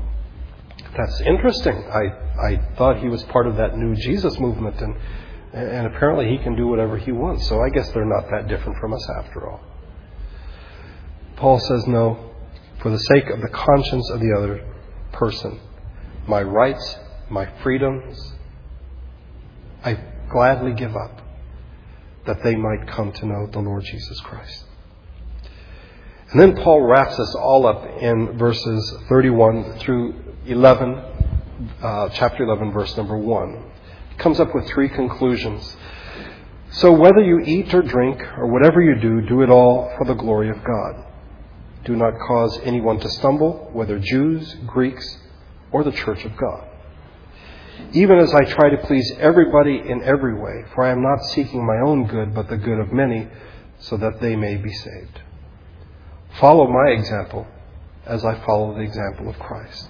that's 0.96 1.20
interesting. 1.20 1.76
I, 1.76 2.46
I 2.46 2.74
thought 2.76 2.98
he 2.98 3.08
was 3.08 3.22
part 3.24 3.46
of 3.46 3.56
that 3.56 3.76
new 3.76 3.94
Jesus 3.96 4.38
movement, 4.38 4.80
and, 4.80 4.96
and 5.52 5.86
apparently 5.86 6.28
he 6.28 6.38
can 6.38 6.56
do 6.56 6.66
whatever 6.66 6.96
he 6.96 7.12
wants. 7.12 7.48
So 7.48 7.60
I 7.60 7.68
guess 7.70 7.90
they're 7.92 8.04
not 8.04 8.30
that 8.30 8.48
different 8.48 8.78
from 8.78 8.94
us 8.94 9.08
after 9.18 9.50
all. 9.50 9.60
Paul 11.36 11.58
says, 11.58 11.86
no, 11.86 12.32
for 12.80 12.90
the 12.90 12.98
sake 12.98 13.28
of 13.28 13.40
the 13.40 13.48
conscience 13.48 14.10
of 14.10 14.20
the 14.20 14.34
other 14.36 14.66
person, 15.12 15.60
my 16.28 16.42
rights, 16.42 16.96
my 17.30 17.46
freedoms, 17.62 18.32
I 19.84 19.98
gladly 20.30 20.72
give 20.72 20.96
up 20.96 21.22
that 22.26 22.42
they 22.42 22.56
might 22.56 22.88
come 22.88 23.12
to 23.12 23.26
know 23.26 23.46
the 23.46 23.60
Lord 23.60 23.84
Jesus 23.84 24.20
Christ. 24.20 24.64
And 26.32 26.40
then 26.40 26.56
Paul 26.56 26.82
wraps 26.82 27.18
us 27.18 27.34
all 27.34 27.66
up 27.66 27.84
in 28.00 28.36
verses 28.36 28.94
31 29.08 29.78
through 29.78 30.14
11, 30.46 31.02
uh, 31.82 32.08
chapter 32.10 32.44
11, 32.44 32.72
verse 32.72 32.96
number 32.96 33.16
1. 33.16 33.64
He 34.10 34.16
comes 34.16 34.38
up 34.38 34.54
with 34.54 34.66
three 34.68 34.88
conclusions. 34.88 35.76
So 36.72 36.92
whether 36.92 37.20
you 37.20 37.40
eat 37.40 37.72
or 37.74 37.82
drink 37.82 38.20
or 38.38 38.46
whatever 38.46 38.80
you 38.80 39.00
do, 39.00 39.22
do 39.22 39.42
it 39.42 39.50
all 39.50 39.92
for 39.98 40.04
the 40.04 40.14
glory 40.14 40.50
of 40.50 40.62
God. 40.62 41.04
Do 41.84 41.96
not 41.96 42.12
cause 42.26 42.58
anyone 42.62 43.00
to 43.00 43.08
stumble, 43.08 43.70
whether 43.72 43.98
Jews, 43.98 44.54
Greeks, 44.66 45.18
or 45.72 45.82
the 45.82 45.92
church 45.92 46.24
of 46.24 46.36
God 46.36 46.69
even 47.92 48.18
as 48.18 48.32
I 48.32 48.44
try 48.44 48.70
to 48.70 48.78
please 48.86 49.12
everybody 49.18 49.82
in 49.84 50.02
every 50.02 50.34
way, 50.34 50.64
for 50.74 50.84
I 50.84 50.90
am 50.90 51.02
not 51.02 51.24
seeking 51.26 51.66
my 51.66 51.78
own 51.84 52.06
good, 52.06 52.34
but 52.34 52.48
the 52.48 52.56
good 52.56 52.78
of 52.78 52.92
many, 52.92 53.28
so 53.80 53.96
that 53.96 54.20
they 54.20 54.36
may 54.36 54.56
be 54.56 54.72
saved. 54.72 55.20
Follow 56.38 56.68
my 56.68 56.90
example 56.90 57.46
as 58.06 58.24
I 58.24 58.38
follow 58.44 58.74
the 58.74 58.82
example 58.82 59.28
of 59.28 59.38
Christ. 59.38 59.88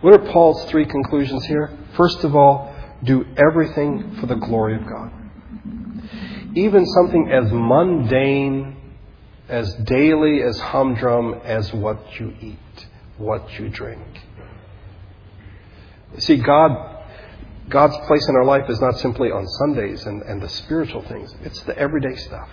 What 0.00 0.14
are 0.14 0.32
Paul's 0.32 0.64
three 0.66 0.86
conclusions 0.86 1.44
here? 1.46 1.76
First 1.96 2.22
of 2.22 2.36
all, 2.36 2.74
do 3.02 3.26
everything 3.36 4.16
for 4.20 4.26
the 4.26 4.36
glory 4.36 4.76
of 4.76 4.86
God. 4.86 5.12
Even 6.54 6.86
something 6.86 7.30
as 7.32 7.50
mundane, 7.50 8.76
as 9.48 9.74
daily, 9.74 10.42
as 10.42 10.58
humdrum 10.60 11.40
as 11.44 11.72
what 11.72 12.20
you 12.20 12.34
eat 12.40 12.58
what 13.18 13.58
you 13.58 13.68
drink. 13.68 14.02
See, 16.18 16.36
God, 16.36 17.04
God's 17.68 17.96
place 18.06 18.26
in 18.28 18.36
our 18.36 18.44
life 18.44 18.70
is 18.70 18.80
not 18.80 18.98
simply 18.98 19.30
on 19.30 19.46
Sundays 19.46 20.06
and, 20.06 20.22
and 20.22 20.40
the 20.40 20.48
spiritual 20.48 21.02
things, 21.02 21.34
it's 21.42 21.60
the 21.62 21.76
everyday 21.76 22.16
stuff. 22.16 22.48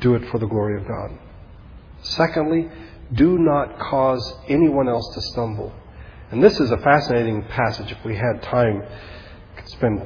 Do 0.00 0.14
it 0.14 0.28
for 0.30 0.38
the 0.38 0.46
glory 0.46 0.80
of 0.80 0.86
God. 0.86 1.18
Secondly, 2.02 2.70
do 3.12 3.38
not 3.38 3.78
cause 3.78 4.34
anyone 4.48 4.88
else 4.88 5.08
to 5.14 5.20
stumble. 5.20 5.72
And 6.30 6.42
this 6.42 6.58
is 6.60 6.70
a 6.70 6.78
fascinating 6.78 7.42
passage. 7.44 7.90
If 7.90 8.04
we 8.04 8.16
had 8.16 8.42
time, 8.42 8.80
we 8.80 9.62
could 9.62 9.68
spend 9.68 10.02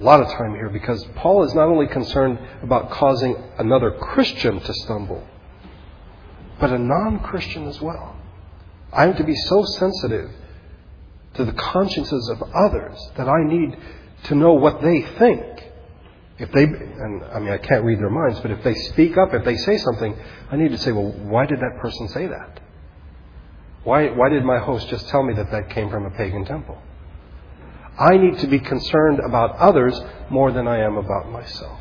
a 0.00 0.02
lot 0.02 0.20
of 0.20 0.28
time 0.28 0.54
here 0.54 0.68
because 0.68 1.04
Paul 1.16 1.44
is 1.44 1.54
not 1.54 1.68
only 1.68 1.86
concerned 1.86 2.38
about 2.62 2.90
causing 2.90 3.36
another 3.58 3.90
Christian 3.90 4.60
to 4.60 4.74
stumble, 4.74 5.26
but 6.58 6.70
a 6.70 6.78
non 6.78 7.20
Christian 7.20 7.66
as 7.66 7.80
well. 7.80 8.16
I 8.92 9.06
am 9.06 9.16
to 9.16 9.24
be 9.24 9.34
so 9.34 9.64
sensitive 9.64 10.30
to 11.34 11.44
the 11.44 11.52
consciences 11.52 12.28
of 12.28 12.42
others 12.54 12.98
that 13.16 13.28
I 13.28 13.42
need 13.44 13.76
to 14.24 14.34
know 14.34 14.52
what 14.52 14.82
they 14.82 15.02
think. 15.18 15.42
If 16.38 16.50
they, 16.52 16.64
and 16.64 17.24
I 17.24 17.38
mean, 17.38 17.52
I 17.52 17.58
can't 17.58 17.84
read 17.84 17.98
their 17.98 18.10
minds, 18.10 18.40
but 18.40 18.50
if 18.50 18.62
they 18.62 18.74
speak 18.74 19.16
up, 19.16 19.32
if 19.32 19.44
they 19.44 19.56
say 19.56 19.78
something, 19.78 20.18
I 20.50 20.56
need 20.56 20.70
to 20.72 20.78
say, 20.78 20.92
well, 20.92 21.12
why 21.12 21.46
did 21.46 21.60
that 21.60 21.78
person 21.80 22.08
say 22.08 22.26
that? 22.26 22.60
Why, 23.84 24.08
why 24.08 24.28
did 24.28 24.44
my 24.44 24.58
host 24.58 24.88
just 24.88 25.08
tell 25.08 25.22
me 25.22 25.34
that 25.34 25.50
that 25.50 25.70
came 25.70 25.90
from 25.90 26.06
a 26.06 26.10
pagan 26.10 26.44
temple? 26.44 26.78
I 27.98 28.16
need 28.16 28.38
to 28.38 28.46
be 28.46 28.58
concerned 28.58 29.20
about 29.24 29.56
others 29.56 30.00
more 30.30 30.52
than 30.52 30.66
I 30.66 30.78
am 30.78 30.96
about 30.96 31.30
myself. 31.30 31.80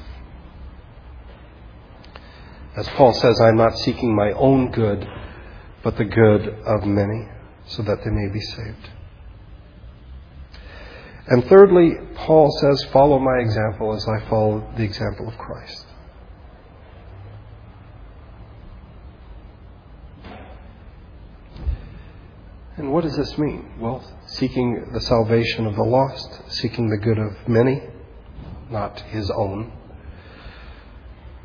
As 2.75 2.87
Paul 2.89 3.13
says, 3.13 3.39
I'm 3.41 3.57
not 3.57 3.77
seeking 3.79 4.15
my 4.15 4.31
own 4.31 4.71
good, 4.71 5.07
but 5.83 5.97
the 5.97 6.05
good 6.05 6.47
of 6.65 6.85
many, 6.85 7.27
so 7.67 7.81
that 7.83 8.03
they 8.03 8.11
may 8.11 8.31
be 8.31 8.39
saved. 8.39 8.89
And 11.27 11.45
thirdly, 11.45 11.93
Paul 12.15 12.51
says, 12.59 12.83
Follow 12.91 13.19
my 13.19 13.37
example 13.37 13.93
as 13.93 14.07
I 14.07 14.27
follow 14.27 14.69
the 14.75 14.83
example 14.83 15.27
of 15.27 15.37
Christ. 15.37 15.85
And 22.77 22.91
what 22.91 23.03
does 23.03 23.15
this 23.15 23.37
mean? 23.37 23.73
Well, 23.79 24.03
seeking 24.25 24.91
the 24.91 25.01
salvation 25.01 25.67
of 25.67 25.75
the 25.75 25.83
lost, 25.83 26.41
seeking 26.51 26.89
the 26.89 26.97
good 26.97 27.19
of 27.19 27.47
many, 27.47 27.83
not 28.71 28.99
his 29.01 29.29
own, 29.29 29.71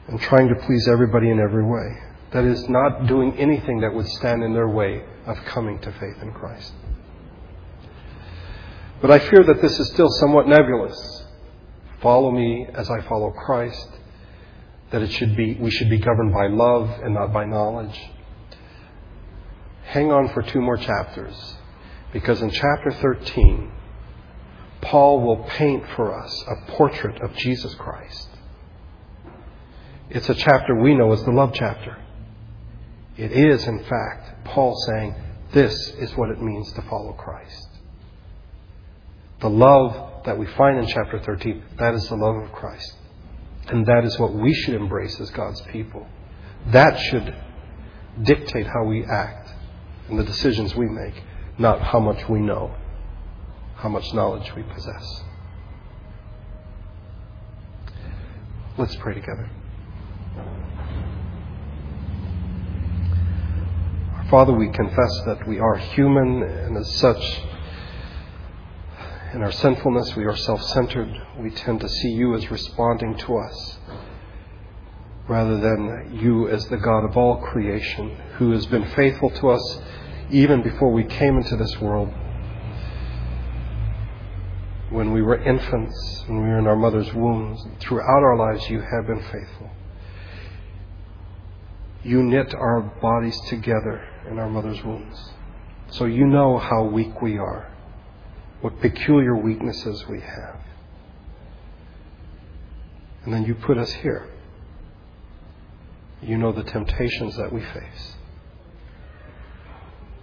and 0.08 0.20
trying 0.20 0.48
to 0.48 0.54
please 0.54 0.88
everybody 0.88 1.30
in 1.30 1.38
every 1.38 1.64
way. 1.64 2.05
That 2.32 2.44
is, 2.44 2.68
not 2.68 3.06
doing 3.06 3.38
anything 3.38 3.80
that 3.80 3.94
would 3.94 4.08
stand 4.08 4.42
in 4.42 4.52
their 4.52 4.68
way 4.68 5.04
of 5.26 5.36
coming 5.46 5.78
to 5.80 5.92
faith 5.92 6.22
in 6.22 6.32
Christ. 6.32 6.72
But 9.00 9.10
I 9.10 9.18
fear 9.18 9.44
that 9.44 9.62
this 9.62 9.78
is 9.78 9.88
still 9.88 10.08
somewhat 10.08 10.48
nebulous. 10.48 11.24
Follow 12.00 12.30
me 12.30 12.66
as 12.74 12.90
I 12.90 13.00
follow 13.02 13.30
Christ. 13.30 13.88
That 14.90 15.02
it 15.02 15.12
should 15.12 15.36
be, 15.36 15.54
we 15.54 15.70
should 15.70 15.90
be 15.90 15.98
governed 15.98 16.32
by 16.32 16.46
love 16.48 16.90
and 17.02 17.14
not 17.14 17.32
by 17.32 17.44
knowledge. 17.44 17.98
Hang 19.84 20.10
on 20.10 20.28
for 20.30 20.42
two 20.42 20.60
more 20.60 20.76
chapters, 20.76 21.56
because 22.12 22.42
in 22.42 22.50
chapter 22.50 22.90
13, 22.90 23.70
Paul 24.80 25.20
will 25.20 25.44
paint 25.44 25.84
for 25.94 26.14
us 26.14 26.44
a 26.48 26.72
portrait 26.72 27.20
of 27.22 27.34
Jesus 27.36 27.74
Christ. 27.74 28.28
It's 30.10 30.28
a 30.28 30.34
chapter 30.34 30.74
we 30.80 30.94
know 30.94 31.12
as 31.12 31.22
the 31.24 31.30
love 31.30 31.52
chapter. 31.54 31.96
It 33.16 33.32
is, 33.32 33.66
in 33.66 33.82
fact, 33.84 34.44
Paul 34.44 34.74
saying, 34.88 35.14
this 35.52 35.74
is 35.98 36.14
what 36.16 36.30
it 36.30 36.40
means 36.40 36.70
to 36.72 36.82
follow 36.82 37.12
Christ. 37.12 37.68
The 39.40 39.50
love 39.50 40.24
that 40.24 40.38
we 40.38 40.46
find 40.46 40.78
in 40.78 40.86
chapter 40.86 41.20
13, 41.20 41.62
that 41.78 41.94
is 41.94 42.08
the 42.08 42.16
love 42.16 42.36
of 42.36 42.52
Christ. 42.52 42.94
And 43.68 43.86
that 43.86 44.04
is 44.04 44.18
what 44.18 44.34
we 44.34 44.52
should 44.52 44.74
embrace 44.74 45.18
as 45.20 45.30
God's 45.30 45.60
people. 45.72 46.06
That 46.68 46.98
should 46.98 47.34
dictate 48.22 48.66
how 48.66 48.84
we 48.84 49.04
act 49.04 49.52
and 50.08 50.18
the 50.18 50.24
decisions 50.24 50.74
we 50.74 50.86
make. 50.88 51.14
not 51.58 51.80
how 51.80 52.00
much 52.00 52.28
we 52.28 52.40
know, 52.40 52.74
how 53.76 53.88
much 53.88 54.12
knowledge 54.12 54.54
we 54.54 54.62
possess. 54.62 55.22
Let's 58.76 58.96
pray 58.96 59.14
together. 59.14 59.48
Father, 64.30 64.52
we 64.52 64.68
confess 64.70 65.22
that 65.26 65.46
we 65.46 65.60
are 65.60 65.76
human, 65.76 66.42
and 66.42 66.76
as 66.76 66.96
such, 66.96 67.40
in 69.32 69.40
our 69.40 69.52
sinfulness, 69.52 70.16
we 70.16 70.24
are 70.24 70.34
self 70.34 70.60
centered. 70.64 71.14
We 71.38 71.50
tend 71.50 71.80
to 71.82 71.88
see 71.88 72.08
you 72.08 72.34
as 72.34 72.50
responding 72.50 73.16
to 73.18 73.36
us 73.36 73.78
rather 75.28 75.58
than 75.58 76.18
you 76.20 76.48
as 76.48 76.66
the 76.66 76.76
God 76.76 77.04
of 77.04 77.16
all 77.16 77.36
creation 77.36 78.16
who 78.38 78.50
has 78.50 78.66
been 78.66 78.86
faithful 78.90 79.30
to 79.30 79.50
us 79.50 79.78
even 80.30 80.62
before 80.62 80.92
we 80.92 81.04
came 81.04 81.36
into 81.36 81.56
this 81.56 81.80
world. 81.80 82.12
When 84.90 85.12
we 85.12 85.22
were 85.22 85.40
infants, 85.40 86.24
when 86.26 86.42
we 86.42 86.48
were 86.48 86.58
in 86.58 86.66
our 86.66 86.76
mother's 86.76 87.12
wombs, 87.14 87.64
throughout 87.78 88.22
our 88.24 88.36
lives, 88.36 88.68
you 88.70 88.80
have 88.80 89.06
been 89.06 89.22
faithful. 89.22 89.70
You 92.02 92.24
knit 92.24 92.54
our 92.54 92.80
bodies 92.80 93.38
together 93.48 94.08
in 94.30 94.38
our 94.38 94.48
mother's 94.48 94.82
wombs. 94.82 95.30
So 95.90 96.04
you 96.04 96.26
know 96.26 96.58
how 96.58 96.84
weak 96.84 97.22
we 97.22 97.38
are, 97.38 97.70
what 98.60 98.80
peculiar 98.80 99.36
weaknesses 99.36 100.06
we 100.08 100.20
have. 100.20 100.60
And 103.24 103.32
then 103.32 103.44
you 103.44 103.54
put 103.54 103.78
us 103.78 103.92
here. 103.92 104.28
You 106.22 106.38
know 106.38 106.52
the 106.52 106.64
temptations 106.64 107.36
that 107.36 107.52
we 107.52 107.60
face. 107.60 108.14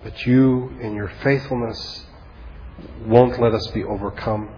But 0.03 0.25
you, 0.25 0.69
in 0.81 0.95
your 0.95 1.11
faithfulness, 1.23 2.05
won't 3.05 3.41
let 3.41 3.53
us 3.53 3.67
be 3.67 3.83
overcome. 3.83 4.49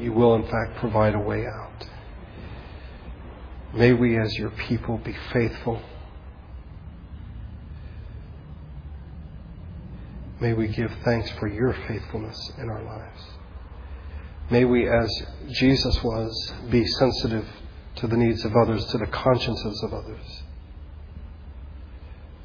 You 0.00 0.12
will, 0.12 0.34
in 0.34 0.42
fact, 0.42 0.76
provide 0.78 1.14
a 1.14 1.20
way 1.20 1.46
out. 1.46 1.86
May 3.72 3.92
we, 3.92 4.18
as 4.18 4.34
your 4.34 4.50
people, 4.50 4.98
be 4.98 5.16
faithful. 5.32 5.80
May 10.40 10.52
we 10.52 10.68
give 10.68 10.92
thanks 11.04 11.30
for 11.38 11.48
your 11.48 11.72
faithfulness 11.86 12.52
in 12.58 12.68
our 12.68 12.82
lives. 12.82 13.22
May 14.50 14.64
we, 14.64 14.88
as 14.88 15.10
Jesus 15.52 16.02
was, 16.02 16.52
be 16.70 16.84
sensitive 16.86 17.46
to 17.96 18.06
the 18.06 18.16
needs 18.16 18.44
of 18.44 18.54
others, 18.56 18.84
to 18.86 18.98
the 18.98 19.06
consciences 19.06 19.82
of 19.84 19.94
others, 19.94 20.42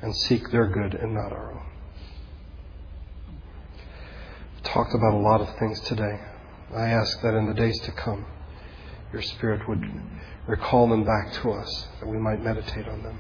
and 0.02 0.16
seek 0.16 0.50
their 0.52 0.68
good 0.68 0.94
and 0.94 1.14
not 1.14 1.34
our 1.34 1.52
own. 1.52 1.66
We've 4.54 4.64
talked 4.64 4.94
about 4.94 5.14
a 5.14 5.18
lot 5.18 5.42
of 5.42 5.58
things 5.58 5.80
today. 5.82 6.20
I 6.74 6.90
ask 6.90 7.22
that 7.22 7.34
in 7.34 7.48
the 7.48 7.54
days 7.54 7.80
to 7.82 7.92
come, 7.92 8.26
your 9.12 9.24
Spirit 9.24 9.68
would 9.68 9.84
recall 10.48 10.88
them 10.88 11.04
back 11.04 11.34
to 11.42 11.52
us, 11.52 11.88
that 12.00 12.08
we 12.08 12.18
might 12.18 12.42
meditate 12.44 12.88
on 12.88 13.04
them. 13.04 13.20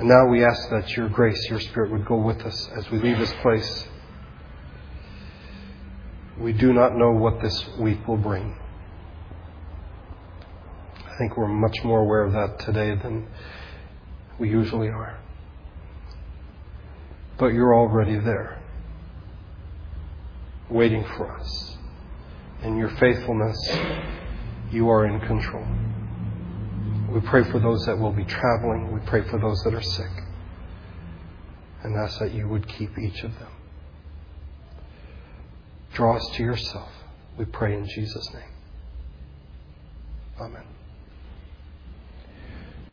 And 0.00 0.08
now 0.08 0.26
we 0.26 0.42
ask 0.42 0.70
that 0.70 0.96
your 0.96 1.10
grace, 1.10 1.38
your 1.50 1.60
Spirit 1.60 1.90
would 1.92 2.06
go 2.06 2.16
with 2.16 2.40
us 2.40 2.70
as 2.74 2.90
we 2.90 2.98
leave 2.98 3.18
this 3.18 3.32
place. 3.42 3.86
We 6.38 6.54
do 6.54 6.72
not 6.72 6.96
know 6.96 7.12
what 7.12 7.42
this 7.42 7.68
week 7.78 8.08
will 8.08 8.16
bring 8.16 8.56
I 11.20 11.22
think 11.22 11.36
we're 11.36 11.48
much 11.48 11.84
more 11.84 12.00
aware 12.00 12.22
of 12.22 12.32
that 12.32 12.60
today 12.60 12.94
than 12.94 13.28
we 14.38 14.48
usually 14.48 14.88
are. 14.88 15.18
But 17.38 17.48
you're 17.48 17.74
already 17.74 18.18
there, 18.18 18.58
waiting 20.70 21.04
for 21.18 21.30
us. 21.38 21.76
In 22.62 22.78
your 22.78 22.88
faithfulness, 22.96 23.58
you 24.70 24.88
are 24.88 25.04
in 25.04 25.20
control. 25.20 25.66
We 27.10 27.20
pray 27.20 27.42
for 27.50 27.58
those 27.58 27.84
that 27.86 27.98
will 27.98 28.12
be 28.12 28.24
traveling. 28.24 28.92
We 28.92 29.00
pray 29.00 29.22
for 29.28 29.38
those 29.38 29.60
that 29.64 29.74
are 29.74 29.82
sick. 29.82 30.10
And 31.82 31.96
ask 31.96 32.18
that 32.20 32.32
you 32.32 32.48
would 32.48 32.68
keep 32.68 32.96
each 32.98 33.24
of 33.24 33.36
them. 33.38 33.50
Draw 35.94 36.16
us 36.16 36.30
to 36.36 36.42
yourself. 36.42 36.90
We 37.36 37.46
pray 37.46 37.74
in 37.74 37.86
Jesus' 37.86 38.32
name. 38.32 38.42
Amen. 40.40 40.64